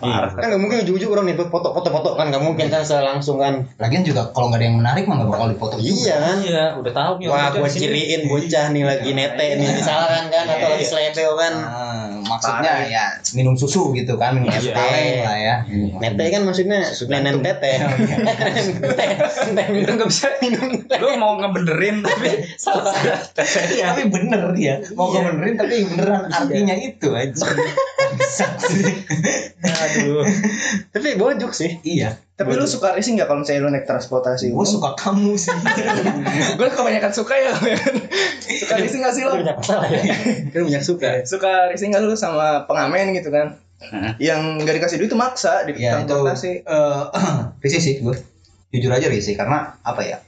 Parah. 0.01 0.31
Kan 0.33 0.47
nggak 0.49 0.61
mungkin 0.61 0.77
ujung-ujung 0.83 1.11
orang 1.11 1.25
nih 1.29 1.37
foto 1.39 1.69
foto 1.71 1.89
foto 1.89 2.09
kan 2.17 2.27
nggak 2.29 2.41
mungkin 2.41 2.67
kan 2.67 2.83
selangsung 2.83 3.37
kan. 3.37 3.69
Lagian 3.77 4.01
juga 4.01 4.33
kalau 4.33 4.49
nggak 4.49 4.59
ada 4.59 4.67
yang 4.67 4.79
menarik 4.81 5.05
mah 5.05 5.21
nggak 5.21 5.31
bakal 5.31 5.47
dipoto 5.49 5.77
juga. 5.77 5.93
Iya 6.01 6.17
kan. 6.17 6.37
Iya, 6.41 6.65
udah 6.81 6.93
tahu 6.93 7.13
nih. 7.21 7.27
Wah, 7.29 7.49
sini. 7.69 7.81
ciriin 7.85 8.23
bocah 8.27 8.65
nih 8.71 8.83
lagi 8.83 9.11
nete 9.13 9.47
nih 9.55 9.69
misalkan 9.71 10.25
kan 10.29 10.45
atau 10.49 10.69
lagi 10.73 10.85
slebel 10.85 11.33
kan. 11.37 11.53
Ah, 11.61 12.09
maksudnya 12.25 12.73
ya 12.89 13.05
minum 13.33 13.55
susu 13.55 13.93
gitu 13.93 14.17
kan, 14.17 14.33
minum 14.33 14.49
es 14.49 14.65
Iya. 14.65 14.75
kaleng 14.75 15.19
lah 15.21 15.37
ya. 15.37 15.55
Nete 16.01 16.25
kan 16.29 16.43
maksudnya 16.43 16.81
nenen 17.07 17.37
tete. 17.41 17.73
Tete. 17.77 19.05
Tete 19.21 19.63
minum 19.69 19.93
nggak 19.95 20.09
bisa 20.09 20.29
minum. 20.41 20.69
Lu 20.89 21.07
mau 21.17 21.37
ngebenerin 21.37 22.01
tapi 22.01 22.29
Salah. 22.63 22.95
Tapi 23.37 24.03
bener 24.09 24.43
dia, 24.57 24.81
mau 24.97 25.13
Iya. 25.13 25.29
benerin 25.29 25.55
tapi 25.57 25.75
beneran 25.87 26.25
artinya 26.27 26.75
itu 26.75 27.09
aja. 27.13 27.45
aduh. 29.93 30.25
Tapi 30.95 31.09
bojok 31.15 31.51
sih. 31.51 31.79
iya, 31.83 32.15
tapi 32.33 32.53
lu 32.53 32.65
suka 32.65 32.93
racing 32.93 33.15
nggak 33.15 33.27
kalau 33.27 33.41
misalnya 33.41 33.61
lu 33.61 33.71
naik 33.71 33.85
transportasi 33.85 34.49
gue 34.49 34.67
suka 34.67 34.95
kamu 34.95 35.35
sih. 35.35 35.53
gue 36.57 36.69
kebanyakan 36.69 37.11
suka 37.11 37.35
ya 37.35 37.53
suka 38.51 38.75
racing 38.77 39.01
nggak 39.01 39.13
sih 39.13 39.23
Lu 39.23 39.29
lo 39.29 39.35
banyak 39.39 39.57
masalah 39.57 39.89
ya. 39.89 40.03
Kan 40.53 40.61
banyak 40.65 40.83
suka. 40.83 41.09
suka 41.23 41.51
racing 41.69 41.91
nggak 41.91 42.03
lu 42.03 42.15
sama 42.15 42.65
pengamen 42.65 43.13
gitu 43.13 43.29
kan 43.29 43.57
yang 44.17 44.59
nggak 44.59 44.77
dikasih 44.77 44.97
duit 44.97 45.09
itu 45.09 45.17
maksa 45.17 45.65
di 45.65 45.73
ya 45.75 45.99
itu 45.99 46.05
transportasi 46.07 46.51
eh 46.63 47.03
risih 47.65 47.81
sih 47.81 47.95
gue. 47.99 48.17
Jujur 48.71 48.91
aja 48.91 49.07
risih 49.07 49.35
karena 49.35 49.77
apa 49.81 50.01
ya? 50.01 50.19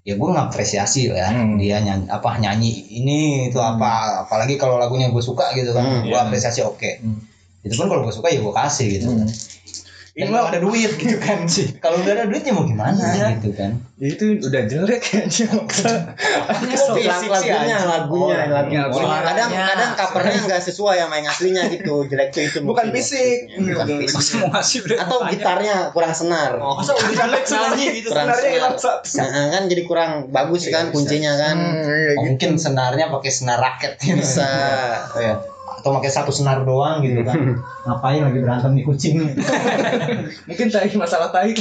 Ya 0.00 0.14
gue 0.14 0.26
ngapresiasi 0.26 1.08
lah 1.08 1.18
ya 1.18 1.28
Hmm. 1.30 1.54
dia 1.54 1.76
nyanyi 1.78 2.08
apa 2.08 2.34
nyanyi 2.36 2.72
ini 2.94 3.18
itu 3.46 3.56
apa 3.56 4.24
apalagi 4.24 4.56
kalau 4.56 4.74
lagunya 4.74 5.06
gue 5.06 5.20
suka 5.20 5.52
gitu 5.52 5.70
kan 5.70 5.82
Hmm, 5.82 6.00
gue 6.02 6.10
iya. 6.10 6.24
apresiasi 6.24 6.60
oke 6.60 6.90
Hmm. 6.98 7.20
Itu 7.62 7.74
pun 7.74 7.86
kalau 7.86 8.02
gue 8.02 8.12
suka 8.12 8.28
ya 8.28 8.38
gue 8.38 8.54
kasih 8.54 8.86
gitu 8.90 9.06
kan 9.10 9.28
ini 10.10 10.26
Dan 10.26 10.34
ada 10.42 10.58
duit 10.58 10.92
gitu 10.96 11.16
kan 11.16 11.46
sih 11.54 11.70
kalau 11.76 11.96
udah 11.96 12.12
ada 12.12 12.24
duitnya 12.24 12.50
mau 12.50 12.64
gimana 12.64 12.98
Iya. 12.98 13.38
gitu 13.38 13.52
kan 13.52 13.78
Ya 13.94 14.08
itu 14.10 14.24
udah 14.40 14.62
jelek 14.64 15.04
fisik 16.96 17.28
sih, 17.36 17.52
lagunya, 17.52 17.76
lagunya, 17.84 18.36
Oh, 18.40 18.48
lagunya. 18.48 18.80
lagunya. 18.88 19.20
Kadang 19.22 19.50
kadang 19.52 19.90
covernya 19.94 20.38
nggak 20.40 20.62
sesuai 20.62 20.96
sama 20.98 21.14
yang 21.14 21.28
aslinya 21.28 21.62
gitu. 21.68 21.94
Jelek 22.08 22.28
tuh 22.32 22.42
itu. 22.42 22.58
bukan 22.64 22.88
mungkin. 22.88 22.96
fisik 22.96 23.38
Bukan 23.52 23.86
udah 24.88 25.04
Atau 25.04 25.18
gitarnya 25.28 25.74
kurang 25.92 26.14
senar. 26.16 26.56
Masa 26.56 26.96
udah 26.96 27.12
jelek 27.12 27.44
nyanyi 27.44 27.86
gitu. 27.94 28.08
Kurang 28.08 28.24
sebenarnya 28.24 28.40
senar. 28.40 28.56
hilang 28.56 28.74
satu 28.74 29.08
Nah, 29.20 29.46
kan 29.50 29.62
jadi 29.68 29.82
kurang 29.84 30.10
bagus 30.30 30.62
kan 30.66 30.84
kuncinya 30.88 31.32
kan. 31.36 31.56
Hmm, 31.56 31.76
iya 31.76 31.92
Oh, 31.92 32.08
gitu. 32.08 32.20
mungkin 32.24 32.50
senarnya 32.56 33.06
pakai 33.10 33.30
senar 33.30 33.60
raket. 33.60 34.00
Bisa. 34.00 34.48
Ya. 35.80 35.82
atau 35.82 35.96
pakai 35.96 36.12
satu 36.12 36.28
senar 36.28 36.68
doang 36.68 37.00
gitu 37.00 37.24
kan 37.24 37.56
ngapain 37.88 38.20
lagi 38.20 38.38
berantem 38.44 38.76
nih 38.76 38.84
kucing 38.84 39.16
mungkin 40.46 40.68
tadi 40.68 40.92
masalah 41.00 41.32
tai 41.32 41.56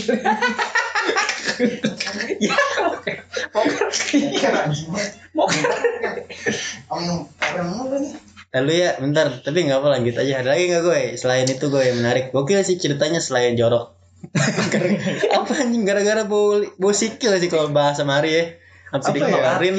Lalu 8.49 8.73
ya, 8.82 8.97
bentar. 8.97 9.27
Tapi 9.45 9.58
nggak 9.67 9.77
apa 9.77 9.88
lanjut 9.93 10.15
aja. 10.17 10.34
Ada 10.41 10.49
lagi 10.58 10.63
nggak 10.73 10.84
gue? 10.84 10.99
Selain 11.21 11.45
itu 11.45 11.65
gue 11.69 11.84
yang 11.86 12.01
menarik. 12.01 12.34
Gokil 12.34 12.65
sih 12.65 12.82
ceritanya 12.82 13.21
selain 13.21 13.53
jorok. 13.53 13.93
apa 15.38 15.51
anjing 15.55 15.88
gara-gara 15.88 16.27
bau 16.27 16.60
bau 16.75 16.91
sikil 16.91 17.39
sih 17.39 17.47
kalau 17.47 17.71
bahasa 17.71 18.03
Mari 18.03 18.32
ya. 18.34 18.43
Apa 18.89 19.13
ya? 19.13 19.21
dikeluarin? 19.21 19.75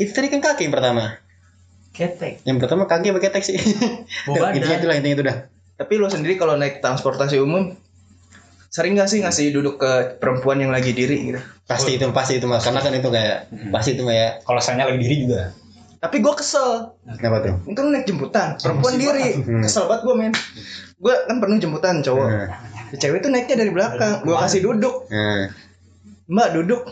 Itu 0.00 0.10
tadi 0.16 0.28
kan 0.32 0.40
kaki 0.40 0.66
yang 0.66 0.74
pertama. 0.74 1.20
Ketek. 1.96 2.44
Yang 2.44 2.56
pertama 2.60 2.84
kaki 2.84 3.08
pakai 3.10 3.24
ketek 3.26 3.42
sih. 3.42 3.56
Bau 4.24 4.36
badan. 4.36 4.52
intinya 4.54 4.76
itu 4.76 4.86
lah 4.86 4.96
intinya 4.96 5.14
itu 5.14 5.24
dah. 5.24 5.36
tapi 5.74 5.92
lo 5.94 6.06
sendiri 6.06 6.34
kalau 6.34 6.54
naik 6.54 6.78
transportasi 6.78 7.36
umum 7.36 7.76
sering 8.66 8.92
gak 8.92 9.06
sih 9.06 9.20
ngasih 9.20 9.52
duduk 9.52 9.76
ke 9.76 9.92
perempuan 10.16 10.56
yang 10.56 10.68
lagi 10.68 10.92
diri 10.92 11.16
gitu 11.26 11.40
Pasti 11.64 11.96
itu 11.96 12.04
pasti 12.10 12.36
itu 12.36 12.44
mas. 12.44 12.60
Karena 12.60 12.78
kan 12.78 12.92
itu 12.92 13.04
kayak 13.06 13.48
pasti 13.70 13.92
itu 13.92 14.02
mah 14.02 14.12
ya. 14.12 14.28
Kalau 14.38 14.56
saya 14.58 14.84
lagi 14.84 14.96
diri 14.98 15.16
juga. 15.22 15.52
tapi 15.96 16.20
gue 16.20 16.28
kesel 16.30 16.92
Kenapa 17.14 17.40
tuh? 17.40 17.56
itu 17.66 17.78
lu 17.78 17.88
naik 17.90 18.04
jemputan 18.04 18.54
perempuan 18.56 18.94
diri 18.94 19.32
Hmm. 19.38 19.60
kesel 19.60 19.84
banget 19.86 20.04
gue 20.04 20.14
men 20.14 20.32
gue 20.94 21.14
kan 21.24 21.36
penuh 21.36 21.56
jemputan 21.58 21.94
cowok 21.98 22.28
Nah, 22.28 22.48
cewek 22.94 23.18
tuh 23.18 23.28
naiknya 23.28 23.56
dari 23.58 23.70
belakang 23.70 24.22
gue 24.22 24.36
kasih 24.38 24.60
duduk 24.62 25.08
nah. 25.08 25.48
mbak 26.26 26.48
duduk 26.52 26.84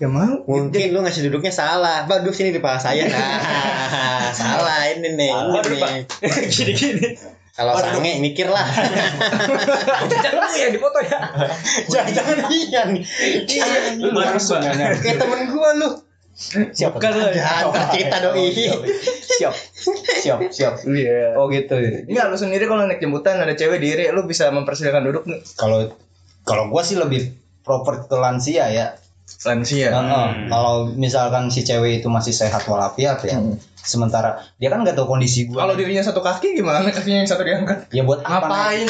ya 0.00 0.08
mau 0.08 0.48
Mungkin 0.48 0.96
lu 0.96 1.04
ngasih 1.04 1.28
duduknya 1.28 1.52
salah. 1.52 2.08
Pak, 2.08 2.24
duduk 2.24 2.32
sini 2.32 2.56
di 2.56 2.60
paha 2.60 2.80
saya. 2.80 3.04
Nah, 3.04 4.32
salah 4.40 4.88
ini 4.88 5.12
nih. 5.12 5.32
Salah, 5.32 5.62
ini 5.64 5.76
nih. 5.76 6.02
Gini-gini. 6.56 7.08
Kalau 7.58 7.74
sange 7.74 8.22
mikir 8.22 8.46
lah. 8.46 8.62
Jangan 10.24 10.50
ya 10.54 10.70
di 10.70 10.78
foto 10.78 11.02
ya. 11.02 11.18
Jangan-jangan 11.90 12.38
iya 12.54 12.80
nih. 12.86 13.02
Iya. 13.50 13.98
Lu 13.98 14.14
langsung 14.14 14.62
nanya. 14.62 14.94
Kayak 14.94 15.26
temen 15.26 15.50
gua 15.50 15.74
lu. 15.74 15.90
Siap. 16.38 16.94
Bukan 16.94 17.10
lu. 17.18 17.26
Jangan 17.34 17.90
kita 17.90 18.16
doi. 18.30 18.46
Siap. 19.42 19.54
Siap, 20.22 20.38
siap. 20.54 20.74
iya 20.86 21.34
Oh 21.34 21.50
gitu. 21.50 21.74
Enggak, 22.06 22.30
lu 22.30 22.36
sendiri 22.38 22.70
kalau 22.70 22.86
naik 22.86 23.02
jemputan 23.02 23.42
ada 23.42 23.58
cewek 23.58 23.82
diri, 23.82 24.06
lu 24.14 24.22
bisa 24.30 24.54
mempersilakan 24.54 25.02
duduk 25.10 25.26
nih. 25.26 25.42
Kalau 25.58 25.90
kalau 26.46 26.70
gua 26.70 26.86
sih 26.86 26.94
lebih 26.94 27.34
proper 27.66 28.06
ke 28.06 28.14
lansia 28.14 28.70
ya. 28.70 28.94
Lansia. 29.44 29.88
Heeh. 29.92 30.28
Kalau 30.48 30.90
misalkan 30.96 31.52
si 31.52 31.62
cewek 31.62 32.00
itu 32.02 32.08
masih 32.10 32.32
sehat 32.32 32.64
walafiat 32.66 33.22
ya. 33.22 33.38
Hmm. 33.38 33.60
Sementara 33.78 34.42
dia 34.60 34.68
kan 34.68 34.84
nggak 34.84 34.98
tahu 34.98 35.16
kondisi 35.16 35.48
gua. 35.48 35.64
Kalau 35.64 35.78
dirinya 35.78 36.04
satu 36.04 36.20
kaki 36.20 36.58
gimana? 36.58 36.84
Kakinya 36.92 37.24
yang 37.24 37.30
satu 37.30 37.46
diangkat. 37.46 37.88
ya 37.88 38.02
buat 38.04 38.20
apa? 38.20 38.44
Ngapain? 38.44 38.84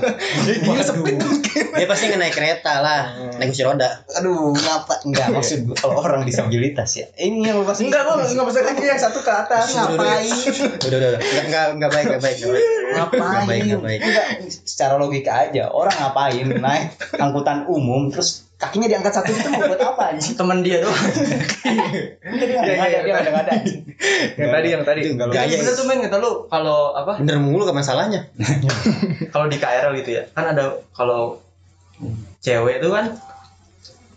Dia 0.64 0.82
sepit. 0.82 1.14
Dia 1.54 1.86
pasti 1.86 2.10
naik 2.10 2.34
kereta 2.34 2.82
lah. 2.82 3.14
Naik 3.38 3.54
kursi 3.54 3.62
roda. 3.62 4.02
Aduh, 4.18 4.50
ngapa? 4.56 5.06
Enggak 5.06 5.28
maksud 5.30 5.70
gua 5.70 5.76
kalau 5.78 5.94
orang 6.02 6.26
disabilitas 6.26 6.98
ya. 6.98 7.06
Ini 7.14 7.52
yang 7.52 7.62
pasti 7.62 7.86
Enggak, 7.86 8.02
gua 8.10 8.26
enggak 8.26 8.46
bisa 8.48 8.60
kaki 8.64 8.84
yang 8.88 8.98
satu 8.98 9.18
ke 9.22 9.30
atas. 9.30 9.66
ngapain? 9.70 10.34
Udah, 10.82 10.98
udah, 10.98 11.08
udah. 11.14 11.20
Nggak, 11.20 11.44
nggak, 11.46 11.66
nggak 11.78 11.90
baik, 11.92 12.06
nggak 12.08 12.22
baik, 12.24 12.36
nggak 12.40 12.50
baik. 12.50 12.66
ngapain? 12.96 13.62
Enggak, 14.02 14.26
secara 14.66 14.94
logika 14.98 15.32
aja. 15.46 15.70
Orang 15.70 15.94
ngapain 15.94 16.46
naik 16.58 16.96
angkutan 17.20 17.70
umum 17.70 18.10
terus 18.10 18.50
kakinya 18.54 18.86
diangkat 18.86 19.12
satu 19.12 19.28
itu 19.28 19.48
mau 19.50 19.66
buat 19.66 19.82
apa 19.82 20.02
anjing? 20.14 20.34
Teman 20.38 20.62
dia 20.62 20.78
doang. 20.80 20.94
Enggak 20.94 22.46
dia 22.46 22.54
Iya, 22.54 22.60
nggak 22.62 22.64
ada, 22.64 22.88
iya, 22.88 22.98
dia 23.02 23.12
nggak 23.12 23.22
ada 23.22 23.30
nggak 23.30 23.44
ada. 23.44 23.52
anjing. 23.52 23.80
yang 24.40 24.50
tadi, 24.50 24.68
yang 24.70 24.84
tadi. 24.84 25.00
Kalau 25.12 25.32
gaya. 25.32 25.54
bener 25.58 25.74
tuh 25.74 25.84
men 25.84 25.98
kata 26.00 26.16
lu 26.22 26.30
kalau 26.46 26.78
apa? 26.94 27.12
Bener 27.18 27.36
mulu 27.42 27.62
gak 27.64 27.76
masalahnya. 27.76 28.20
Kalau 29.34 29.46
di 29.46 29.58
KRL 29.58 29.92
gitu 29.98 30.10
ya. 30.14 30.22
Kan 30.30 30.54
ada 30.54 30.78
kalau 30.90 31.42
cewek 32.38 32.78
tuh 32.78 32.90
kan 32.90 33.14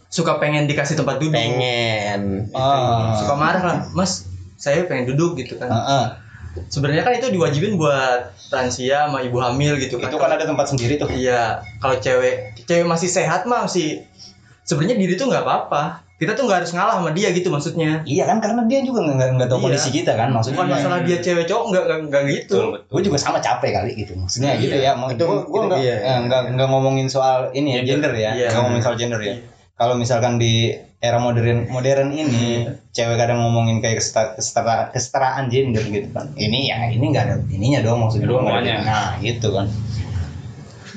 suka 0.07 0.37
pengen 0.37 0.65
dikasih 0.65 0.95
tempat 0.95 1.17
duduk. 1.17 1.33
Pengen. 1.33 2.49
Ah. 2.53 3.17
Suka 3.17 3.33
marah 3.33 3.61
lah, 3.61 3.77
"Mas, 3.93 4.25
saya 4.55 4.85
pengen 4.85 5.09
duduk 5.09 5.37
gitu 5.37 5.57
kan." 5.57 5.69
Heeh. 5.69 6.05
Sebenarnya 6.67 7.03
kan 7.03 7.13
itu 7.13 7.27
diwajibin 7.29 7.75
buat 7.75 8.33
lansia 8.47 9.05
sama 9.05 9.19
ibu 9.21 9.37
hamil 9.37 9.77
gitu 9.77 9.97
kan. 9.97 10.09
Itu 10.09 10.17
kan 10.17 10.31
ada 10.31 10.43
tempat 10.43 10.65
sendiri 10.67 10.95
tuh. 10.95 11.07
Iya, 11.07 11.61
kalau 11.77 11.95
cewek 11.97 12.57
cewek 12.63 12.85
masih 12.85 13.07
sehat 13.07 13.45
mah 13.45 13.65
masih 13.65 14.03
sebenarnya 14.63 14.97
diri 14.97 15.13
tuh 15.13 15.27
nggak 15.27 15.43
apa-apa. 15.43 16.05
Kita 16.17 16.33
tuh 16.33 16.49
nggak 16.49 16.65
harus 16.65 16.73
ngalah 16.73 16.97
sama 16.97 17.13
dia 17.13 17.29
gitu 17.29 17.53
maksudnya. 17.53 18.01
Iya 18.01 18.25
kan 18.25 18.41
karena 18.41 18.65
dia 18.65 18.81
juga 18.81 19.05
nggak 19.05 19.37
nggak- 19.37 19.49
tahu 19.49 19.59
Iya. 19.61 19.65
kondisi 19.69 19.89
kita 19.93 20.11
kan 20.13 20.33
maksudnya. 20.33 20.57
Bukan 20.57 20.69
masalah 20.73 20.99
dia 21.05 21.17
cewek 21.21 21.45
cowok 21.45 21.65
nggak 21.69 21.83
nggak 22.09 22.23
gitu. 22.33 22.57
Gue 22.89 23.01
juga 23.05 23.17
sama 23.21 23.37
capek 23.37 23.69
kali 23.69 23.91
gitu 23.93 24.17
maksudnya 24.17 24.57
gitu 24.57 24.73
ya. 24.73 24.97
Mau 24.97 25.13
Itu- 25.13 25.21
gue 25.21 25.37
gue 25.45 25.61
itu 25.61 25.67
nggak 25.69 25.79
iya. 25.79 25.95
eh, 26.01 26.17
nggak 26.25 26.41
nggak 26.57 26.67
ngomongin 26.67 27.05
soal 27.05 27.53
ini 27.53 27.77
ya 27.77 27.81
gender 27.85 28.09
ya. 28.17 28.33
Iya. 28.33 28.49
Nggak 28.49 28.61
ngomongin 28.65 28.83
soal 28.83 28.97
gender 28.97 29.21
ya. 29.21 29.35
Kalau 29.77 29.93
misalkan 29.93 30.41
di 30.41 30.73
era 30.97 31.21
modern 31.21 31.69
modern 31.69 32.09
ini 32.09 32.65
cewek 32.89 33.21
kadang 33.21 33.37
ngomongin 33.45 33.85
kayak 33.85 34.01
kesetara, 34.01 34.33
kesetara, 34.33 34.75
kesetaraan 34.89 35.45
gender 35.53 35.85
gitu 35.85 36.09
kan. 36.09 36.33
Ini 36.33 36.59
ya 36.73 36.77
ini 36.89 37.05
nggak 37.13 37.23
ada 37.29 37.35
ininya 37.53 37.79
dong 37.85 38.01
maksudnya. 38.01 38.33
Nggak 38.33 38.57
ada-. 38.65 38.81
Nah 38.81 39.09
gitu 39.21 39.47
kan. 39.53 39.69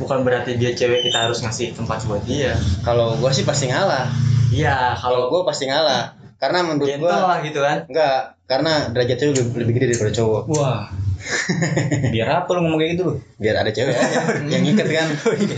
Bukan 0.00 0.24
berarti 0.24 0.56
dia 0.56 0.72
cewek 0.72 1.04
kita 1.04 1.28
harus 1.28 1.44
ngasih 1.44 1.76
tempat 1.76 2.00
buat 2.08 2.24
dia. 2.24 2.56
Kalau 2.80 3.20
gua 3.20 3.28
sih 3.28 3.44
pasti 3.44 3.68
ngalah. 3.68 4.08
Iya, 4.50 4.96
Kalau 4.96 5.28
kalau 5.28 5.44
gua 5.44 5.52
pasti 5.52 5.68
ngalah. 5.68 6.19
Karena 6.40 6.58
menurut 6.64 6.88
gentle 6.88 7.04
gua 7.04 7.28
lah 7.28 7.38
gitu 7.40 7.60
kan. 7.60 7.78
enggak, 7.84 8.18
karena 8.44 8.72
derajatnya 8.88 9.26
lebih, 9.30 9.44
lebih 9.54 9.72
gede 9.76 9.86
daripada 9.92 10.12
cowok. 10.14 10.42
Wah. 10.50 10.82
Biar 12.08 12.28
apa 12.34 12.48
lu 12.56 12.64
ngomong 12.64 12.80
kayak 12.80 12.90
gitu 12.96 13.02
lu? 13.04 13.14
Biar 13.36 13.60
ada 13.60 13.68
cewek 13.68 13.92
aja 13.92 14.18
yang 14.52 14.62
ngikat 14.62 14.88
kan. 14.88 15.08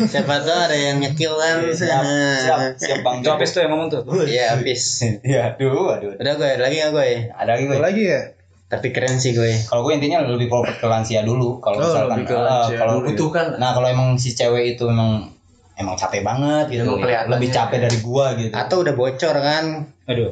Siapa 0.04 0.42
tahu 0.42 0.58
ada 0.60 0.74
yang 0.74 0.98
nyekil 0.98 1.32
kan. 1.32 1.62
Siap 1.70 2.02
siap 2.36 2.58
siap 2.76 2.98
bang. 3.00 3.22
Itu 3.22 3.30
habis 3.30 3.50
tuh 3.50 3.62
yang 3.62 3.70
ngomong 3.70 3.88
tuh. 3.88 4.02
Iya, 4.26 4.58
habis. 4.58 4.82
Iya, 5.22 5.54
aduh, 5.54 5.94
aduh. 5.94 6.18
Udah 6.18 6.32
gue, 6.34 6.48
ada 6.50 6.62
lagi 6.62 6.76
nggak 6.76 6.90
gue? 6.90 7.06
Ada 7.30 7.48
lagi 7.48 7.64
gue. 7.64 7.78
lagi 7.78 8.02
ya? 8.04 8.20
Tapi 8.66 8.86
keren 8.90 9.16
sih 9.16 9.32
gue. 9.32 9.54
Kalau 9.62 9.86
gue 9.86 9.94
intinya 9.94 10.18
lebih 10.20 10.50
proper 10.50 10.74
ke 10.74 10.86
lansia 10.88 11.22
dulu. 11.22 11.62
Kalau 11.62 11.78
Oh, 11.78 11.86
misalkan 11.86 12.26
lansia 12.26 12.76
kalau. 12.76 13.06
Itu 13.06 13.30
kan- 13.30 13.54
Nah 13.54 13.70
kalau 13.70 13.86
emang 13.86 14.18
si 14.18 14.34
cewek 14.34 14.74
itu 14.74 14.90
emang 14.90 15.30
emang 15.74 15.94
capek 15.94 16.26
banget 16.26 16.66
gitu. 16.72 16.90
Emang 16.90 17.06
ya. 17.06 17.22
Lebih 17.28 17.48
capek 17.48 17.78
dari 17.80 17.98
gua 18.00 18.34
gitu. 18.34 18.50
Atau 18.50 18.82
udah 18.82 18.92
bocor 18.92 19.34
kan? 19.36 19.64
Aduh, 20.04 20.26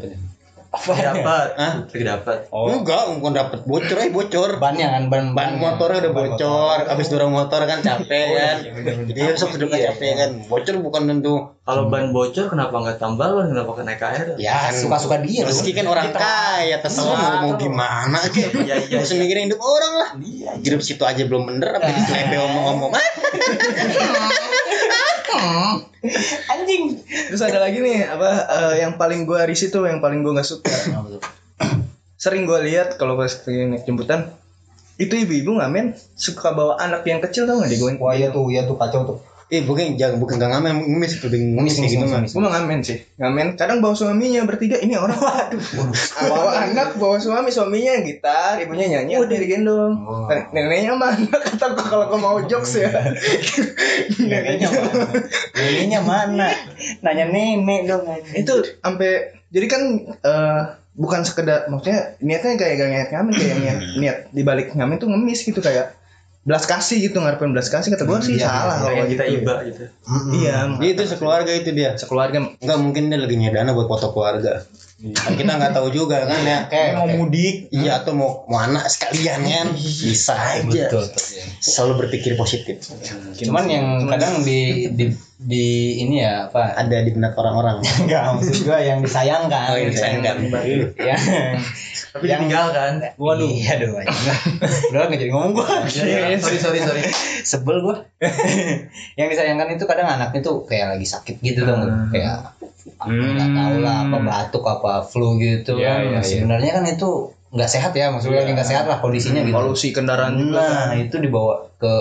apa? 0.71 0.87
Lagi 0.87 1.03
dapat. 1.03 1.47
Lagi 1.85 2.05
dapat. 2.07 2.39
Oh, 2.49 2.71
Enggak, 2.71 3.03
bukan 3.13 3.33
dapet 3.33 3.61
bocor, 3.65 3.97
eh 3.97 4.09
bocor. 4.09 4.51
bannya 4.57 4.87
kan 4.89 5.03
ban 5.07 5.25
Ban 5.31 5.51
motornya 5.57 5.99
udah 6.01 6.13
ban 6.13 6.23
bocor, 6.31 6.39
motor. 6.77 6.77
habis 6.87 7.07
dorong 7.09 7.33
motor 7.33 7.61
kan 7.65 7.79
capek 7.81 8.23
Oh, 8.25 8.37
kan. 8.37 8.57
iya. 8.63 8.93
Jadi 9.03 9.21
besok 9.25 9.49
duduk 9.55 9.69
Iya, 9.73 9.91
capek 9.91 10.07
iya. 10.07 10.15
kan. 10.17 10.31
Bocor 10.47 10.75
bukan 10.81 11.03
tentu. 11.07 11.35
Kalau 11.61 11.87
ban 11.87 12.11
bocor 12.11 12.47
kenapa 12.47 12.71
nggak 12.73 12.97
tambal 12.97 13.31
ban? 13.33 13.47
Kenapa 13.49 13.73
kena 13.75 13.95
KR? 13.95 14.27
Ya 14.37 14.71
suka-suka 14.71 15.19
dia 15.19 15.43
loh. 15.43 15.51
Rezeki 15.51 15.73
kan 15.73 15.87
orang 15.87 16.07
Kita- 16.09 16.21
kaya, 16.21 16.77
terserah 16.79 17.19
mau, 17.43 17.43
mau 17.45 17.55
gimana 17.57 18.17
aja. 18.17 18.31
Iya, 18.57 18.75
iya, 18.81 18.93
Gak 18.93 19.05
usah 19.05 19.17
mikirin 19.17 19.47
hidup 19.47 19.59
orang 19.59 19.93
lah. 19.97 20.11
Iya. 20.17 20.51
Hidup 20.61 20.81
situ 20.81 21.03
aja 21.03 21.23
belum 21.25 21.47
bener, 21.47 21.71
apa 21.73 21.89
di 21.89 22.03
selebe 22.05 22.37
omong-omong. 22.39 22.93
Anjing. 26.51 26.99
Terus 27.29 27.43
ada 27.45 27.59
lagi 27.61 27.79
nih 27.79 28.09
apa 28.09 28.31
eh, 28.49 28.75
yang 28.83 28.97
paling 28.97 29.29
gua 29.29 29.45
risih 29.45 29.69
tuh 29.69 29.87
yang 29.87 30.01
paling 30.01 30.25
gua 30.25 30.41
nggak 30.41 30.49
suka. 30.49 30.73
Sering 32.21 32.45
gua 32.45 32.61
lihat 32.61 32.97
kalau 32.97 33.17
pas 33.17 33.33
naik 33.47 33.85
jemputan 33.85 34.33
itu 35.01 35.17
ibu-ibu 35.17 35.57
ngamen 35.57 35.97
suka 36.13 36.53
bawa 36.53 36.77
anak 36.77 37.09
yang 37.09 37.25
kecil 37.25 37.49
tau 37.49 37.65
gak 37.65 37.73
digoyang 37.73 37.97
Wah 37.97 38.13
iya 38.13 38.29
tuh, 38.29 38.53
iya 38.53 38.69
tuh 38.69 38.77
kacau 38.77 39.01
tuh. 39.09 39.19
Eh, 39.51 39.67
bukan 39.67 39.99
jangan 39.99 40.23
bukan 40.23 40.39
gak 40.39 40.47
ngamen, 40.47 40.87
ngemis 40.87 41.19
lebih 41.21 41.59
ngemis 41.59 41.75
kayak 41.75 41.91
gitu 41.91 42.07
mah. 42.07 42.23
gue 42.23 42.39
mah 42.39 42.53
ngamen 42.55 42.79
sih 42.81 43.03
ngamen 43.19 43.47
kadang 43.59 43.83
bawa 43.83 43.93
suaminya 43.93 44.47
bertiga 44.47 44.79
ini 44.79 44.95
orang 44.95 45.19
waduh 45.27 45.59
bawa 46.23 46.51
anak 46.65 46.95
bawa 46.95 47.19
suami 47.19 47.51
suaminya 47.51 47.99
gitar 48.01 48.63
ibunya 48.63 48.87
nyanyi 48.89 49.19
udah 49.19 49.37
digendong 49.37 49.95
Oh. 50.01 50.31
neneknya 50.55 50.95
mana 50.95 51.19
kata 51.35 51.67
gua 51.75 51.83
kalau 51.85 52.05
gua 52.09 52.19
mau 52.19 52.39
jokes 52.43 52.79
ya 52.79 52.91
Neneknya 54.21 54.69
mana? 54.71 55.05
Neneknya 55.53 56.01
mana? 56.01 56.49
Nanya 57.03 57.25
nenek 57.27 57.81
dong. 57.87 58.07
itu 58.33 58.55
sampai 58.79 59.35
jadi 59.51 59.67
kan 59.67 59.83
eh, 60.15 60.61
bukan 60.95 61.23
sekedar 61.23 61.67
maksudnya 61.67 62.15
niatnya 62.21 62.55
kayak 62.55 62.75
gak 62.77 62.91
niat 62.91 63.09
ngamen 63.11 63.33
kayak 63.33 63.57
niat 63.59 63.79
niat 63.97 64.17
dibalik 64.31 64.71
ngamen 64.75 64.99
tuh 64.99 65.11
ngemis 65.11 65.43
gitu 65.43 65.59
kayak 65.59 65.99
belas 66.41 66.65
kasih 66.65 67.05
gitu 67.05 67.21
ngarepin 67.21 67.53
belas 67.53 67.69
kasih 67.69 67.93
kata 67.93 68.09
gue 68.09 68.19
sih 68.25 68.35
Iya, 68.41 68.49
salah 68.49 68.77
iya, 68.77 68.81
kalau 68.81 68.97
iya, 68.97 69.05
kita 69.13 69.25
gitu. 69.29 69.37
iba 69.45 69.55
gitu 69.69 69.83
Mm-mm. 70.09 70.33
iya 70.41 70.57
Dia 70.81 70.91
itu 70.91 71.03
sekeluarga 71.05 71.53
itu 71.53 71.71
dia. 71.71 71.91
sekeluarga 71.95 72.39
Enggak 72.57 72.79
mungkin 72.81 73.03
dia 73.09 73.19
lagi 73.21 73.37
nyedana 73.37 73.71
buat 73.77 73.87
foto 73.87 74.09
keluarga. 74.11 74.65
Kan 75.01 75.33
kita 75.33 75.57
nggak 75.57 75.73
tahu 75.73 75.89
juga 75.89 76.29
kan 76.29 76.45
ya. 76.45 76.69
Oke, 76.69 76.83
mau 76.93 77.09
mudik, 77.09 77.73
iya 77.73 78.05
atau 78.05 78.13
mau 78.13 78.45
mau 78.45 78.61
anak 78.61 78.85
sekalian 78.85 79.41
kan. 79.41 79.67
Bisa 79.73 80.37
aja. 80.37 80.93
Betul. 80.93 81.09
Selalu 81.59 82.05
berpikir 82.05 82.37
positif. 82.37 82.85
Cuman 83.41 83.65
yang 83.65 83.87
kadang 84.07 84.45
di 84.45 84.93
di 84.93 85.09
di 85.41 85.67
ini 85.99 86.21
ya 86.21 86.47
apa? 86.47 86.77
Ada 86.77 87.01
di 87.01 87.17
benak 87.17 87.33
orang-orang. 87.33 87.81
Enggak, 87.81 88.29
maksud 88.37 88.61
gua 88.63 88.77
yang 88.77 89.01
disayangkan. 89.01 89.73
Oh, 89.73 89.77
yang 89.77 89.89
disayangkan. 89.89 90.37
Ya. 91.01 91.17
tapi 92.11 92.27
Yang- 92.27 92.43
ditinggalkan 92.43 92.93
Waduh. 93.17 93.47
Iya 93.47 93.81
aduh. 93.81 93.91
Udah 94.93 95.01
nggak 95.09 95.17
jadi 95.17 95.31
ngomong 95.33 95.57
gua. 95.57 95.87
sorry 95.89 96.37
sorry 96.61 96.81
sorry 96.83 97.01
Sebel 97.41 97.81
gua. 97.81 98.05
yang 99.17 99.33
disayangkan 99.33 99.73
itu 99.73 99.89
kadang 99.89 100.13
anaknya 100.13 100.45
tuh 100.45 100.69
kayak 100.69 100.93
lagi 100.93 101.07
sakit 101.07 101.41
gitu 101.41 101.65
dong, 101.65 101.81
Hmm. 101.81 102.13
kayak 102.13 102.53
apa 102.97 103.11
nggak 103.11 103.51
tahu 103.53 103.75
lah 103.79 103.97
apa 104.03 104.17
batuk 104.21 104.65
apa 104.65 104.93
flu 105.03 105.37
gitu 105.37 105.77
Iya, 105.77 105.89
kan. 105.89 106.01
iya, 106.01 106.11
iya. 106.11 106.21
Sebenarnya 106.23 106.71
kan 106.73 106.85
itu 106.87 107.09
nggak 107.51 107.67
sehat 107.69 107.93
ya, 107.93 108.09
maksudnya 108.09 108.41
lagi 108.41 108.53
nggak 108.53 108.69
sehat 108.69 108.85
lah 108.85 108.99
kondisinya 108.99 109.43
gitu. 109.43 109.53
polusi 109.53 109.91
kendaraan 109.91 110.35
juga 110.35 110.61
kan. 110.61 110.87
Nah, 110.89 110.97
itu 110.97 111.17
dibawa 111.17 111.55
ke 111.77 111.93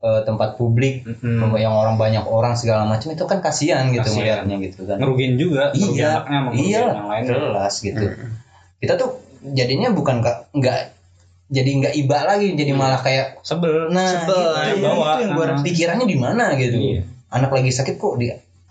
eh, 0.00 0.20
tempat 0.22 0.54
publik 0.54 1.00
Hmm. 1.16 1.48
yang 1.54 1.72
orang 1.72 1.96
banyak 1.96 2.20
orang 2.22 2.52
segala 2.52 2.84
macam 2.84 3.08
itu 3.08 3.24
kan 3.24 3.40
kasihan 3.40 3.88
gitu 3.88 4.04
Kasihan. 4.04 4.44
melihatnya 4.44 4.56
gitu 4.62 4.80
kan. 4.84 4.96
ngerugiin 4.98 5.34
juga. 5.34 5.72
Iya, 5.72 6.20
iya, 6.52 6.82
yang 6.90 7.08
lain. 7.08 7.22
jelas 7.24 7.74
gitu. 7.80 8.04
Kita 8.76 8.94
tuh 8.94 9.16
jadinya 9.46 9.88
bukan 9.90 10.20
nggak 10.52 10.78
jadi 11.46 11.70
nggak 11.78 11.94
iba 11.94 12.18
lagi, 12.20 12.52
jadi 12.52 12.72
malah 12.72 12.98
kayak 12.98 13.40
Sebel. 13.40 13.88
nah 13.88 14.04
Sebel, 14.04 14.36
gitu, 14.36 14.80
yang- 14.80 14.82
bawah. 14.82 15.12
itu 15.14 15.22
yang 15.24 15.32
Nah. 15.38 15.62
pikirannya 15.62 16.06
di 16.06 16.18
mana 16.18 16.44
gitu. 16.54 16.76
Iya. 16.76 17.00
Anak 17.30 17.50
lagi 17.50 17.70
sakit 17.70 17.94
kok 17.94 18.20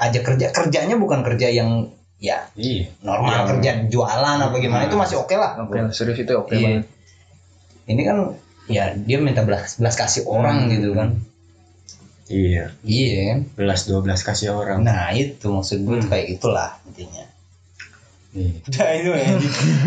diajak 0.06 0.24
kerja 0.26 0.48
kerjanya 0.50 0.96
bukan 0.96 1.24
kerja 1.24 1.48
yang 1.48 1.88
ya 2.18 2.44
Iya. 2.54 2.88
normal 3.00 3.32
Yang- 3.34 3.50
kerja 3.50 3.72
jualan 3.88 4.38
apa 4.42 4.56
gimana 4.56 4.84
itu 4.84 4.96
masih 4.96 5.18
oke 5.18 5.32
lah. 5.34 5.60
Oke, 5.60 5.80
serius 5.92 6.18
itu 6.18 6.34
oke 6.34 6.52
Iya. 6.52 6.84
banget. 6.84 6.84
Ini 7.86 8.02
kan 8.02 8.18
ya 8.66 8.86
dia 8.94 9.18
minta 9.18 9.44
belas 9.44 9.76
belas 9.76 9.94
kasih 9.94 10.24
orang 10.24 10.68
gitu 10.68 10.92
kan. 10.94 11.20
Iya. 12.26 12.72
Iya. 12.82 13.44
Belas 13.54 13.84
dua 13.84 14.00
belas 14.00 14.22
kasih 14.22 14.52
orang. 14.52 14.82
Nah 14.82 15.12
itu 15.12 15.44
maksud 15.46 15.80
gue 15.80 16.00
kayak 16.02 16.28
itulah 16.34 16.80
intinya. 16.86 17.28
Udah 18.34 18.90
itu 18.94 19.10
ya. 19.12 19.28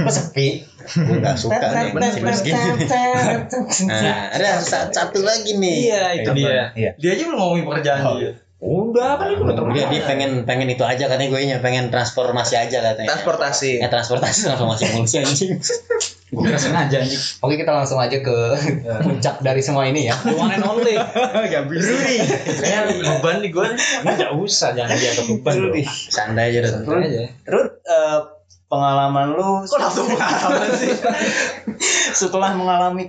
Kok 0.00 0.12
sepi? 0.12 0.48
nggak 0.86 1.34
suka 1.34 1.56
nih 1.66 1.90
nah 3.90 4.30
ada 4.30 4.62
sa- 4.62 4.86
satu 4.86 5.18
lagi 5.18 5.58
nih 5.58 5.90
Iya 5.90 6.02
itu 6.14 6.30
dia. 6.36 6.70
Iya. 6.72 6.90
Dia 6.94 7.10
aja 7.12 7.22
belum 7.26 7.38
ngomongin 7.38 7.64
pekerjaan 7.64 8.00
Oh. 8.04 8.14
dia. 8.18 8.32
Udah 8.56 9.20
itu 9.28 9.44
udah 9.44 9.68
dia, 9.76 9.84
dia 9.92 10.02
pengen 10.08 10.48
pengen 10.48 10.72
itu 10.72 10.80
aja 10.80 11.12
katanya 11.12 11.28
gue 11.28 11.40
nya 11.44 11.58
pengen 11.60 11.92
transformasi 11.92 12.56
aja 12.56 12.80
katanya 12.80 13.12
Transportasi. 13.12 13.84
eh 13.84 13.90
transportasi 13.92 14.48
transformasi 14.48 14.82
mulsi 14.96 15.20
anjing 15.20 15.60
Gue 16.32 16.42
kira 16.42 16.58
sengaja 16.58 17.04
anjing. 17.04 17.22
Oke 17.38 17.54
kita 17.54 17.70
langsung 17.70 18.02
aja 18.02 18.18
ke 18.18 18.36
puncak 18.98 19.38
dari 19.46 19.62
semua 19.62 19.86
ini 19.86 20.10
ya. 20.10 20.16
The 20.26 20.34
one 20.34 20.50
and 20.50 20.66
only. 20.66 20.98
Gak 21.54 21.70
bisa 21.70 21.94
nih. 22.02 22.18
Kayaknya 22.50 22.98
beban 23.14 23.36
nih 23.46 23.50
gue. 23.54 23.66
Enggak 24.02 24.30
usah 24.34 24.74
jangan 24.74 24.98
dianggap 24.98 25.26
beban 25.30 25.54
dong. 25.54 25.74
santai 25.86 26.50
aja 26.50 26.58
Rut. 26.66 26.72
Santai 26.74 26.98
aja. 27.06 27.20
Rut 27.46 27.70
eh, 27.78 28.18
pengalaman 28.66 29.38
lu 29.38 29.62
Kok 29.70 29.78
langsung 29.78 30.10
pengalaman 30.10 30.70
sih? 30.74 30.90
setelah 32.26 32.50
mengalami 32.58 33.06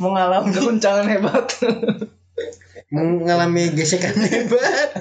mengalami 0.00 0.48
Guncangan 0.54 1.04
hebat. 1.04 1.44
Mengalami 2.92 3.72
gesekan 3.72 4.12
hebat 4.12 4.92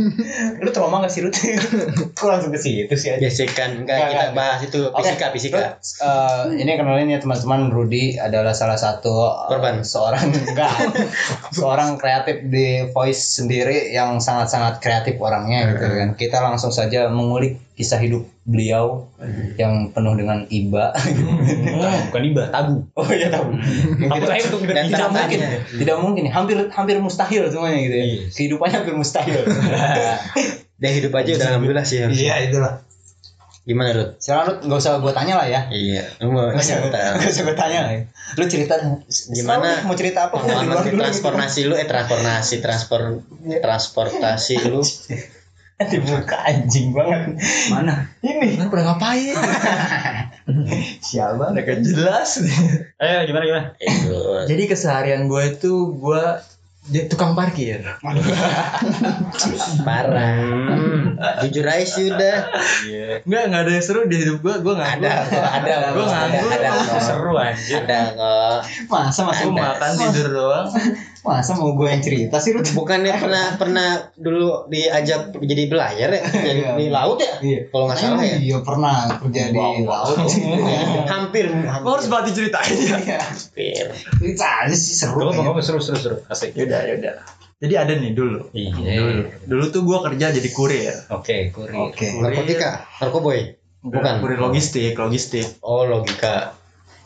lu 0.62 0.70
trauma 0.70 1.00
gak 1.00 1.12
sih 1.12 1.24
Rut? 1.24 1.34
Kok 2.18 2.28
langsung 2.28 2.52
ke 2.52 2.60
situ 2.60 2.94
sih 2.94 3.16
aja? 3.16 3.20
gesekan 3.20 3.82
enggak 3.82 3.96
Enggak, 3.96 4.10
kita 4.12 4.24
enggak. 4.28 4.36
bahas 4.36 4.60
itu 4.62 4.80
fisika 4.92 5.26
fisika 5.32 5.58
Rut, 5.58 5.72
eh, 6.04 6.42
ini 6.60 6.70
kenalin 6.76 7.08
ya 7.08 7.18
teman-teman 7.18 7.72
Rudy 7.72 8.20
adalah 8.20 8.52
salah 8.52 8.76
satu 8.76 9.48
Korban. 9.48 9.80
seorang 9.80 10.28
enggak 10.52 10.74
seorang 11.56 11.96
kreatif 11.96 12.44
di 12.44 12.86
voice 12.92 13.40
sendiri 13.40 13.90
yang 13.90 14.20
sangat-sangat 14.20 14.78
kreatif 14.84 15.16
orangnya 15.16 15.72
gitu 15.74 15.86
kan. 15.86 16.08
Kita 16.14 16.38
langsung 16.44 16.70
saja 16.70 17.08
mengulik 17.08 17.69
kisah 17.80 17.96
hidup 17.96 18.28
beliau 18.44 19.08
yang 19.56 19.88
penuh 19.90 20.12
dengan 20.12 20.44
iba. 20.52 20.92
Bukan 22.12 22.22
iba, 22.28 22.52
tabu. 22.52 22.84
oh 22.92 23.08
iya 23.08 23.32
Tabu 23.32 23.56
tidak, 23.56 24.28
saya 24.28 24.40
untuk 24.52 24.60
Dan 24.68 24.84
tidak 24.84 25.00
tanda 25.00 25.20
mungkin, 25.24 25.38
tanya. 25.40 25.58
tidak 25.72 25.96
mungkin, 25.96 26.24
hampir 26.28 26.56
hampir 26.68 26.96
mustahil 27.00 27.48
semuanya 27.48 27.78
gitu 27.80 27.96
ya. 27.96 28.04
Iya. 28.04 28.20
Kehidupannya 28.28 28.76
hampir 28.84 28.94
mustahil. 28.94 29.40
dia 30.80 30.90
hidup 30.92 31.12
aja 31.12 31.30
udah 31.36 31.48
alhamdulillah 31.56 31.86
sih 31.88 32.04
harusnya. 32.04 32.20
Iya 32.20 32.52
itulah. 32.52 32.74
gimana 33.60 33.92
Rut? 33.92 34.16
Sekarang 34.16 34.44
lu 34.48 34.54
nggak 34.66 34.80
usah 34.80 34.98
gue 34.98 35.12
tanya 35.12 35.34
lah 35.36 35.46
ya. 35.46 35.60
iya 35.70 36.02
lu 36.18 36.32
mau 36.32 36.48
Gak 36.48 36.58
usah, 36.58 36.80
cerita. 36.80 36.98
gak 37.20 37.28
usah 37.28 37.44
gue 37.44 37.56
tanya 37.56 37.78
lah 37.84 37.92
ya. 37.92 38.00
Lu 38.34 38.44
cerita 38.48 38.74
Gimana 39.30 39.68
Mau 39.84 39.94
cerita 39.94 40.26
apa? 40.26 40.36
Pengalaman 40.40 40.80
dulu. 40.88 41.00
transportasi 41.04 41.60
lu 41.68 41.74
eh 41.76 41.84
transportasi 41.84 42.54
transport 42.58 43.20
transportasi 43.60 44.54
lu 44.66 44.80
Dibuka 45.80 46.36
anjing 46.44 46.92
banget. 46.92 47.40
Mana? 47.72 48.04
Ini. 48.20 48.60
Kan 48.60 48.68
pernah 48.68 48.92
ngapain? 48.92 49.32
Udah 51.56 51.64
gak 51.64 51.80
jelas. 51.80 52.36
Eh 53.00 53.24
gimana 53.24 53.44
gimana? 53.48 53.66
itu 53.80 54.44
Jadi 54.44 54.62
keseharian 54.68 55.24
gue 55.24 55.56
itu 55.56 55.72
gue 55.96 56.22
dia 56.90 57.06
tukang 57.06 57.32
parkir. 57.32 57.80
parah 59.86 60.40
jujur 61.44 61.64
aja 61.68 61.84
sih 61.84 62.08
udah 62.08 62.36
Iya. 62.88 63.20
Enggak, 63.28 63.42
enggak 63.46 63.62
ada 63.62 63.70
yang 63.76 63.84
seru 63.84 64.00
di 64.08 64.16
hidup 64.20 64.38
gue. 64.40 64.54
Gue 64.64 64.74
nganggur. 64.76 65.08
ada 65.08 65.12
ada 65.60 65.72
Gue 65.92 66.04
ada 66.04 66.08
nganggur. 66.08 66.50
ada 66.50 66.68
kok. 66.76 67.00
Seru 67.04 67.32
anjir. 67.36 67.84
ada 67.84 67.98
kok 68.16 68.58
Masa 68.88 69.20
mau 69.28 69.50
makan 69.52 69.90
tidur 69.96 70.28
doang. 70.28 70.66
Masa 71.20 71.52
mau 71.52 71.72
gue 71.72 71.84
yang 71.84 72.00
cerita 72.00 72.36
sih 72.36 72.50
lu? 72.50 72.64
bukannya 72.64 73.12
pernah 73.22 73.44
pernah 73.54 73.88
dulu 74.14 74.64
diajak 74.66 75.36
jadi 75.36 75.62
belayar 75.66 76.08
ya 76.10 76.22
jadi 76.48 76.60
Iya. 76.62 76.72
di 76.74 76.86
laut 76.88 77.16
ya 77.16 77.32
Iya. 77.38 77.60
kalau 77.68 77.84
nggak 77.86 77.98
salah 77.98 78.22
ya 78.22 78.36
Iya 78.36 78.56
pernah 78.60 78.96
kerja 79.18 79.42
di 79.48 79.58
laut. 79.82 80.16
hampir 81.12 81.46
Gue 81.52 81.92
harus 81.92 82.06
banget 82.06 82.24
diceritain 82.32 82.72
ya. 83.00 83.20
hampir 83.20 83.84
Cerita 83.92 84.46
aja 84.64 84.72
sih 84.72 84.94
seru. 84.94 85.28
Kayaknya. 85.28 85.44
mau 85.46 85.60
seru 85.60 85.78
seru 85.78 85.98
seru. 85.98 86.16
Asik. 86.26 86.52
Yaudah, 86.54 86.80
yaudah. 86.86 87.14
Jadi 87.58 87.74
ada 87.74 87.92
nih 87.92 88.12
dulu. 88.12 88.48
Iya. 88.50 88.72
Dulu, 88.96 89.12
dulu 89.44 89.64
tuh 89.68 89.82
gue 89.82 89.98
kerja 90.02 90.26
jadi 90.32 90.48
kurir. 90.50 90.94
Oke, 91.10 91.50
kurir. 91.50 91.76
Oke. 91.76 92.16
narkotika 92.16 92.88
narkoboy 92.98 93.52
bukan 93.80 94.20
Kurir 94.20 94.36
logistik, 94.38 94.92
logistik. 94.94 95.56
oh 95.60 95.84
logika 95.84 96.52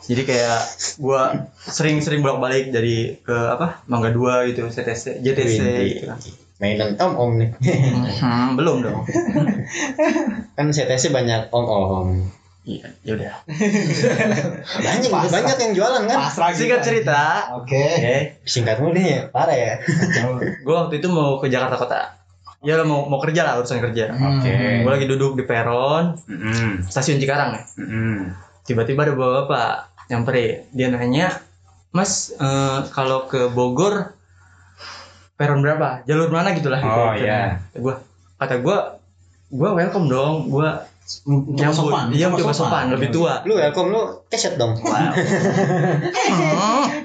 Jadi 0.05 0.21
kayak 0.23 0.59
gue 0.95 1.21
sering-sering 1.59 2.19
bolak-balik 2.19 2.69
dari 2.69 3.17
ke 3.17 3.33
apa 3.33 3.81
Mangga 3.85 4.09
Dua 4.09 4.45
gitu, 4.45 4.65
CTC, 4.65 5.19
JTC. 5.19 5.57
Gitu. 5.91 6.11
mainan 6.55 6.95
om 6.97 7.13
om 7.15 7.31
nih 7.35 7.51
Hmm, 8.15 8.55
belum 8.55 8.79
dong. 8.79 9.03
kan 10.55 10.67
CTC 10.67 11.09
banyak 11.09 11.49
om 11.49 11.65
om 11.65 12.07
Iya, 12.63 12.89
yaudah. 13.03 13.45
banyak 14.75 15.05
Pasrah. 15.07 15.29
banyak 15.31 15.57
yang 15.59 15.73
jualan 15.75 16.03
kan 16.03 16.17
Pasrah 16.19 16.49
Singkat 16.49 16.81
cerita, 16.81 17.21
Oke. 17.55 17.77
oke, 17.77 18.15
singkat 18.41 18.77
mulu 18.77 18.93
nih 18.93 19.05
ya 19.05 19.19
parah 19.27 19.53
ya 19.53 19.73
gue 20.57 20.73
waktu 20.75 20.97
itu 20.97 21.07
mau 21.07 21.37
ke 21.37 21.45
Jakarta 21.45 21.77
Kota. 21.77 22.01
Ya 22.61 22.81
mau 22.81 23.05
mau 23.05 23.21
kerja 23.21 23.45
lah 23.45 23.61
urusan 23.61 23.77
kerja. 23.79 24.09
Oke. 24.09 24.81
Gue 24.81 24.91
lagi 24.91 25.05
duduk 25.05 25.37
di 25.37 25.45
peron 25.45 26.17
Mm-mm. 26.25 26.81
stasiun 26.83 27.21
Cikarang 27.21 27.53
ya. 27.53 27.61
Mm-mm. 27.77 28.33
Tiba-tiba 28.63 29.05
ada 29.05 29.13
bapak 29.13 29.94
nyamperin. 30.07 30.65
Dia 30.71 30.87
nanya, 30.91 31.31
Mas 31.91 32.35
eh, 32.35 32.79
kalau 32.91 33.25
ke 33.29 33.47
Bogor 33.49 34.13
peron 35.35 35.59
berapa? 35.63 36.03
Jalur 36.07 36.31
mana 36.31 36.55
gitulah? 36.55 36.79
Oh, 36.83 37.11
iya. 37.15 37.59
Gue 37.75 37.95
kata 38.35 38.59
gue, 38.59 38.77
gue 39.51 39.69
welcome 39.71 40.07
dong. 40.07 40.47
Gue 40.51 40.69
Coba 41.05 41.69
sopan. 41.69 42.09
Iya, 42.09 42.33
Coba 42.33 42.41
coba 42.41 42.53
sopan, 42.57 42.85
lebih 42.89 43.13
tua. 43.13 43.45
lu 43.45 43.53
welcome 43.61 43.93
lu 43.93 44.25
keset 44.25 44.57
dong 44.57 44.73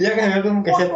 ya 0.01 0.11
kan 0.17 0.41
welcome 0.41 0.65
keset 0.65 0.89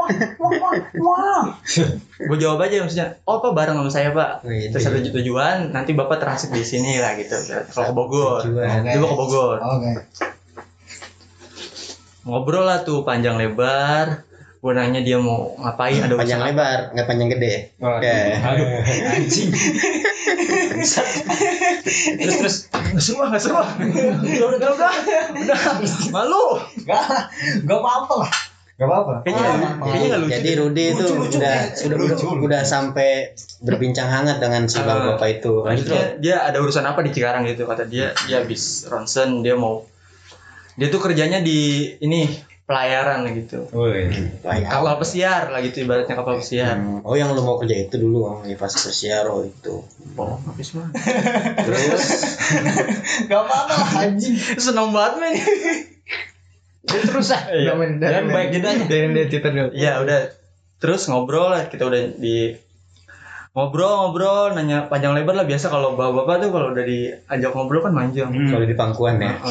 gue 2.25 2.39
jawab 2.41 2.65
aja 2.65 2.81
maksudnya, 2.81 3.21
oh 3.29 3.45
pak 3.45 3.53
bareng 3.53 3.77
sama 3.77 3.93
saya 3.93 4.09
pak. 4.17 4.41
Wih, 4.49 4.73
Terus 4.73 4.89
ada 4.89 5.05
tujuan, 5.05 5.69
nanti 5.77 5.93
bapak 5.93 6.17
transit 6.17 6.49
di 6.49 6.65
sini 6.65 6.97
lah 6.97 7.13
gitu. 7.21 7.37
Kalau 7.45 7.93
ke 7.93 7.95
Bogor, 7.95 8.41
dia 8.41 8.97
mau 8.97 9.13
ke 9.13 9.17
Bogor. 9.21 9.61
Oke. 9.61 9.93
Ngobrol 12.25 12.65
lah 12.65 12.83
tuh 12.83 13.05
panjang 13.05 13.37
lebar. 13.37 14.25
Gue 14.59 14.73
nanya 14.73 15.05
dia 15.05 15.21
mau 15.21 15.53
ngapain, 15.61 16.01
ada 16.01 16.17
panjang 16.17 16.41
urusan 16.41 16.49
lebar 16.49 16.79
nggak 16.97 17.05
panjang 17.05 17.29
gede 17.37 17.55
oke 17.85 18.01
Aduh, 18.49 18.81
anjing. 19.13 19.53
terus 20.73 20.93
terus 22.33 22.57
nggak 22.73 23.03
seru 23.05 23.21
ah, 23.21 23.29
nggak 23.29 23.43
seru 23.45 23.57
ah. 23.61 23.69
udah 23.77 24.49
udah 24.57 24.71
udah 24.73 24.93
udah 25.37 25.59
malu 26.09 26.45
Gak, 26.81 27.05
gak 27.61 27.77
apa-apa 27.77 28.15
lah. 28.25 28.33
Gak 28.75 28.87
apa-apa. 28.89 29.15
kayaknya 29.23 29.51
kayaknya 29.79 30.07
nggak 30.09 30.21
lucu 30.25 30.33
jadi 30.35 30.51
Rudy 30.59 30.85
itu 30.91 31.05
Lucu-lucu, 31.07 31.37
udah 31.39 31.55
kayak 31.55 31.85
udah 31.87 31.97
udah, 32.01 32.17
lucu. 32.17 32.27
udah 32.43 32.63
sampai 32.65 33.11
berbincang 33.61 34.09
hangat 34.09 34.41
dengan 34.41 34.65
si 34.65 34.81
bang 34.81 34.97
Ah. 34.99 35.05
bapak 35.15 35.29
itu 35.39 35.53
lanjut 35.61 35.87
dia, 35.87 36.05
dia 36.19 36.37
ada 36.41 36.59
urusan 36.59 36.83
apa 36.83 37.05
di 37.05 37.13
Cikarang 37.13 37.47
gitu 37.47 37.69
kata 37.69 37.85
dia 37.85 38.11
dia 38.25 38.41
habis 38.41 38.89
ronsen 38.89 39.45
dia 39.45 39.55
mau 39.55 39.85
dia 40.75 40.89
tuh 40.91 41.01
kerjanya 41.03 41.39
di 41.39 41.87
ini 42.03 42.27
pelayaran 42.65 43.29
lah 43.29 43.33
gitu. 43.37 43.69
Woi. 43.77 44.09
kapal 44.43 44.97
pesiar 44.97 45.53
lah 45.53 45.61
gitu 45.61 45.85
ibaratnya 45.85 46.17
kapal 46.17 46.41
pesiar. 46.41 46.81
Hmm, 46.81 47.05
oh 47.05 47.13
yang 47.13 47.37
lu 47.37 47.45
mau 47.45 47.61
kerja 47.61 47.77
itu 47.77 48.01
dulu 48.01 48.19
oh, 48.25 48.41
di 48.41 48.57
pas 48.57 48.73
persiaro 48.73 49.45
itu. 49.45 49.85
Oh 50.17 50.41
habis 50.49 50.73
mah. 50.73 50.89
Terus? 51.69 52.05
Gak 53.31 53.41
apa-apa 53.45 53.75
lah 53.77 53.91
anjing. 54.09 54.35
seneng 54.57 54.97
banget 54.97 55.15
men. 55.21 55.35
Terus 56.89 57.29
ah. 57.37 57.43
Iya. 57.53 57.73
Dan 58.01 58.33
baik 58.33 58.49
jedanya. 58.57 58.85
dari 58.89 59.07
dia 59.13 59.25
cerita 59.29 59.49
dulu 59.53 59.71
ya 59.77 60.01
udah. 60.01 60.33
Terus 60.81 61.09
ngobrol 61.09 61.53
lah 61.53 61.69
kita 61.69 61.85
udah 61.85 62.17
di 62.17 62.64
ngobrol-ngobrol 63.55 64.51
nanya 64.53 64.91
panjang 64.91 65.15
lebar 65.15 65.33
lah. 65.33 65.47
Biasa 65.47 65.71
kalau 65.71 65.95
bapak-bapak 65.95 66.43
tuh 66.43 66.51
kalau 66.51 66.75
udah 66.75 66.83
diajak 66.83 67.55
ngobrol 67.55 67.81
kan 67.81 67.95
manjang 67.95 68.29
kalau 68.31 68.67
di 68.67 68.75
pangkuan 68.75 69.23
ya. 69.23 69.39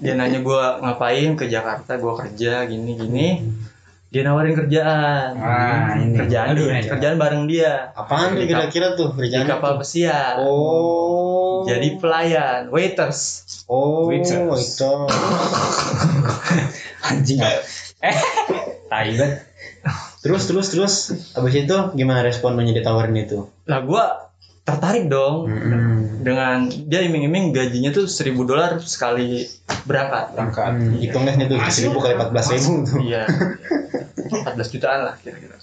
Dia 0.00 0.16
nanya 0.16 0.40
gue 0.40 0.62
ngapain 0.80 1.36
ke 1.36 1.44
Jakarta 1.46 1.94
gue 1.94 2.12
kerja 2.16 2.66
gini 2.66 2.96
gini. 2.96 3.28
Dia 4.10 4.26
nawarin 4.26 4.58
kerjaan. 4.58 5.38
Ah, 5.38 5.94
ini. 5.94 6.18
kerjaan 6.18 6.50
Aduh, 6.50 6.66
di- 6.66 6.74
ini. 6.74 6.90
kerjaan 6.90 7.14
bareng 7.14 7.46
dia. 7.46 7.94
Apaan 7.94 8.34
Di 8.34 8.42
kira-kira 8.42 8.98
tuh 8.98 9.14
di 9.14 9.30
kerjaan 9.30 9.46
kapal 9.46 9.78
pesiar. 9.78 10.42
Oh. 10.42 11.62
Jadi 11.62 11.94
pelayan 12.02 12.74
waiters. 12.74 13.46
Oh 13.70 14.10
Waiters. 14.10 14.74
itu 14.74 14.90
Anjing. 17.06 17.38
Eh, 18.02 18.16
tai 18.90 19.14
banget. 19.14 19.46
Terus 20.20 20.44
terus 20.44 20.66
terus 20.68 20.94
abis 21.32 21.54
itu 21.58 21.76
gimana 21.92 22.20
respon 22.20 22.52
lu 22.52 22.64
ditawarin 22.66 23.16
itu 23.16 23.48
lah 23.64 23.80
gue 23.80 24.04
tertarik 24.62 25.06
dong 25.06 25.48
Hmm. 25.48 26.20
dengan 26.20 26.68
dia 26.68 27.00
iming-iming 27.00 27.50
gajinya 27.50 27.90
tuh 27.90 28.04
seribu 28.04 28.44
dolar 28.44 28.76
sekali 28.78 29.48
berangkat 29.82 30.30
Berangkat. 30.30 30.70
Hmm, 30.70 30.92
hitung 30.94 31.24
deh 31.24 31.34
nih 31.34 31.46
tuh 31.46 31.58
seribu 31.66 31.98
kali 31.98 32.12
empat 32.14 32.30
belas 32.30 32.46
ribu 32.46 32.84
tuh 32.84 33.00
iya 33.00 33.24
14 33.24 34.60
jutaan 34.68 35.00
lah 35.02 35.16
kira-kira 35.16 35.56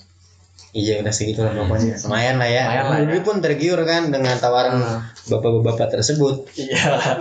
Iya 0.70 1.00
udah 1.00 1.10
segitu 1.10 1.42
lah 1.42 1.56
pokoknya. 1.56 1.96
Lumayan 1.98 2.38
lah 2.38 2.50
ya. 2.52 2.64
Lumayan 2.84 2.86
lah 2.86 2.98
ya. 3.10 3.24
Pun 3.24 3.38
tergiur 3.40 3.80
kan 3.82 4.12
dengan 4.12 4.36
tawaran 4.38 4.78
Hmm. 4.78 5.00
bapak-bapak 5.26 5.90
tersebut. 5.90 6.44
Iya. 6.54 7.18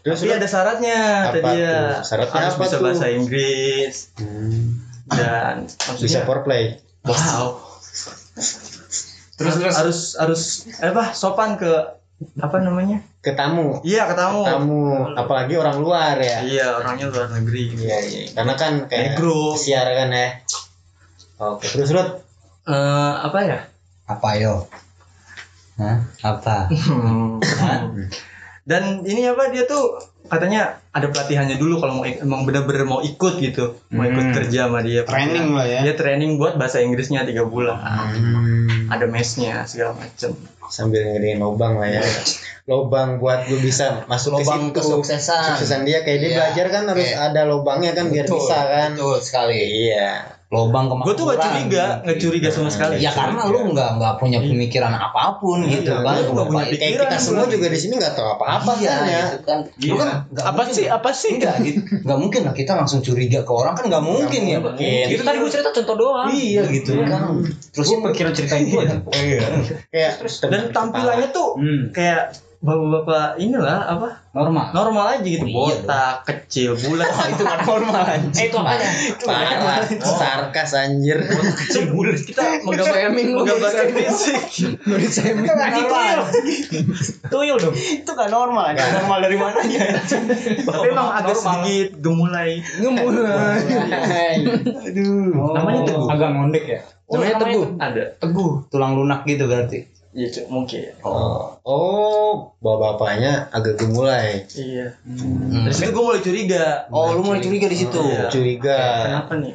Terus 0.00 0.18
Tapi 0.18 0.32
ada 0.32 0.46
syaratnya 0.46 0.96
Apa 1.28 1.34
tadi 1.34 1.58
ya. 1.58 2.00
Syaratnya 2.00 2.40
Harus 2.40 2.54
apa 2.54 2.62
bisa 2.62 2.72
tuh? 2.72 2.84
bahasa 2.86 3.06
Inggris 3.10 3.94
Hmm, 4.16 4.80
dan 5.12 5.64
bisa 5.64 5.84
maksudnya 5.92 6.22
foreplay. 6.28 6.64
wow. 7.04 7.58
Terus 9.38 9.54
harus 9.62 9.98
harus 10.18 10.42
eh, 10.82 10.90
apa 10.90 11.14
sopan 11.14 11.54
ke 11.54 11.70
apa 12.42 12.58
namanya? 12.58 12.98
Ke 13.22 13.38
tamu. 13.38 13.78
Iya, 13.86 14.10
ke 14.10 14.14
tamu. 14.18 14.42
Tamu, 14.42 15.14
apalagi 15.14 15.54
orang 15.54 15.78
luar 15.78 16.18
ya. 16.18 16.42
Iya, 16.42 16.66
orangnya 16.82 17.06
luar 17.14 17.30
negeri. 17.30 17.78
Iya, 17.78 17.98
iya. 18.02 18.22
Karena 18.34 18.54
kan 18.58 18.90
kayak 18.90 19.14
Negro. 19.14 19.54
siar 19.54 19.86
kan 19.94 20.10
ya. 20.10 20.28
Oke, 21.38 21.70
terus 21.70 21.94
Rut. 21.94 22.26
Eh, 22.66 23.14
apa 23.22 23.38
ya? 23.46 23.58
Apa 24.10 24.28
yo? 24.34 24.66
Hah? 25.78 26.02
Apa? 26.26 26.66
Hah? 27.62 27.78
Dan 28.68 29.00
ini 29.02 29.24
apa 29.24 29.48
dia 29.48 29.64
tuh 29.64 29.96
katanya 30.28 30.76
ada 30.92 31.08
pelatihannya 31.08 31.56
dulu 31.56 31.80
kalau 31.80 31.94
mau 31.94 32.04
emang 32.04 32.44
bener-bener 32.44 32.84
mau 32.84 33.00
ikut 33.00 33.40
gitu, 33.40 33.80
mau 33.88 34.04
ikut 34.04 34.20
Hmm. 34.22 34.34
kerja 34.34 34.68
sama 34.68 34.84
dia. 34.84 35.00
Training 35.02 35.56
lah 35.56 35.64
ya. 35.64 35.80
Dia 35.82 35.94
training 35.94 36.36
buat 36.36 36.54
bahasa 36.54 36.78
Inggrisnya 36.78 37.24
tiga 37.24 37.42
bulan. 37.42 37.80
Hmm, 37.80 38.92
Ada 38.92 39.08
mesnya 39.08 39.64
segala 39.64 39.96
macem. 39.96 40.36
sambil 40.68 41.00
ngedein 41.00 41.40
lobang 41.40 41.80
lah 41.80 41.88
ya. 41.88 42.04
Lobang 42.66 43.16
buat 43.16 43.48
lu 43.48 43.56
bisa 43.56 44.04
masuk 44.04 44.36
Lobang 44.36 44.68
ke 44.68 44.76
situ. 44.76 45.00
kesuksesan. 45.00 45.56
Kesuksesan 45.56 45.80
dia 45.82 46.04
kayak 46.04 46.18
dia 46.18 46.28
Iya. 46.28 46.36
belajar 46.36 46.66
kan 46.68 46.82
harus 46.86 47.08
Kayak- 47.08 47.24
ada 47.26 47.40
lobangnya 47.42 47.92
kan 47.94 48.12
biar 48.12 48.28
Betul, 48.28 48.36
bisa 48.36 48.58
kan. 48.68 48.90
Betul 48.92 49.16
sekali. 49.18 49.60
Iya. 49.88 50.36
Lobang 50.48 50.88
Gue 51.04 51.12
tuh 51.12 51.28
gak 51.28 51.44
curiga, 51.44 52.00
gak 52.00 52.16
curiga 52.16 52.48
sama 52.48 52.72
sekali. 52.72 53.04
Ya 53.04 53.12
karena 53.12 53.44
lu 53.44 53.68
nggak 53.68 54.00
nggak 54.00 54.14
punya 54.16 54.40
pemikiran 54.40 54.88
apa 54.90 55.36
pun 55.36 55.60
gitu 55.60 55.92
Iya, 55.92 56.00
kan. 56.00 56.24
lu 56.24 56.30
nggak 56.32 56.48
punya 56.48 56.64
Baik. 56.64 56.72
Kayak 56.72 56.80
Pikiran 56.80 57.04
kita 57.04 57.16
semua 57.20 57.46
juga 57.46 57.66
di 57.68 57.78
sini 57.78 57.94
nggak 58.00 58.14
tahu 58.16 58.28
apa-apa 58.32 58.70
Iya, 58.74 58.88
kan 58.88 59.04
ya. 59.04 59.20
gitu 59.28 59.38
kan. 59.44 59.58
Lu 59.76 59.94
kan 60.00 60.08
Apa 60.40 60.60
sih? 60.72 60.86
Apa 60.88 61.10
sih? 61.12 61.36
Enggak, 61.36 61.56
gitu. 61.60 61.80
Nggak 62.00 62.18
mungkin 62.18 62.40
lah 62.48 62.54
kita 62.56 62.72
langsung 62.72 63.04
curiga 63.04 63.44
ke 63.44 63.52
orang 63.52 63.76
kan 63.76 63.84
nggak 63.86 64.00
mungkin 64.02 64.40
ya. 64.42 64.58
Itu 65.04 65.20
tadi 65.20 65.36
gue 65.36 65.50
cerita 65.52 65.68
contoh 65.70 65.96
doang. 66.00 66.32
Iya 66.32 66.62
gitu 66.72 66.90
kan. 66.96 67.44
Terus 67.68 67.86
Gue 67.86 67.98
pikiran 68.08 68.32
ceritain 68.32 68.64
gue. 68.64 68.84
Iya. 69.12 69.40
Kayak 69.92 70.12
Dan 70.48 70.62
tampilannya 70.72 71.28
tuh 71.28 71.60
Hmm. 71.60 71.92
kayak 71.92 72.47
bapak-bapak 72.58 73.38
inilah 73.38 73.86
apa 73.86 74.08
Normal. 74.34 74.66
normal 74.74 75.04
aja 75.14 75.22
gitu 75.22 75.46
Iya 75.46 75.54
botak 75.54 76.26
kecil 76.26 76.74
bulat 76.74 77.06
itu 77.34 77.42
kan 77.46 77.58
normal 77.62 78.02
anjing. 78.02 78.34
Eh 78.34 78.46
itu 78.50 78.56
apanya? 78.58 78.88
parah, 79.22 79.82
sarkas 79.98 80.70
anjir. 80.74 81.18
kecil 81.54 81.94
bulat 81.94 82.18
kita 82.18 82.42
menggambarkan 82.66 83.10
menggambarkan 83.14 83.86
fisik 83.94 84.42
Itu 84.82 85.52
nggak 85.54 85.70
normal. 85.70 86.18
Tuyul 87.30 87.58
dong. 87.62 87.74
Itu 87.78 88.10
nggak 88.10 88.30
normal. 88.30 88.64
anjing. 88.74 88.90
Normal 88.90 89.18
dari 89.22 89.36
mana 89.38 89.58
ya? 89.62 89.86
tapi 90.66 90.86
emang 90.90 91.08
agak 91.14 91.36
sedikit 91.38 91.88
gemulai 92.02 92.58
Ngemulai. 92.82 93.62
Aduh. 94.86 95.54
Namanya 95.54 95.80
Teguh. 95.86 96.06
Agak 96.10 96.28
ngondek 96.34 96.64
ya. 96.66 96.80
Namanya 97.08 97.34
Teguh. 97.40 97.64
ada 97.80 98.02
teguh 98.18 98.52
Tulang 98.68 98.92
lunak 98.98 99.22
gitu 99.24 99.46
berarti. 99.46 99.97
Iya 100.18 100.28
Cuk, 100.28 100.46
mungkin 100.50 100.82
Oh, 101.00 101.54
oh, 101.62 102.30
bawa 102.58 102.76
bapaknya 102.90 103.46
agak 103.48 103.78
gemulai, 103.78 104.42
iya 104.52 104.90
Hmm. 105.06 105.62
dari 105.62 105.70
situ 105.72 105.90
gue 105.90 106.02
mulai 106.02 106.18
curiga 106.20 106.90
Oh, 106.90 107.14
lu 107.14 107.22
mulai 107.22 107.38
curiga 107.38 107.66
di 107.66 107.78
situ. 107.78 108.02
Iya. 108.02 108.26
curiga. 108.28 108.78
kenapa 109.06 109.32
nih 109.38 109.54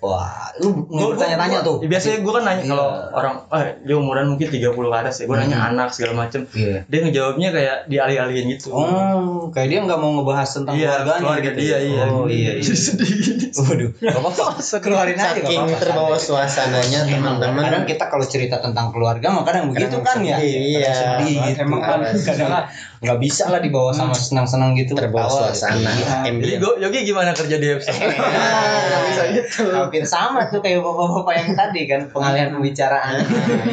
Wah, 0.00 0.30
lu 0.56 0.86
Gua- 0.86 1.10
bertanya-tanya 1.10 1.58
gua- 1.58 1.66
tuh. 1.66 1.76
ya, 1.80 1.88
biasanya 1.88 2.18
gue 2.20 2.32
kan 2.32 2.44
nanya 2.44 2.60
Iya. 2.60 2.70
kalau 2.70 2.86
orang 3.10 3.34
eh 3.52 3.66
dia 3.82 3.96
umuran 3.96 4.26
mungkin 4.28 4.46
30 4.46 4.62
ke 4.84 4.96
atas 4.96 5.14
ya 5.16 5.24
gue 5.24 5.36
nanya 5.36 5.58
Hmm. 5.58 5.68
anak 5.68 5.88
segala 5.90 6.12
macem 6.16 6.40
Iya. 6.48 6.86
dia 6.86 6.98
ngejawabnya 7.00 7.48
kayak 7.50 7.76
dialih-alihin 7.86 8.46
gitu 8.48 8.70
Oh, 8.70 9.48
kayak 9.48 9.68
dia 9.68 9.78
nggak 9.80 9.98
mau 9.98 10.14
ngebahas 10.14 10.48
tentang 10.52 10.72
Iya, 10.72 10.86
keluarganya. 10.94 11.18
keluarga 11.18 11.48
gitu. 11.48 11.58
dia, 11.60 11.76
iya. 11.80 12.02
Oh 12.06 12.26
iya 12.26 12.52
iya. 12.54 12.72
sedih 12.72 13.10
Waduh, 13.50 13.90
gak 13.92 14.14
apa-apa. 14.14 14.44
Keluarin 14.84 15.16
aja 15.16 15.24
gak 15.26 15.34
Saking 15.40 15.60
apa-apa. 15.64 15.82
terbawa 15.82 16.14
suasananya 16.16 17.00
teman-teman. 17.04 17.62
Kadang 17.64 17.84
kita 17.84 18.04
kalau 18.06 18.22
cerita 18.24 18.56
tentang 18.58 18.86
keluarga 18.88 19.26
mah 19.28 19.42
kadang 19.42 19.66
begitu 19.66 19.98
kan 19.98 20.22
ya. 20.22 20.38
iya. 20.38 20.94
Sedih 21.18 21.42
gitu. 21.44 21.58
Emang 21.60 21.80
kan 21.80 21.98
kadang 22.28 22.70
nggak 22.98 23.18
bisa 23.18 23.46
lah 23.46 23.58
dibawa 23.58 23.90
sama 23.90 24.12
senang-senang 24.12 24.74
gitu. 24.74 24.94
terbawa 24.94 25.26
Ketawa. 25.26 25.50
suasana. 25.50 25.90
Iya. 25.90 26.30
jadi 26.30 26.54
gue 26.56 26.72
Yogi 26.78 27.00
gimana 27.04 27.30
kerja 27.32 27.56
di 27.56 27.66
episode 27.68 27.98
Nggak 27.98 29.02
bisa 29.08 29.22
gitu 29.32 29.62
Hampir 29.88 30.04
sama 30.04 30.46
tuh 30.46 30.60
kayak 30.60 30.78
bapak-bapak 30.78 31.34
yang 31.34 31.50
tadi 31.54 31.80
kan 31.84 32.00
pengalihan 32.06 32.48
pembicaraan. 32.52 33.24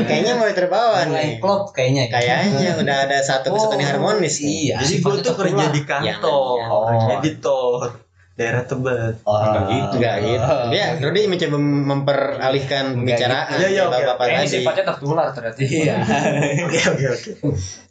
Kayaknya 0.02 0.34
mulai 0.34 0.52
terbawa 0.52 1.04
Mulai 1.04 1.12
nih. 1.28 1.32
klop 1.38 1.70
kayaknya. 1.70 2.08
Kayaknya 2.08 2.72
udah 2.78 2.98
ada 3.04 3.18
satu 3.20 3.52
kesatuan 3.52 3.78
yang 3.78 3.92
harmonis. 3.94 4.40
Iya. 4.40 4.80
jadi 4.80 4.96
gue 4.98 5.14
tuh 5.22 5.36
kerja 5.36 5.66
di 5.70 5.82
kantor 5.84 6.58
Oh. 6.66 7.12
editor 7.12 8.02
daerah 8.34 8.64
Tebet 8.64 9.24
Oh, 9.24 9.32
Nggak 9.34 9.64
gitu. 9.66 9.96
Enggak 9.96 10.16
gitu. 10.22 10.56
Dia 10.70 10.86
Rudi 11.00 11.22
mencoba 11.26 11.58
memperalihkan 11.88 12.84
pembicaraan 12.94 13.48
gitu. 13.48 13.60
Iya, 13.62 13.68
iya, 13.70 13.84
kayak 13.86 13.96
oke, 13.96 14.10
bapak 14.12 14.26
Eh, 14.26 14.28
ini 14.28 14.36
tadi. 14.38 14.52
sifatnya 14.52 14.84
tertular 14.86 15.28
ternyata. 15.32 15.58
Iya. 15.58 15.96
oke 16.68 16.80
oke 16.86 17.06
oke 17.08 17.30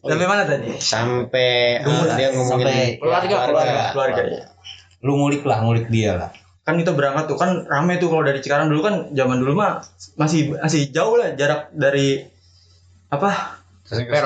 sampai 0.04 0.26
mana 0.28 0.42
tadi 0.44 0.68
Sampai 0.76 1.80
Gemulai. 1.80 2.12
dia 2.14 2.28
ngomongin 2.30 2.60
Sampai 2.60 2.84
keluarga 3.00 3.34
keluarga 3.40 3.82
keluarga 3.90 4.22
ya 4.22 4.44
Lu 5.00 5.12
ngulik 5.16 5.42
lah, 5.42 5.58
ngulik 5.60 5.88
dia 5.88 6.12
lah. 6.14 6.30
Kan 6.64 6.74
kita 6.74 6.90
berangkat 6.90 7.24
tuh 7.26 7.36
kan 7.36 7.64
rame 7.64 7.96
tuh 7.96 8.08
kalau 8.08 8.22
dari 8.22 8.40
Cikarang 8.40 8.66
dulu 8.66 8.80
kan 8.80 8.94
zaman 9.10 9.36
dulu 9.36 9.52
mah 9.54 9.84
masih 10.16 10.56
masih 10.56 10.88
jauh 10.88 11.14
lah 11.14 11.32
jarak 11.32 11.68
dari 11.70 12.24
apa 13.06 13.60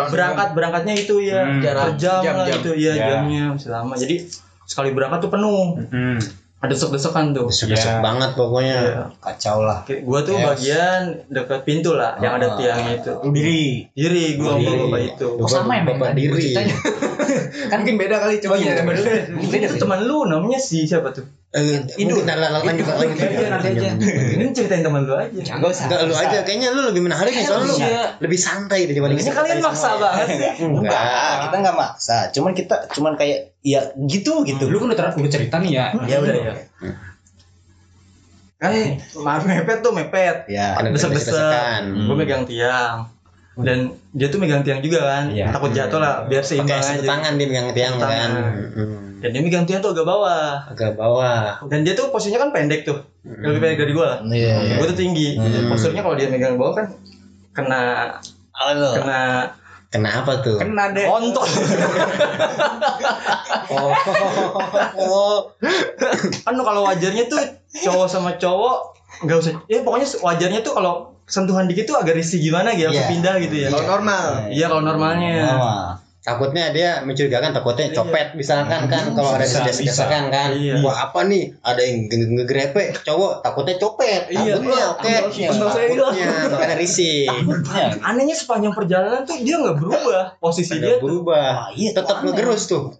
berangkat 0.09 0.55
berangkatnya 0.55 0.95
itu 0.97 1.19
ya 1.21 1.43
Hmm. 1.43 1.59
jarak 1.59 1.99
jam, 1.99 2.23
Jam, 2.23 2.35
lah 2.37 2.47
jam. 2.47 2.63
itu 2.63 2.71
ya 2.75 2.93
Ya. 2.93 3.05
jamnya 3.13 3.45
masih 3.53 3.69
lama 3.69 3.95
jadi 3.95 4.17
sekali 4.63 4.95
berangkat 4.95 5.19
tuh 5.21 5.31
penuh 5.31 5.83
Hmm. 5.85 6.19
ada 6.59 6.71
desek-desekan 6.71 7.31
tuh 7.33 7.47
Desek-desek 7.47 7.87
Iya. 7.89 8.03
banget 8.03 8.31
pokoknya. 8.35 8.79
Iya. 8.81 9.03
Kacau 9.19 9.59
lah. 9.63 9.79
Gua 9.87 10.21
tuh 10.21 10.35
Yes. 10.35 10.47
bagian 10.49 11.01
dekat 11.29 11.61
pintu 11.63 11.95
lah 11.95 12.19
yang 12.19 12.35
ada 12.35 12.51
Ah. 12.51 12.55
tiangnya 12.55 12.93
itu 12.97 13.13
diri. 13.31 13.87
diri 13.93 14.25
gua 14.35 14.55
sama 14.55 14.71
bapak 14.77 15.01
itu 15.09 15.29
Oh, 15.37 15.47
sama 15.49 15.73
ya, 15.75 15.83
Bapak 15.85 16.11
diri. 16.15 16.35
Ceritanya. 16.35 16.75
kan 17.71 17.77
mungkin 17.83 17.97
beda 17.97 18.17
kali 18.19 18.35
coba 18.39 18.55
Iya, 18.57 18.73
beda 18.77 18.83
beda. 18.85 19.13
mungkin 19.35 19.59
itu 19.61 19.75
teman 19.77 20.01
lu 20.03 20.19
namanya 20.25 20.59
si 20.59 20.83
siapa 20.83 21.11
tuh 21.11 21.27
Eh, 21.49 21.81
mungkin 21.97 22.29
lanjut 22.29 22.61
lanjut 22.61 22.87
lanjut. 22.93 23.17
Iya, 23.25 23.49
nanti 23.49 23.69
aja. 23.73 23.89
ini 24.37 24.53
ceritain 24.53 24.85
teman 24.85 25.09
lu 25.09 25.17
aja 25.17 25.33
Enggak 25.33 25.71
usah. 25.73 25.85
Enggak 25.89 26.01
lu 26.05 26.15
aja 26.15 26.39
kayaknya 26.45 26.69
lu 26.77 26.93
lebih 26.93 27.01
menarik 27.01 27.33
nih 27.33 27.41
soalnya 27.41 27.67
lu 27.67 27.77
Iya. 27.81 28.05
lebih 28.21 28.37
santai 28.37 28.85
daripada 28.85 29.17
ini 29.17 29.23
kita 29.25 29.33
kalian 29.33 29.59
maksa 29.65 29.89
banget 29.97 30.27
Enggak, 30.61 31.33
kita 31.49 31.57
enggak 31.57 31.77
maksa. 31.77 32.19
Cuman 32.31 32.53
kita 32.53 32.77
cuman 32.93 33.13
kayak 33.17 33.57
ya 33.65 33.81
gitu 33.97 34.45
gitu. 34.45 34.65
Lu 34.69 34.77
kan 34.77 34.93
udah 34.93 35.17
udah 35.17 35.31
cerita 35.33 35.57
nih 35.57 35.73
ya. 35.73 35.87
ya 36.05 36.17
udah 36.21 36.37
ya 36.37 36.55
eh 38.59 38.99
maaf 39.15 39.47
mepet 39.47 39.87
tuh 39.87 39.95
mepet 39.95 40.51
Ya. 40.51 40.75
Desek-desekan. 40.83 41.95
gue 41.95 42.17
megang 42.19 42.43
tiang 42.43 43.07
dan 43.59 43.79
dia 44.13 44.27
tuh 44.27 44.39
megang 44.39 44.63
tiang 44.63 44.79
juga 44.79 45.03
kan 45.03 45.25
Iya. 45.29 45.51
takut 45.51 45.71
jatuh 45.71 45.99
lah 45.99 46.15
biar 46.25 46.41
seimbang 46.41 46.79
satu 46.79 47.03
aja 47.03 47.09
tangan 47.09 47.33
dia 47.35 47.47
megang 47.47 47.69
tiang 47.73 47.95
kan. 47.95 48.03
tangan. 48.05 48.31
Hmm. 48.71 48.99
dan 49.19 49.29
dia 49.29 49.41
megang 49.41 49.65
tiang 49.65 49.81
tuh 49.81 49.91
agak 49.91 50.07
bawah 50.07 50.63
Agak 50.69 50.95
bawah. 50.95 51.59
dan 51.67 51.83
dia 51.83 51.93
tuh 51.93 52.07
posisinya 52.09 52.39
kan 52.41 52.51
pendek 52.53 52.83
tuh 52.85 53.03
lebih 53.25 53.59
pendek 53.59 53.79
dari 53.81 53.93
gue 53.93 54.07
lah 54.07 54.19
Iya. 54.25 54.55
iya. 54.63 54.75
gue 54.79 54.87
tuh 54.87 54.97
tinggi 54.97 55.35
Hmm. 55.35 55.69
posturnya 55.69 56.01
kalau 56.01 56.15
dia 56.15 56.27
megang 56.27 56.55
bawah 56.55 56.75
kan 56.77 56.87
kena 57.53 57.83
Halo. 58.53 58.95
kena 58.95 59.23
Kenapa 59.89 60.37
tuh? 60.39 60.61
Kena 60.61 60.93
deh. 60.93 61.03
kontol 61.03 61.49
Oh. 63.69 63.93
oh. 64.95 65.39
kan 66.39 66.55
kalau 66.55 66.85
wajarnya 66.85 67.25
tuh 67.25 67.41
cowok 67.81 68.07
sama 68.07 68.31
cowok 68.35 68.77
nggak 69.19 69.37
usah 69.37 69.53
ya 69.65 69.81
pokoknya 69.81 70.07
wajarnya 70.21 70.61
tuh 70.61 70.73
kalau 70.73 71.18
sentuhan 71.29 71.69
dikit 71.69 71.85
tuh 71.85 71.97
agak 72.01 72.17
risih 72.17 72.41
gimana 72.41 72.73
gitu 72.73 72.89
langsung 72.89 73.05
Iya. 73.05 73.13
pindah 73.13 73.35
gitu 73.45 73.57
ya? 73.61 73.69
Kalau 73.69 73.85
normal. 73.87 74.25
Iya 74.49 74.67
kalau 74.73 74.83
normalnya. 74.83 75.37
Normal. 75.45 76.08
Takutnya 76.29 76.65
dia 76.71 76.91
mencurigakan 77.01 77.51
takutnya 77.51 77.89
Iya. 77.89 77.97
copet 77.97 78.27
misalkan 78.37 78.85
kan 78.85 79.17
kalau 79.17 79.33
ada 79.33 79.43
Bisa, 79.43 79.65
desek-desekan 79.65 80.29
kan. 80.29 80.53
Iya. 80.53 80.77
Wah, 80.79 81.09
apa 81.09 81.25
nih? 81.25 81.57
Ada 81.59 81.81
yang 81.81 82.05
nge- 82.07 82.31
ngegrepe 82.37 82.83
cowok 83.01 83.41
takutnya 83.41 83.81
copet. 83.81 84.29
Iya. 84.29 84.61
Takutnya 84.61 84.85
oke. 84.93 85.09
Takutnya. 85.09 85.49
Takutnya 85.51 86.27
makanya 86.53 86.77
risih. 86.77 87.25
Takutnya. 87.27 87.85
anehnya 88.05 88.37
sepanjang 88.37 88.73
perjalanan 88.73 89.25
tuh 89.25 89.41
dia 89.41 89.57
nggak 89.57 89.77
berubah 89.79 90.37
posisi 90.37 90.77
dia 90.77 90.97
tuh 90.97 91.09
berubah. 91.09 91.73
Iya, 91.73 91.97
Tetap 91.97 92.21
ngegerus 92.21 92.63
tuh. 92.67 92.93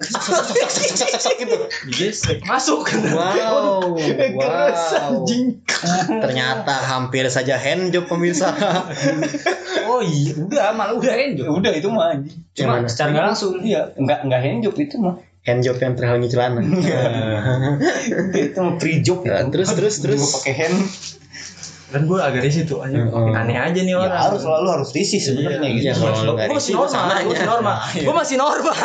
Gitu. 1.29 1.57
masuk 2.45 2.81
Wow. 3.09 3.93
Geres, 3.99 4.83
Wow. 4.95 5.21
anjing. 5.21 5.61
Ternyata 6.09 6.75
hampir 6.87 7.29
saja 7.29 7.55
handjob 7.55 8.07
pemirsa. 8.07 8.51
Oh 9.85 10.01
iya, 10.01 10.33
udah 10.35 10.73
malah 10.73 10.95
udah 10.95 11.13
handjob. 11.13 11.49
Udah 11.51 11.73
itu 11.73 11.89
mah. 11.89 12.17
Cuma 12.53 12.83
Gimana? 12.83 12.89
secara 12.89 13.09
nggak 13.19 13.25
langsung. 13.27 13.59
Iya, 13.59 13.91
enggak 13.95 14.23
enggak 14.23 14.41
handjob 14.41 14.75
itu 14.77 14.95
mah. 14.97 15.19
handjob 15.41 15.75
yang 15.77 15.95
terhalangi 15.95 16.29
celana. 16.29 16.61
itu 18.45 18.59
mah 18.59 18.75
pre 18.77 19.01
job 19.01 19.25
Ya, 19.25 19.41
itu. 19.41 19.51
terus 19.51 19.71
terus 19.73 19.95
terus. 19.99 20.21
Pakai 20.39 20.55
hand. 20.55 20.79
dan 21.89 22.05
gue 22.05 22.21
agak 22.21 22.45
risih 22.45 22.69
tuh 22.69 22.85
anjing 22.85 23.09
Hmm. 23.09 23.33
aneh 23.33 23.57
aja 23.57 23.81
nih 23.81 23.97
Ya 23.97 23.99
orang 23.99 24.13
harus 24.13 24.45
selalu 24.45 24.67
harus 24.69 24.93
risih 24.93 25.17
sebenarnya 25.17 25.73
gitu. 25.73 25.89
Iya, 25.89 25.93
lu 26.21 26.37
nggak 26.37 26.47
gue 26.47 26.57
masih 26.61 26.73
normal 26.77 26.93
sama 26.93 27.09
gue 27.09 27.25
masih 27.25 27.33
aja. 27.33 27.49
normal 27.49 27.77
gue 27.97 28.15
masih 28.15 28.37
normal 28.37 28.77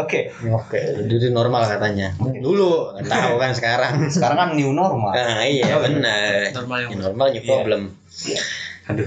Oke. 0.00 0.20
Oke, 0.56 0.80
dulu 1.04 1.26
normal 1.30 1.62
katanya. 1.68 2.08
Dulu, 2.16 2.96
nggak 2.96 3.12
tahu 3.12 3.34
kan 3.36 3.52
sekarang. 3.52 3.94
Sekarang 4.08 4.36
kan 4.40 4.48
new 4.56 4.72
normal. 4.72 5.12
Nah, 5.12 5.44
iya 5.44 5.68
benar. 5.76 6.48
normal 6.56 6.76
yang 6.80 6.90
Yang 6.90 7.02
normal 7.04 7.26
new 7.28 7.42
problem. 7.44 7.80
Aduh. 8.84 9.06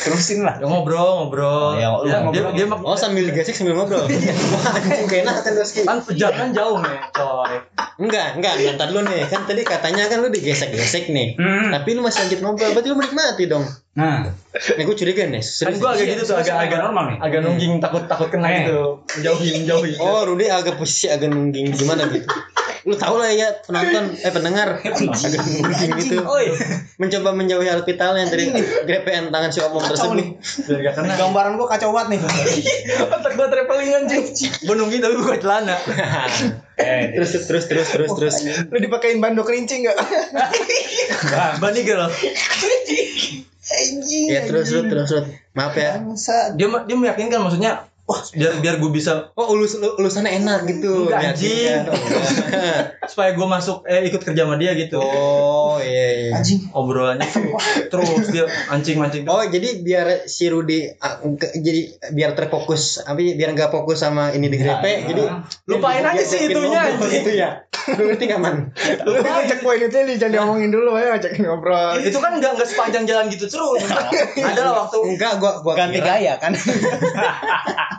Terusin 0.00 0.40
lah. 0.40 0.54
Ya, 0.56 0.64
ngobrol 0.64 1.02
ngobrol 1.20 1.74
Oh, 1.74 1.74
ya, 1.74 1.88
lu 1.92 2.06
dia, 2.06 2.18
ngobrol. 2.22 2.52
dia, 2.52 2.64
dia 2.64 2.76
Oh 2.78 2.94
sambil 2.94 3.26
gesek 3.28 3.52
sambil 3.52 3.74
ngobrol. 3.74 4.06
Wah, 4.06 4.74
anjing 4.78 5.06
kayak 5.06 5.22
enak 5.24 5.34
kan 5.36 5.54
kan 5.82 5.96
jangan 6.12 6.48
jauh 6.50 6.78
nih 6.78 6.94
coy 7.10 7.54
Enggak, 7.96 8.36
enggak, 8.36 8.52
bentar 8.60 8.86
dulu 8.86 9.02
nih. 9.04 9.24
Kan 9.24 9.42
tadi 9.44 9.62
katanya 9.62 10.06
kan 10.06 10.20
lu 10.20 10.28
digesek-gesek 10.28 11.08
nih. 11.08 11.34
Hmm. 11.34 11.72
Tapi 11.72 11.88
lu 11.92 12.04
masih 12.04 12.22
lanjut 12.22 12.38
ngobrol, 12.38 12.70
berarti 12.70 12.88
lu 12.88 12.96
menikmati 12.96 13.44
dong. 13.46 13.64
Nah, 13.94 14.28
Nih 14.52 14.84
gue 14.84 14.92
curiga 14.94 15.24
nih. 15.24 15.40
kan 15.40 15.48
Serius. 15.72 15.80
gue 15.80 15.88
agak 15.90 16.06
gitu 16.06 16.22
tuh 16.24 16.36
agak 16.36 16.54
agak 16.60 16.78
normal 16.78 17.04
nih. 17.08 17.18
agak 17.18 17.40
nungging 17.40 17.72
takut 17.78 18.04
takut 18.04 18.28
kena 18.28 18.46
Eh. 18.46 18.56
gitu 18.62 19.00
menjauhi 19.10 19.48
menjauhi 19.56 19.92
Oh, 19.96 20.22
Rudy 20.22 20.46
agak 20.46 20.76
posisi 20.76 21.08
agak 21.08 21.28
nungging 21.28 21.72
gimana 21.72 22.04
gitu. 22.06 22.28
Lu 22.86 22.94
tau 22.94 23.18
lah 23.18 23.34
ya 23.34 23.50
penonton 23.66 24.14
eh 24.14 24.30
pendengar 24.30 24.78
agak 24.78 25.42
gitu. 25.98 26.22
Mencoba 27.02 27.34
menjauhi 27.34 27.66
alat 27.66 27.82
vital 27.82 28.14
yang 28.14 28.30
tadi 28.30 28.46
grepean 28.86 29.34
tangan 29.34 29.50
si 29.50 29.58
omong 29.58 29.82
tersebut. 29.90 30.38
biar 30.70 30.78
gak 30.86 30.94
kena. 30.94 31.18
Gambaran 31.18 31.58
gua 31.58 31.66
kacau 31.66 31.90
banget 31.90 32.14
nih. 32.14 32.20
Otak 33.18 33.34
gue 33.34 33.46
traveling 33.50 33.90
anjing. 33.90 34.24
Gue 34.62 34.74
nungging 34.78 35.02
tapi 35.02 35.14
buka 35.18 35.42
celana. 35.42 35.76
Eh, 36.76 37.16
terus 37.16 37.32
terus 37.48 37.64
terus 37.72 37.88
terus 37.88 38.12
terus. 38.12 38.36
Lu 38.68 38.76
dipakein 38.76 39.16
bando 39.16 39.48
kerincing 39.48 39.88
enggak? 39.88 39.96
Bani 41.64 41.80
girl. 41.88 42.12
Ya 44.28 44.44
terus 44.44 44.68
terus 44.68 44.84
terus 44.84 45.08
terus. 45.08 45.24
Maaf 45.56 45.72
ya. 45.72 46.04
Dia 46.52 46.68
dia 46.84 46.96
meyakinkan 47.00 47.40
maksudnya 47.40 47.88
wah 48.06 48.20
biar 48.32 48.52
biar 48.62 48.74
gue 48.78 48.90
bisa 48.94 49.34
Oh, 49.36 49.52
ulus 49.52 49.76
ulusannya 49.76 50.42
enak 50.42 50.64
gitu. 50.70 51.10
Anjing. 51.10 51.84
Meyakinkan. 51.84 51.84
Oh, 51.90 53.06
supaya 53.10 53.34
gue 53.34 53.46
masuk 53.46 53.82
eh 53.86 54.06
ikut 54.08 54.22
kerja 54.22 54.46
sama 54.46 54.56
dia 54.56 54.72
gitu. 54.78 55.02
Oh, 55.02 55.76
iya 55.82 56.32
iya. 56.32 56.40
Obrolannya 56.72 57.26
tuh 57.26 57.50
terus 57.90 58.30
dia 58.30 58.46
mancing. 58.70 59.26
Oh 59.26 59.42
jadi 59.44 59.82
biar 59.82 60.30
si 60.30 60.46
Rudy 60.46 60.86
ah, 61.02 61.20
jadi 61.38 61.98
biar 62.14 62.38
terfokus 62.38 63.02
tapi 63.02 63.34
biar 63.34 63.52
nggak 63.52 63.70
fokus 63.74 64.02
sama 64.02 64.30
ini 64.32 64.46
di 64.46 64.58
grepe 64.60 65.08
jadi 65.08 65.24
Lupain 65.66 66.04
aja 66.04 66.22
sih 66.22 66.46
itunya, 66.50 66.94
anjing. 66.94 67.22
itu 67.22 67.30
ya 67.34 67.64
lu 67.96 68.10
ngerti 68.10 68.24
nggak 68.26 68.40
man 68.42 68.70
Lu 69.06 69.18
cek 69.22 69.60
poin 69.62 69.78
itu 69.78 69.94
nih 69.94 70.16
jangan 70.18 70.32
diomongin 70.32 70.70
dulu 70.74 70.98
ya 70.98 71.18
cek 71.18 71.38
ngobrol 71.38 71.98
itu 72.02 72.18
kan 72.18 72.38
nggak 72.38 72.58
nggak 72.58 72.68
sepanjang 72.68 73.04
jalan 73.06 73.26
gitu 73.30 73.46
terus. 73.46 73.82
Ada 74.52 74.60
lah 74.62 74.72
waktu 74.86 74.98
enggak 75.06 75.32
gua 75.38 75.62
gua 75.62 75.74
Ganti 75.78 76.00
gaya 76.02 76.36
kan. 76.38 76.52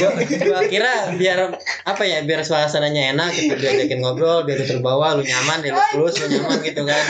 gua, 0.00 0.10
gua 0.18 0.60
kira 0.66 1.14
biar 1.14 1.54
apa 1.86 2.02
ya 2.02 2.26
biar 2.26 2.42
suasananya 2.42 3.14
enak 3.14 3.30
gitu 3.36 3.54
diajakin 3.54 4.02
ngobrol 4.02 4.42
biar 4.42 4.58
lu 4.60 4.66
terbawa 4.66 5.14
lu 5.14 5.22
nyaman 5.22 5.62
dia 5.62 5.72
lu 5.72 5.82
tulus 5.94 6.14
lu 6.24 6.26
nyaman 6.34 6.58
gitu 6.66 6.82
kan. 6.82 7.04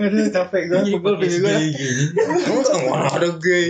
Aduh 0.00 0.26
capek 0.32 0.62
gue 0.70 0.80
pukul 0.96 1.14
bini 1.20 1.36
gue 1.40 1.54
enggak 2.48 2.80
mana 2.88 3.08
ada 3.12 3.28
gay? 3.36 3.64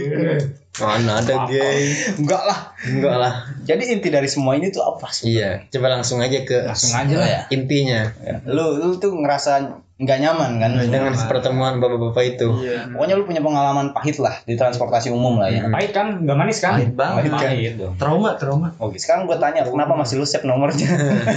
Mana 0.79 1.13
ada 1.23 1.35
gay? 1.51 1.83
Enggak 2.19 2.43
lah. 2.47 2.59
enggak 2.87 3.17
lah. 3.19 3.35
Jadi 3.67 3.83
inti 3.95 4.09
dari 4.11 4.27
semua 4.31 4.55
ini 4.55 4.71
tuh 4.71 4.83
apa? 4.83 5.11
Sih? 5.11 5.35
iya 5.35 5.67
coba 5.71 5.95
langsung 5.99 6.23
aja 6.23 6.43
ke 6.47 6.67
langsung 6.67 6.95
aja 6.95 7.15
lah 7.19 7.29
ya. 7.29 7.41
intinya. 7.51 8.11
Lu 8.47 8.79
lu 8.79 8.99
tuh 8.99 9.15
ngerasa 9.15 9.84
nggak 9.95 10.19
nyaman 10.19 10.59
kan 10.59 10.75
dengan 10.75 11.15
pertemuan 11.15 11.79
bapak-bapak 11.79 12.25
itu 12.27 12.51
Iya. 12.61 12.91
Pokoknya 12.91 13.15
lu 13.15 13.25
punya 13.25 13.39
pengalaman 13.39 13.95
pahit 13.95 14.19
lah 14.19 14.43
di 14.43 14.55
transportasi 14.55 15.09
umum 15.09 15.39
lah 15.39 15.47
ya. 15.47 15.71
Pahit 15.71 15.95
kan, 15.95 16.19
nggak 16.19 16.35
manis 16.35 16.59
kan? 16.59 16.75
Pahit 16.75 16.93
banget. 16.93 17.31
Pahit 17.31 17.73
dong. 17.79 17.95
Trauma, 17.95 18.35
trauma. 18.35 18.75
Oke, 18.77 18.99
sekarang 18.99 19.25
gue 19.25 19.39
tanya 19.39 19.63
kenapa 19.63 19.95
masih 19.95 20.19
lu 20.19 20.27
save 20.27 20.43
nomornya? 20.43 20.91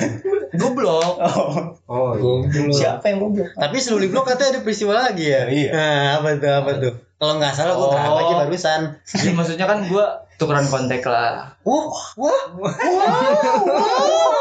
Goblok. 0.60 1.22
oh, 1.22 1.70
Oh, 1.86 2.12
Goblok. 2.18 2.74
siapa 2.74 3.06
yang 3.08 3.22
goblok? 3.22 3.54
Tapi 3.54 3.76
sebelum 3.78 4.02
di 4.02 4.10
blog 4.10 4.26
katanya 4.26 4.58
ada 4.58 4.62
peristiwa 4.62 4.94
lagi 4.96 5.26
ya? 5.28 5.46
Iya. 5.46 5.70
Nah, 5.70 6.06
apa 6.18 6.30
tuh, 6.36 6.52
apa 6.52 6.72
tuh? 6.80 6.94
Kalau 7.18 7.34
nggak 7.38 7.54
salah 7.54 7.74
gue 7.74 7.88
Oh. 7.88 8.22
aja 8.22 8.34
barusan. 8.42 8.82
Jadi 9.04 9.30
maksudnya 9.34 9.66
kan 9.66 9.86
gua 9.86 10.26
tukeran 10.38 10.66
kontak 10.66 11.02
lah. 11.04 11.58
Wah, 11.62 11.92
wah, 12.16 12.42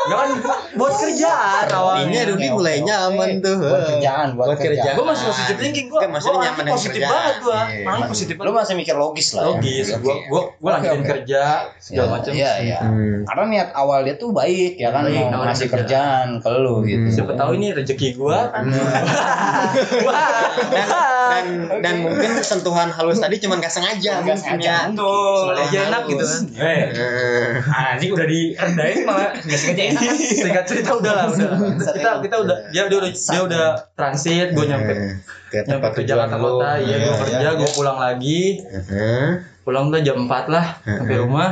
Ya 0.06 0.14
kan 0.14 0.30
buat 0.76 0.94
kerjaan 0.94 1.66
ini 1.66 1.74
awalnya. 1.74 2.20
Rudy 2.30 2.46
oke, 2.46 2.54
mulai 2.54 2.76
oke. 2.76 2.86
nyaman 2.86 3.28
tuh. 3.40 3.58
Buat 3.58 3.82
kerjaan, 3.90 4.26
buat 4.32 4.46
Buat 4.46 4.58
kerjaan. 4.60 4.94
Gua 4.94 5.06
masih 5.08 5.24
positif 5.26 5.54
thinking 5.58 5.86
gua. 5.88 5.98
Kan 5.98 6.10
maksudnya 6.12 6.30
gua 6.32 6.44
nyaman 6.44 6.60
dengan 6.60 6.76
positif 6.76 6.94
kerjaan. 6.94 7.10
banget 7.10 7.36
gua. 7.40 7.60
Iya. 7.66 7.82
Malah 7.82 8.06
positif 8.06 8.34
Lu 8.34 8.42
banget. 8.44 8.54
masih 8.56 8.74
mikir 8.76 8.94
logis 8.94 9.28
lah 9.32 9.42
Logis. 9.48 9.86
ya. 9.88 9.96
Oke. 9.96 10.04
gua 10.04 10.14
gua 10.30 10.44
Oke, 10.46 10.70
lanjutin 10.78 11.02
kerja 11.02 11.42
segala 11.76 12.06
Ya, 12.06 12.12
macam. 12.12 12.30
Iya, 12.32 12.52
iya. 12.62 12.78
Hmm. 12.78 13.18
Karena 13.24 13.42
niat 13.48 13.68
awal 13.74 13.98
dia 14.04 14.14
tuh 14.14 14.30
baik 14.30 14.72
ya 14.76 14.88
kan 14.90 15.02
mau 15.02 15.42
ngasih 15.42 15.66
kerjaan. 15.66 16.38
kerjaan 16.38 16.44
ke 16.44 16.48
lu 16.54 16.74
gitu. 16.84 17.02
Hmm. 17.02 17.14
Siapa 17.16 17.32
tahu 17.34 17.50
ini 17.56 17.66
rezeki 17.72 18.08
gua 18.14 18.38
kan. 18.52 18.62
Wah. 20.06 21.15
Dan, 21.26 21.44
dan, 21.66 21.78
dan 21.80 21.94
mungkin 22.00 22.30
sentuhan 22.40 22.88
halus 22.88 23.18
tadi 23.18 23.36
cuma 23.36 23.56
nggak 23.56 23.68
sengaja. 23.68 24.20
Mungkin 24.20 24.36
sengaja. 24.36 24.74
ya. 24.86 24.92
Tuh. 24.92 25.36
Soalnya 25.44 25.64
aja 25.64 25.78
enak 25.86 26.02
gitu 26.06 26.24
kan. 26.24 26.40
Eh, 26.56 26.80
Eh, 26.88 27.50
anjing 27.66 28.10
udah 28.10 28.26
direndahin 28.26 28.98
malah 29.02 29.30
nggak 29.34 29.58
sengaja 29.58 29.82
enak 29.90 30.02
kan? 30.02 30.16
Singkat 30.16 30.64
cerita 30.64 30.90
udah 30.92 31.12
lah, 31.12 31.24
udah. 31.28 31.50
Kita 31.76 32.10
kita 32.20 32.36
udah 32.40 32.56
dia 32.70 32.82
dia 32.86 32.98
udah 32.98 33.10
dia 33.10 33.40
udah 33.42 33.64
transit, 33.92 34.48
gua 34.52 34.64
nyampe 34.66 34.92
eh, 34.92 35.12
ke 35.46 35.56
nyampe 35.60 35.70
tempat 35.70 35.90
ke 35.92 36.02
Jakarta 36.02 36.34
lu. 36.36 36.58
Kota, 36.58 36.70
iya 36.76 36.96
gua 36.96 37.06
Iya, 37.06 37.12
kerja, 37.20 37.36
iya, 37.38 37.50
gua 37.54 37.68
pulang 37.70 37.98
lagi. 37.98 38.42
Heeh. 38.62 39.28
Pulang 39.62 39.90
tuh 39.90 40.00
jam 40.00 40.16
4 40.24 40.46
lah 40.46 40.66
sampai 40.80 41.16
rumah. 41.16 41.48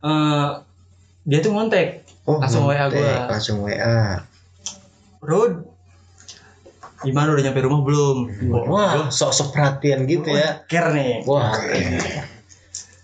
Eh 0.00 0.48
dia 1.22 1.38
tuh 1.38 1.50
ngontek. 1.50 2.02
Oh, 2.24 2.38
Langsung 2.38 2.64
WA 2.64 2.86
gua. 2.86 3.26
Langsung 3.28 3.62
WA. 3.62 4.22
Rod 5.20 5.69
gimana 7.00 7.32
udah 7.32 7.44
nyampe 7.44 7.60
rumah 7.64 7.80
belum? 7.80 8.16
Wah, 8.68 9.08
sok-sok 9.08 9.56
perhatian 9.56 10.04
gitu 10.04 10.28
ya. 10.30 10.64
Care 10.68 10.92
nih. 10.92 11.24
Wah, 11.24 11.56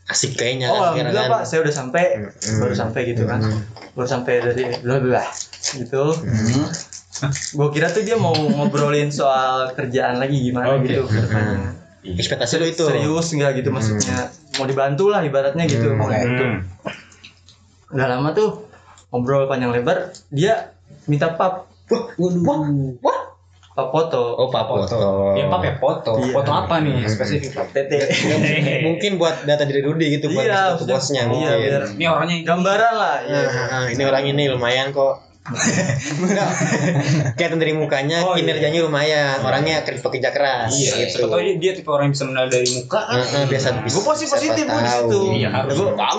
asik 0.07 0.39
kayaknya 0.39 0.71
Oh, 0.71 0.95
kan, 0.95 1.03
alhamdulillah 1.03 1.25
kan. 1.27 1.35
Pak, 1.35 1.43
saya 1.49 1.59
udah 1.67 1.75
sampai. 1.75 2.05
Mm-mm. 2.23 2.57
Baru 2.63 2.75
sampai 2.77 3.01
gitu 3.11 3.23
kan. 3.27 3.41
Baru 3.97 4.07
sampai 4.07 4.35
dari 4.39 4.65
bla 4.81 4.97
bla 5.03 5.25
gitu. 5.75 6.05
Hmm. 6.15 6.69
Gue 7.57 7.69
kira 7.73 7.89
tuh 7.89 8.05
dia 8.05 8.21
mau 8.21 8.37
ngobrolin 8.37 9.09
soal 9.09 9.73
kerjaan 9.73 10.21
lagi 10.21 10.37
gimana 10.39 10.77
Oke. 10.77 10.87
gitu 10.87 11.09
ke 11.09 11.17
depannya. 11.17 11.75
Ekspektasi 12.07 12.55
lu 12.61 12.67
itu. 12.69 12.85
Serius 12.87 13.27
nggak 13.33 13.51
gitu 13.59 13.73
maksudnya? 13.73 14.31
Mau 14.61 14.69
dibantu 14.69 15.11
lah 15.11 15.25
ibaratnya 15.25 15.65
gitu. 15.67 15.91
Hmm, 15.91 15.99
Mau 15.99 16.07
dibantu. 16.07 16.45
Hmm. 16.45 16.59
Udah 17.97 18.07
lama 18.13 18.31
tuh 18.31 18.69
ngobrol 19.11 19.49
panjang 19.49 19.73
lebar, 19.73 20.13
dia 20.29 20.75
minta 21.07 21.33
pap, 21.33 21.71
Wah, 21.87 22.11
wah, 22.19 22.67
wah. 22.99 23.16
Pap 23.77 23.93
foto. 23.93 24.23
Oh, 24.35 24.49
Pak 24.49 24.65
Foto. 24.65 24.97
Ya 25.37 25.45
pakai 25.47 25.77
foto. 25.77 26.17
Iya. 26.17 26.33
Foto 26.33 26.51
apa 26.51 26.81
nih 26.81 27.05
spesifik? 27.05 27.53
Tete. 27.71 28.09
mungkin 28.81 29.21
buat 29.21 29.45
data 29.45 29.63
diri 29.63 29.85
Rudy 29.85 30.17
gitu 30.17 30.33
buat 30.33 30.43
Iya, 30.43 30.81
bosnya 30.81 31.23
iya, 31.23 31.31
mungkin. 31.31 31.57
biar 31.61 31.83
Ini 31.93 32.05
orangnya 32.09 32.35
yang 32.41 32.47
gambaran 32.49 32.95
lah. 32.97 33.17
Ah, 33.19 33.29
Ya. 33.29 33.41
ah, 33.45 33.69
ah, 33.71 33.85
ini 33.87 34.03
orang 34.03 34.25
ini 34.25 34.49
lumayan 34.49 34.91
kok. 34.91 35.29
Enggak. 35.47 36.51
Kelihatan 37.39 37.59
dari 37.61 37.71
mukanya 37.71 38.19
Oh, 38.21 38.35
iya. 38.35 38.43
kinerjanya 38.43 38.81
lumayan. 38.83 39.39
Orangnya 39.41 39.85
kerja 39.85 40.01
pekerja 40.01 40.31
keras 40.33 40.73
Iya, 40.73 41.07
gitu. 41.07 41.29
Atau 41.29 41.39
dia 41.39 41.71
tipe 41.71 41.87
orang 41.87 42.11
yang 42.11 42.15
bisa 42.17 42.25
menilai 42.25 42.51
dari 42.51 42.69
muka 42.73 42.99
Ah, 42.99 43.21
ah, 43.21 43.45
biasa 43.45 43.67
Gue 43.85 44.03
positif 44.03 44.33
positif 44.33 44.65
gue 44.65 44.81
di 44.81 44.91
situ. 44.91 45.21
Iya, 45.37 45.49
harus. 45.53 45.77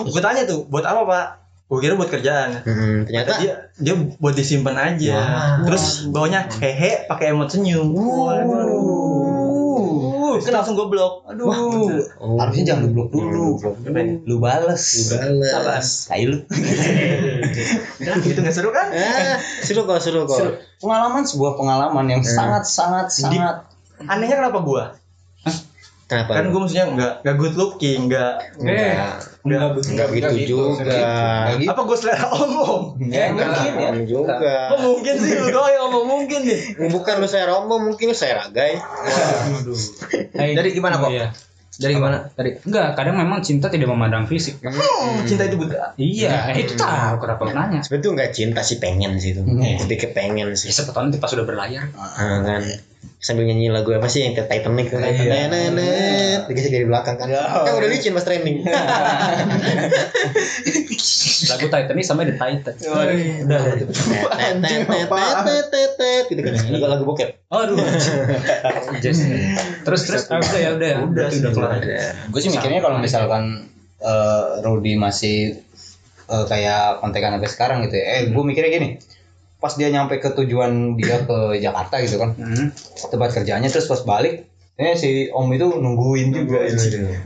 Gue 0.08 0.22
tanya 0.22 0.46
tuh, 0.46 0.64
buat 0.70 0.86
apa 0.86 1.02
pak? 1.04 1.26
Gue 1.68 1.84
kira 1.84 1.94
buat 1.94 2.08
kerjaan. 2.08 2.64
Hmm, 2.64 3.04
ternyata 3.04 3.44
dia 3.44 3.54
dia 3.76 3.94
buat 4.18 4.32
disimpan 4.32 4.74
aja. 4.74 5.14
Wah. 5.14 5.68
Terus 5.68 6.08
bawahnya 6.08 6.48
hehe 6.64 7.04
pakai 7.06 7.36
emot 7.36 7.52
senyum. 7.52 7.92
Waduh. 7.92 9.20
Itu 10.40 10.48
langsung 10.48 10.80
gue 10.80 10.88
blok. 10.88 11.28
Aduh. 11.28 11.52
oh, 12.20 12.40
Harusnya 12.40 12.72
jangan 12.72 12.88
lu 12.88 12.96
blok 12.96 13.10
dulu. 13.12 13.60
Lu 14.24 14.36
bales. 14.40 15.12
balas. 15.12 16.08
Tai 16.08 16.24
lu. 16.24 16.40
Gitu 18.24 18.40
nggak 18.40 18.56
seru 18.56 18.72
kan? 18.72 18.88
Ah, 18.94 19.36
seru 19.60 19.84
kok, 19.84 20.00
seru 20.00 20.24
kok. 20.24 20.40
Seru. 20.40 20.52
Pengalaman 20.80 21.28
sebuah 21.28 21.58
pengalaman 21.58 22.06
yang 22.08 22.22
Hmm. 22.24 22.32
sangat 22.32 22.64
sangat 22.64 23.08
sangat 23.12 23.56
Anehnya 23.98 24.38
kenapa 24.38 24.62
gue? 24.62 24.84
Kenapa? 26.08 26.40
Kan 26.40 26.56
gue 26.56 26.60
maksudnya 26.64 26.86
nggak 26.88 27.14
nggak 27.20 27.36
good 27.36 27.56
looking, 27.60 28.08
nggak 28.08 28.32
enggak 28.64 29.20
nggak 29.44 29.60
enggak 29.92 30.08
gitu 30.16 30.32
juga. 30.48 30.88
Nggak 30.88 31.56
gitu. 31.60 31.72
apa 31.76 31.82
gue 31.84 31.98
selera 32.00 32.26
omong? 32.32 32.84
Ya, 33.12 33.36
mungkin 33.36 33.72
ya. 33.76 33.90
Enggak 33.92 34.08
juga. 34.08 34.36
Oh 34.72 34.80
mungkin 34.88 35.14
sih 35.20 35.36
lu 35.36 35.52
doang 35.52 35.68
yang 35.68 35.84
ngomong 35.92 36.06
mungkin 36.08 36.40
nih. 36.48 36.60
Bukan 36.88 37.14
lu 37.20 37.28
saya 37.28 37.52
rombong, 37.52 37.92
mungkin 37.92 38.06
lu 38.08 38.16
saya 38.16 38.40
ragai. 38.40 38.80
Dari 40.32 40.70
gimana, 40.72 40.96
kok? 40.96 41.12
Iya. 41.12 41.28
dari 41.78 41.94
gimana 41.94 42.34
dari 42.34 42.58
Enggak, 42.58 42.98
kadang 42.98 43.22
memang 43.22 43.46
cinta 43.46 43.70
tidak 43.70 43.94
memandang 43.94 44.26
fisik. 44.26 44.58
Hmm, 44.66 45.28
cinta 45.30 45.46
itu 45.46 45.62
buta. 45.62 45.94
Iya, 45.94 46.50
eh, 46.50 46.66
itu 46.66 46.74
tahu 46.74 47.22
kenapa 47.22 47.46
lu 47.46 47.54
nanya. 47.54 47.86
Sebenarnya 47.86 48.18
enggak 48.18 48.32
cinta 48.34 48.66
sih 48.66 48.82
pengen 48.82 49.22
sih 49.22 49.38
itu. 49.38 49.46
Hmm. 49.46 49.62
Lebih 49.62 49.98
ke 50.02 50.08
pengen 50.10 50.58
sih. 50.58 50.74
Ya, 50.74 50.82
nanti 50.90 51.22
pas 51.22 51.30
sudah 51.30 51.46
berlayar. 51.46 51.94
Ah, 51.94 52.42
kan. 52.42 52.66
Sambil 53.18 53.44
nyanyi 53.44 53.68
lagu 53.68 53.90
apa 53.92 54.06
sih 54.06 54.24
yang 54.24 54.34
ke 54.34 54.46
Titanic 54.46 54.88
kan 54.88 55.02
Iya. 55.02 55.50
Nenet, 55.50 56.46
dikasih 56.46 56.70
dari 56.72 56.86
belakang 56.86 57.18
kan 57.18 57.28
Ya. 57.28 57.44
kan 57.44 57.74
udah 57.74 57.90
licin 57.90 58.14
pas 58.14 58.22
training 58.22 58.62
Lagu 61.48 61.66
Titanic 61.66 62.06
sama 62.06 62.24
The 62.24 62.36
Titan. 62.36 62.74
udah 62.78 63.58
tet, 65.66 65.92
tet, 65.98 66.26
gitu 66.28 66.42
kan 66.42 66.54
lagu 66.54 66.88
lagu 66.88 67.04
bokep 67.06 67.30
Aduh. 67.48 67.78
Just. 69.00 69.24
Terus 69.82 70.02
terus 70.04 70.24
ah, 70.28 70.38
udah 70.38 70.60
ya 70.60 70.70
udah. 70.76 70.92
Udah 71.08 71.26
udah 71.32 71.52
kelar. 71.52 71.80
gue 72.28 72.40
sih 72.40 72.52
mikirnya 72.52 72.84
kalau 72.84 73.00
misalkan 73.00 73.72
eh, 73.98 74.44
Rudy 74.62 74.94
masih 74.94 75.58
eh, 76.28 76.46
kayak 76.46 77.00
kontekan 77.00 77.34
sampai 77.34 77.50
sekarang 77.50 77.78
gitu 77.88 77.96
ya. 77.96 78.06
eh 78.06 78.22
gue 78.28 78.44
mikirnya 78.44 78.72
gini 78.72 78.90
pas 79.58 79.74
dia 79.74 79.90
nyampe 79.90 80.22
ke 80.22 80.30
tujuan 80.34 80.94
dia 80.96 81.26
ke 81.26 81.38
Jakarta 81.66 81.98
gitu 82.02 82.18
kan. 82.22 82.34
Hmm. 82.38 82.70
tempat 83.10 83.30
kerjanya 83.34 83.68
terus 83.68 83.90
pas 83.90 84.02
balik 84.04 84.46
eh 84.78 84.94
si 84.94 85.26
om 85.34 85.50
itu 85.50 85.66
nungguin 85.66 86.30
juga 86.30 86.62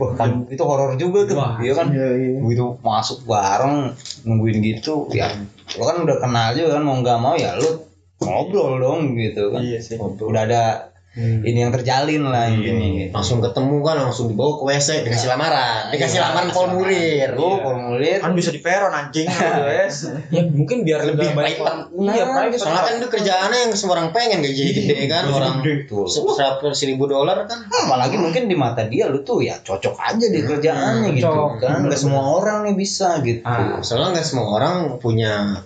Wah, 0.00 0.16
kan, 0.16 0.48
itu 0.48 0.64
horor 0.64 0.96
juga 0.96 1.28
tuh 1.28 1.36
Wah, 1.36 1.60
iya 1.60 1.76
kan? 1.76 1.92
begitu 1.92 2.80
masuk 2.80 3.28
bareng 3.28 3.92
nungguin 4.24 4.64
gitu 4.64 5.04
ya 5.12 5.28
lo 5.76 5.84
kan 5.84 6.00
udah 6.00 6.16
kenal 6.16 6.56
juga 6.56 6.80
kan 6.80 6.82
mau 6.88 6.96
nggak 7.04 7.18
mau 7.20 7.36
ya 7.36 7.52
lo 7.60 7.84
ngobrol 8.22 8.78
dong 8.80 9.00
gitu 9.18 9.52
kan. 9.52 9.60
Iya 9.60 9.78
sih. 9.82 9.98
udah 10.00 10.42
ada 10.48 10.91
ini 11.12 11.58
yang 11.60 11.68
terjalin 11.68 12.24
lah 12.24 12.48
ini 12.48 13.12
langsung 13.12 13.44
ketemu 13.44 13.84
kan 13.84 14.00
langsung 14.00 14.32
dibawa 14.32 14.56
ke 14.56 14.64
WC 14.64 14.88
dikasih 15.04 15.28
lamaran. 15.28 15.92
Dikasih 15.92 16.18
lamaran 16.24 16.48
formulir 16.48 17.28
Gue 17.36 17.60
formulir 17.60 18.18
Kan 18.24 18.32
bisa 18.32 18.48
di 18.48 18.64
peron 18.64 18.96
anjing 18.96 19.28
guys. 19.28 20.08
Ya 20.32 20.40
mungkin 20.48 20.88
biar 20.88 21.04
lebih 21.04 21.36
banyak 21.36 21.60
private. 21.60 21.92
orang. 21.92 22.16
Iya, 22.16 22.24
private. 22.32 22.56
soalnya 22.56 22.82
kan 22.88 22.94
itu 22.96 23.08
kerjaannya 23.12 23.58
yang 23.68 23.72
semua 23.76 23.94
orang 24.00 24.08
pengen 24.16 24.40
gaji 24.40 24.62
gede 24.72 24.96
kan 25.12 25.24
orang 25.28 25.54
Tuh. 25.84 26.08
seratus 26.08 26.80
ribu 26.88 27.04
dolar 27.04 27.44
kan. 27.44 27.60
Apalagi 27.68 28.16
mungkin 28.16 28.48
di 28.48 28.56
mata 28.56 28.88
dia 28.88 29.12
lu 29.12 29.20
tuh 29.20 29.44
ya 29.44 29.60
cocok 29.60 29.92
aja 30.00 30.26
di 30.32 30.40
kerjaannya 30.40 31.12
gitu 31.12 31.28
cocok. 31.28 31.50
kan. 31.60 31.84
Nggak 31.84 32.00
semua 32.00 32.24
orang 32.40 32.64
nih 32.64 32.74
bisa 32.74 33.20
gitu. 33.20 33.44
Ah. 33.44 33.84
soalnya 33.84 34.16
nggak 34.16 34.26
semua 34.26 34.46
orang 34.48 34.96
punya 34.96 35.60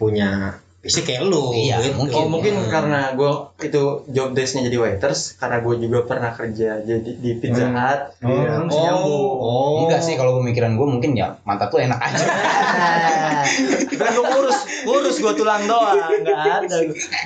punya 0.00 0.56
visi 0.78 1.02
kayak 1.02 1.26
lu 1.26 1.50
Iya, 1.50 1.82
gitu. 1.82 1.98
mungkin. 1.98 2.14
Oh 2.14 2.26
mungkin 2.30 2.54
karena 2.70 3.10
gue 3.12 3.30
itu 3.60 3.82
job 4.08 4.30
desknya 4.30 4.70
jadi 4.70 4.78
waiters 4.78 5.34
karena 5.34 5.58
gue 5.58 5.74
juga 5.82 5.98
pernah 6.06 6.30
kerja 6.30 6.78
jadi 6.80 7.10
di 7.18 7.30
Pizza 7.36 7.66
Hut. 7.66 8.00
Iya. 8.22 8.46
Kan 8.46 8.62
bisa 8.70 8.80
nyambung. 8.86 9.26
oh 9.42 9.76
enggak 9.84 10.02
sih 10.06 10.14
kalau 10.14 10.38
pemikiran 10.38 10.78
gue 10.78 10.86
mungkin 10.86 11.18
ya 11.18 11.34
mantap 11.42 11.68
tuh 11.68 11.82
enak 11.82 11.98
aja 11.98 12.24
Kan 13.98 14.08
gue 14.14 14.24
ngurus, 14.24 14.58
ngurus 14.86 15.16
gue 15.18 15.32
tulang 15.34 15.66
doang, 15.66 15.98
nggak 15.98 16.38
ada, 16.62 16.76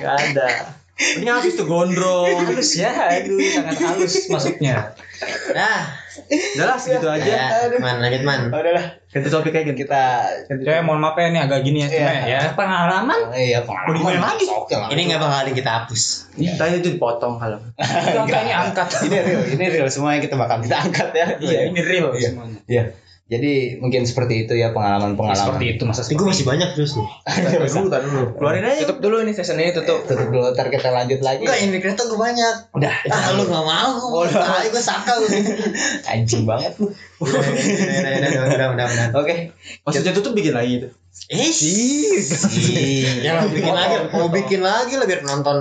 nggak 0.01 0.15
ada. 0.17 0.47
Ini 0.93 1.25
habis 1.25 1.53
tuh 1.53 1.65
gondrong. 1.65 2.37
halus 2.45 2.73
ya, 2.73 2.89
aduh 2.89 3.37
sangat 3.49 3.77
halus 3.81 4.29
masuknya. 4.29 4.93
nah 5.53 6.02
Udah 6.53 6.65
lah 6.65 6.77
segitu 6.77 7.07
aja. 7.07 7.25
ya 7.25 7.47
man 7.77 7.97
lanjut 7.97 8.21
man 8.21 8.39
udahlah 8.47 9.01
Ganti 9.07 9.29
topik 9.29 9.51
aja 9.51 9.65
ganti. 9.67 9.81
kita 9.81 10.03
Saya 10.59 10.81
mohon 10.81 10.97
maaf 10.97 11.13
ya 11.15 11.27
ini 11.27 11.37
agak 11.37 11.61
gini 11.61 11.81
ya, 11.81 11.87
cuma 11.87 12.11
Iya. 12.11 12.23
ya 12.25 12.39
pengalaman. 12.53 13.19
iya 13.31 13.59
pengalaman 13.61 13.93
di 13.93 14.17
mana 14.17 14.25
lagi? 14.27 14.45
lah 14.45 14.89
ini 14.89 15.01
nggak 15.05 15.19
bakalan 15.19 15.53
kita 15.53 15.69
hapus 15.75 16.03
Tadi 16.33 16.73
itu 16.75 16.89
dipotong 16.91 17.37
kalau. 17.37 17.59
Enggak 18.19 18.41
ini 18.41 18.51
angkat. 18.51 18.87
ini 19.03 19.17
real 19.19 19.43
ini 19.47 19.65
real 19.69 19.87
semuanya 19.87 20.19
kita 20.19 20.35
bakal 20.35 20.57
kita 20.59 20.75
angkat 20.79 21.09
ya 21.11 21.27
Iya, 21.37 21.59
ini 21.67 21.79
real 21.79 22.09
Iya. 22.11 22.29
semuanya. 22.31 22.59
Iya. 22.65 22.83
Jadi 23.23 23.79
mungkin 23.79 24.03
seperti 24.03 24.43
itu 24.43 24.53
ya 24.53 24.69
pengalaman 24.69 25.15
pengalaman 25.15 25.55
Seperti 25.55 25.65
itu 25.71 25.83
masa 25.83 26.03
tapi 26.03 26.13
gue 26.13 26.27
masih 26.27 26.43
banyak 26.43 26.69
terus 26.75 26.91
nih 26.93 27.07
dulu, 27.55 27.87
dulu. 27.87 28.21
Keluarin 28.35 28.63
aja. 28.63 28.83
Tutup 28.83 28.99
dulu 28.99 29.15
ini 29.19 29.31
session 29.31 29.55
ini 29.55 29.71
tutup. 29.71 30.03
tutup 30.03 30.27
dulu 30.27 30.51
ntar 30.51 30.67
kita 30.67 30.91
lanjut 30.91 31.19
lagi 31.19 31.41
enggak 31.41 31.57
ini 31.57 31.79
kereta 31.79 32.03
gue 32.03 32.19
banyak 32.19 32.55
udah 32.73 32.93
ah 33.07 33.23
lu 33.31 33.43
nggak 33.45 33.63
mau 33.63 33.91
gue 33.95 34.27
ah, 34.35 34.59
gue 34.61 34.83
saka 34.83 35.11
lu 35.15 35.27
anjing 36.05 36.43
banget 36.43 36.75
lu 36.77 36.91
udah 37.17 38.69
udah 38.69 38.85
udah 38.91 39.07
oke 39.15 39.35
Maksudnya 39.81 40.11
tutup 40.11 40.33
bikin 40.33 40.51
lagi 40.51 40.71
itu. 40.77 40.87
eh 41.29 41.47
sih 41.47 42.11
ya 43.21 43.37
mau 43.37 43.47
bikin 43.47 43.71
lagi 43.71 43.95
mau 44.11 44.27
bikin 44.27 44.59
lagi 44.59 44.93
lah 44.93 45.05
biar 45.05 45.21
penonton 45.21 45.57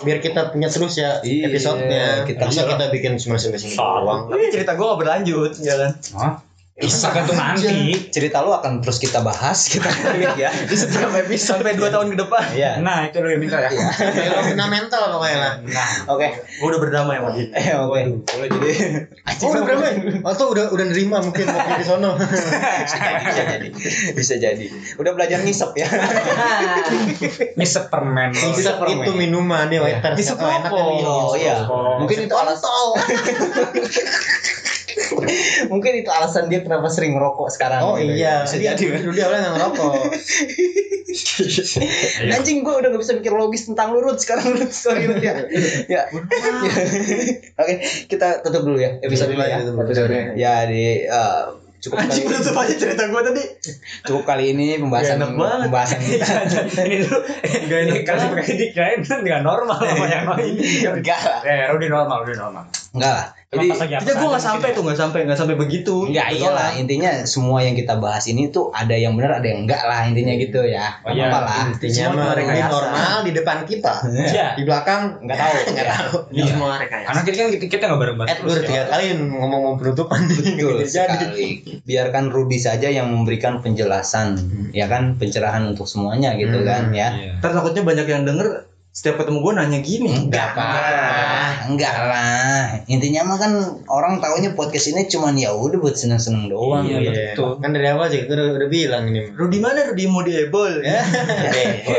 biar 0.00 0.18
kita 0.18 0.50
punya 0.50 0.66
terus 0.66 0.96
ya 0.96 1.20
Iya, 1.20 1.46
episodenya 1.46 2.04
kita- 2.24 2.48
kita 2.48 2.62
kita 2.66 2.86
bikin 2.90 3.14
cuma 3.16 3.36
sampai 3.36 3.56
sini 3.56 3.76
doang 3.76 4.26
Tapi 4.26 4.50
cerita 4.50 4.72
gue 4.72 4.84
gak 4.84 4.98
berlanjut, 4.98 5.52
ya 5.60 5.74
kan? 5.76 5.92
Hah? 6.16 6.32
Tergantung 6.74 7.38
nanti. 7.38 8.10
cerita 8.10 8.42
lu 8.42 8.50
akan 8.50 8.82
terus 8.82 8.98
kita 8.98 9.22
bahas 9.22 9.70
kita 9.70 9.86
kulik 9.86 10.34
ya. 10.34 10.50
Di 10.70 10.74
setiap 10.74 11.14
episode. 11.14 11.62
Sampai 11.62 11.78
2 11.78 11.86
tahun 11.86 12.10
ke 12.10 12.16
depan. 12.18 12.42
iya. 12.50 12.82
Nah, 12.82 13.06
itu 13.06 13.22
lo 13.22 13.30
yang 13.30 13.38
minta 13.38 13.62
ya. 13.62 13.70
fenomena 13.70 14.66
mental 14.66 15.14
pokoknya 15.14 15.38
lah. 15.38 15.52
Oke. 16.10 16.34
Gue 16.34 16.66
udah 16.66 16.80
berdamai 16.82 17.22
sama 17.22 17.30
dia. 17.30 17.46
eh 17.54 17.78
oke. 17.78 18.00
Boleh 18.26 18.48
jadi. 18.50 18.70
Oh 19.44 19.50
udah 19.50 19.64
berapa 19.66 19.86
atau 20.24 20.46
udah 20.56 20.72
udah 20.72 20.86
nerima 20.88 21.20
mungkin 21.20 21.44
waktu 21.46 21.72
di 21.78 21.84
sono. 21.84 22.16
Bisa 22.16 23.42
jadi 23.44 23.68
bisa 24.14 24.34
jadi 24.36 24.66
udah 24.96 25.12
belajar 25.12 25.38
ngisep 25.44 25.74
ya. 25.76 25.86
Ngisep 27.54 27.86
permen. 27.86 28.32
Ngisep 28.32 28.78
itu 28.82 29.10
minuman 29.12 29.68
nih 29.68 29.78
waiter 29.78 30.16
Ngisep 30.16 30.38
Oh, 30.38 30.48
enak 30.48 30.70
rokok. 30.70 30.86
nih. 30.90 31.04
oh 31.04 31.34
iya. 31.36 31.56
Mungkin 32.00 32.18
itu 32.24 32.34
alasan 32.34 32.72
mungkin 35.72 35.92
itu 36.00 36.10
alasan 36.10 36.46
dia 36.48 36.60
kenapa 36.62 36.86
sering 36.90 37.14
merokok 37.16 37.50
sekarang. 37.50 37.80
Oh 37.82 37.94
gitu. 37.96 38.14
iya, 38.14 38.44
bisa 38.46 38.56
dia 38.58 38.72
jadi. 38.78 39.02
dulu 39.02 39.12
dia 39.14 39.24
awalnya 39.28 39.50
ngerokok. 39.54 39.92
anjing 42.34 42.66
gue 42.66 42.74
udah 42.74 42.88
gak 42.90 43.02
bisa 43.02 43.14
mikir 43.14 43.32
logis 43.34 43.70
tentang 43.70 43.94
lurut 43.94 44.18
sekarang 44.18 44.54
lurut. 44.54 44.70
Sorry 44.74 45.06
Lut, 45.06 45.22
ya. 45.22 45.46
Ya. 45.86 46.02
Oke 47.54 47.74
kita 48.10 48.42
tutup 48.42 48.66
dulu 48.66 48.78
ya 48.82 48.98
episode 48.98 49.30
ini 49.30 49.44
ya. 49.46 49.58
ya 50.34 50.54
di 50.66 51.06
eh, 51.06 51.42
cukup 51.84 52.00
kali 52.00 52.10
Anjing 52.10 52.26
aja 52.32 52.74
cerita 52.74 53.02
gue 53.12 53.22
tadi. 53.22 53.44
cukup 54.08 54.22
kali 54.24 54.44
ini 54.56 54.80
pembahasan 54.80 55.20
Gak 55.20 55.28
enak 55.28 55.30
banget. 55.36 55.60
pembahasan 55.68 56.00
kita. 56.00 56.26
ini 56.82 56.96
dulu 57.04 57.18
Gak 57.68 57.78
enak 57.78 57.94
ini 57.94 58.00
kasih 58.08 58.28
pakai 58.32 58.68
kan 58.72 59.18
nggak 59.20 59.40
normal 59.44 59.78
sama 59.78 60.06
yang 60.08 60.26
lain 60.32 60.54
enggak 60.98 61.20
lah 61.20 61.40
eh 61.44 61.68
udah 61.70 61.88
normal 61.92 62.16
udah 62.24 62.36
normal 62.40 62.64
enggak 62.94 63.12
lah 63.12 63.26
jadi 63.54 63.70
Tidak 63.70 64.02
gue 64.18 64.26
saja 64.26 64.34
gak 64.34 64.42
sampai 64.42 64.68
tuh, 64.74 64.82
gak 64.82 64.98
sampai, 64.98 65.18
gak 65.24 65.38
sampai 65.38 65.54
begitu. 65.54 66.10
Enggak 66.10 66.26
iyalah 66.34 66.74
intinya 66.74 67.22
semua 67.22 67.62
yang 67.62 67.78
kita 67.78 67.94
bahas 67.96 68.26
ini 68.26 68.50
tuh 68.50 68.74
ada 68.74 68.90
yang 68.90 69.14
benar 69.14 69.38
ada 69.38 69.46
yang 69.46 69.62
enggak 69.62 69.78
lah 69.78 70.02
intinya 70.02 70.34
gitu 70.34 70.58
ya. 70.66 70.90
Oh, 71.00 71.14
Nggak 71.14 71.14
iya. 71.14 71.30
apa 71.30 71.38
lah. 71.40 71.62
Intinya 71.70 72.02
Semua 72.10 72.26
mereka 72.34 72.50
ini 72.50 72.58
biasa. 72.58 72.74
normal 72.74 73.14
di 73.22 73.30
depan 73.30 73.56
kita. 73.62 73.92
Iya. 74.26 74.46
Di 74.58 74.62
belakang 74.66 75.02
Enggak 75.22 75.36
tahu. 75.38 75.54
Nggak 75.70 75.86
Ya. 75.86 75.94
tahu. 75.94 76.16
Ini 76.34 76.42
semua 76.44 76.70
rekayasa. 76.74 77.06
karena 77.06 77.20
kita 77.22 77.36
kan 77.36 77.48
kita, 77.54 77.64
kita 77.70 77.84
nggak 77.86 78.00
bareng 78.02 78.16
bareng 78.18 78.30
Eh, 78.32 78.36
lu 78.36 78.50
udah 78.50 78.64
tiga 78.64 78.82
kali 78.88 79.04
ngomong-ngomong 79.14 79.74
penutupan 79.78 80.20
Betul 80.26 80.42
Gitu 80.50 80.74
jadi. 80.82 80.90
sekali. 80.90 81.46
Biarkan 81.86 82.24
Rudy 82.28 82.58
saja 82.58 82.88
yang 82.88 83.06
memberikan 83.06 83.62
penjelasan, 83.62 84.34
ya 84.70 84.90
kan, 84.90 85.14
pencerahan 85.14 85.62
untuk 85.64 85.86
semuanya 85.86 86.34
gitu 86.34 86.58
Hmm, 86.58 86.66
kan 86.66 86.82
ya. 86.90 87.08
Iya. 87.12 87.38
Ntar 87.38 87.54
takutnya 87.54 87.86
banyak 87.86 88.06
yang 88.08 88.26
denger 88.26 88.66
setiap 88.94 89.18
ketemu 89.18 89.42
gue 89.42 89.52
nanya 89.58 89.78
gini. 89.82 90.06
Enggak 90.06 90.54
apa, 90.54 90.70
enggak 91.66 91.94
lah. 91.98 92.78
Intinya 92.86 93.26
mah 93.26 93.42
kan 93.42 93.52
orang 93.90 94.22
taunya 94.22 94.54
podcast 94.54 94.86
ini 94.86 95.10
cuman 95.10 95.34
ya 95.34 95.50
udah 95.50 95.82
buat 95.82 95.98
seneng-seneng 95.98 96.46
doang. 96.46 96.86
Iya, 96.86 97.02
gitu. 97.02 97.10
betul. 97.34 97.50
Kan 97.58 97.74
dari 97.74 97.90
awal 97.90 98.06
sih 98.06 98.22
kita 98.22 98.32
udah, 98.32 98.48
udah 98.54 98.68
bilang 98.70 99.10
ini. 99.10 99.34
Rudy 99.34 99.58
mana 99.58 99.90
Rudy 99.90 100.04
mau 100.06 100.22
diebol? 100.22 100.78
Ya. 100.86 101.02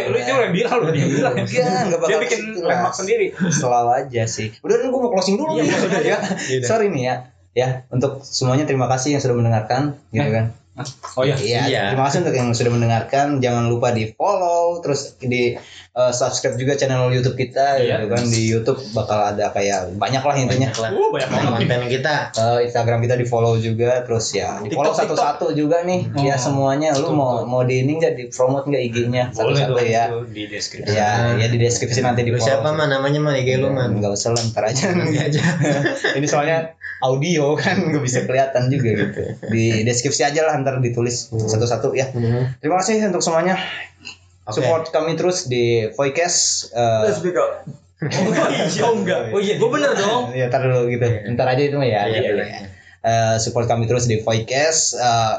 Lu 0.08 0.16
itu 0.16 0.32
yang 0.32 0.54
bilang 0.54 0.78
lu 0.80 0.90
dia 0.90 1.06
bilang 1.06 1.36
Enggak, 1.36 1.84
enggak 1.84 2.00
bakal 2.00 2.10
dia 2.10 2.20
bikin 2.24 2.40
gitu 2.48 2.60
lah. 2.64 2.80
lemak 2.80 2.94
sendiri 2.96 3.26
Selalu 3.52 3.90
aja 3.92 4.24
sih. 4.24 4.48
Udah 4.64 4.76
gue 4.80 4.88
mau 4.96 5.12
closing 5.12 5.36
dulu 5.36 5.60
Iya, 5.60 5.76
udah, 5.76 6.00
ya. 6.02 6.18
Sorry 6.70 6.88
nih 6.88 7.04
ya. 7.04 7.16
Ya, 7.52 7.68
untuk 7.88 8.24
semuanya 8.24 8.64
terima 8.64 8.88
kasih 8.88 9.16
yang 9.16 9.24
sudah 9.24 9.36
mendengarkan 9.36 10.00
gitu 10.12 10.32
kan. 10.32 10.46
oh 11.16 11.24
iya 11.24 11.36
Iya, 11.40 11.62
Iya. 11.68 11.82
terima 11.96 12.08
kasih 12.08 12.20
untuk 12.28 12.36
yang 12.36 12.50
sudah 12.52 12.72
mendengarkan. 12.72 13.26
Jangan 13.40 13.68
lupa 13.68 13.92
di 13.92 14.12
follow, 14.12 14.80
terus 14.80 15.16
di 15.20 15.56
uh, 15.96 16.12
subscribe 16.12 16.56
juga 16.56 16.76
channel 16.76 17.08
YouTube 17.10 17.34
kita, 17.34 17.80
Iya. 17.80 18.04
gitu 18.04 18.08
kan. 18.12 18.24
Di 18.28 18.42
YouTube 18.46 18.80
bakal 18.92 19.34
ada 19.34 19.50
kayak 19.50 19.96
banyak 19.96 20.20
lah 20.20 20.36
intinya. 20.36 20.70
Banyak 20.70 20.76
lah. 20.78 20.90
uh 20.92 21.10
banyak 21.10 21.30
banget 21.32 21.50
nih. 21.56 21.66
Konten 21.66 21.82
kita. 21.90 22.16
Uh, 22.36 22.60
Instagram 22.62 23.00
kita 23.00 23.16
di 23.16 23.26
follow 23.26 23.56
juga, 23.58 24.04
terus 24.04 24.30
ya 24.32 24.60
di 24.60 24.76
follow 24.76 24.92
TikTok, 24.92 25.16
satu-satu 25.16 25.46
juga 25.56 25.82
nih. 25.82 26.12
Oh. 26.12 26.22
Ya 26.22 26.36
semuanya. 26.36 26.92
Lu 27.00 27.16
mau 27.16 27.42
mau 27.48 27.64
di 27.64 27.82
ini 27.82 27.98
nggak 27.98 28.14
di 28.14 28.24
promote 28.28 28.68
nggak 28.68 28.84
IG-nya 28.86 29.24
satu-satu 29.32 29.80
ya. 29.82 30.12
di 30.28 30.44
deskripsi 30.46 30.92
Ya, 30.92 31.40
ya 31.40 31.48
di 31.48 31.58
deskripsi 31.58 32.04
nanti 32.04 32.22
di 32.22 32.32
follow. 32.32 32.44
siapa 32.44 32.70
mah 32.70 32.86
namanya 32.86 33.20
mah 33.24 33.34
IG 33.34 33.58
lu 33.58 33.72
mah. 33.72 33.88
Enggak 33.88 34.14
usah 34.14 34.36
lah, 34.36 34.44
ntar 34.52 34.68
aja. 34.68 34.92
Ini 36.20 36.28
soalnya 36.28 36.76
audio 37.00 37.56
kan 37.56 37.92
nggak 37.92 38.04
bisa 38.04 38.24
kelihatan 38.28 38.68
juga 38.68 38.90
gitu. 38.96 39.22
Di 39.48 39.84
deskripsi 39.84 40.28
aja 40.28 40.44
lah 40.44 40.60
ntar 40.60 40.80
ditulis 40.80 41.32
satu-satu 41.32 41.96
ya. 41.96 42.12
Hmm. 42.12 42.52
Terima 42.60 42.84
kasih 42.84 43.08
untuk 43.08 43.24
semuanya. 43.24 43.56
Oke. 44.46 44.62
Support 44.62 44.84
kami 44.90 45.18
terus 45.18 45.46
di 45.46 45.90
Voicast. 45.92 46.70
eh, 46.72 47.02
Let's 47.04 47.18
speak 47.18 47.34
up. 47.34 47.66
Oh 48.86 48.94
enggak. 48.94 49.32
oh 49.34 49.40
iya 49.40 49.56
Gue 49.58 49.70
bener 49.72 49.96
dong. 49.96 50.30
ya 50.32 50.46
ntar 50.48 50.62
dulu 50.62 50.86
gitu. 50.88 51.08
Ntar 51.34 51.48
aja 51.50 51.64
itu 51.64 51.76
mah 51.76 51.88
ya. 51.88 52.06
Iya, 52.06 52.20
iya. 52.22 52.34
ya. 52.38 52.60
Eh, 53.02 53.36
support 53.40 53.66
kami 53.66 53.90
terus 53.90 54.06
di 54.06 54.22
Voicast. 54.22 54.94
eh, 54.96 55.36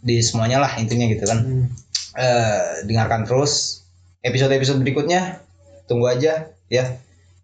di 0.00 0.22
semuanya 0.22 0.62
lah 0.62 0.72
intinya 0.78 1.04
gitu 1.04 1.26
kan. 1.26 1.38
Hmm. 1.42 1.66
Eh, 2.14 2.86
dengarkan 2.88 3.28
terus 3.28 3.84
episode-episode 4.22 4.80
berikutnya. 4.80 5.42
Tunggu 5.84 6.08
aja 6.08 6.48
ya. 6.66 6.84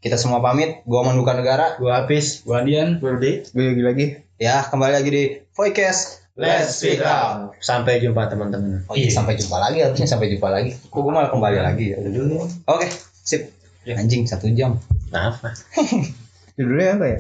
kita 0.01 0.19
semua 0.19 0.43
pamit 0.43 0.83
gua 0.83 1.07
Manduka 1.07 1.31
Negara 1.31 1.79
Gua 1.79 2.03
habis. 2.03 2.43
Gua 2.43 2.67
Dian. 2.67 2.99
Gue 2.99 3.15
lagi 3.55 3.83
lagi. 3.83 4.07
ya 4.35 4.67
kembali 4.67 4.99
lagi 4.99 5.11
di 5.13 5.25
Voicast 5.55 6.22
Let's 6.33 6.81
speak 6.81 7.05
up. 7.05 7.53
Sampai 7.61 8.01
jumpa 8.01 8.25
teman-teman. 8.25 8.89
oh 8.89 8.97
iya 8.97 9.13
sampai 9.13 9.37
jumpa 9.37 9.61
lagi 9.61 9.85
harusnya 9.85 10.09
sampai 10.09 10.33
jumpa 10.33 10.49
lagi 10.49 10.73
kok 10.73 10.97
gua 11.05 11.13
malah 11.13 11.29
kembali 11.29 11.59
lagi 11.61 11.93
ya 11.93 12.01
udah 12.01 12.13
dulu 12.13 12.37
oke 12.73 12.89
sip 13.21 13.53
anjing 13.85 14.25
satu 14.25 14.49
jam 14.57 14.81
Apa? 15.13 15.53
Judulnya 16.57 16.89
apa 16.97 17.07
ya? 17.13 17.19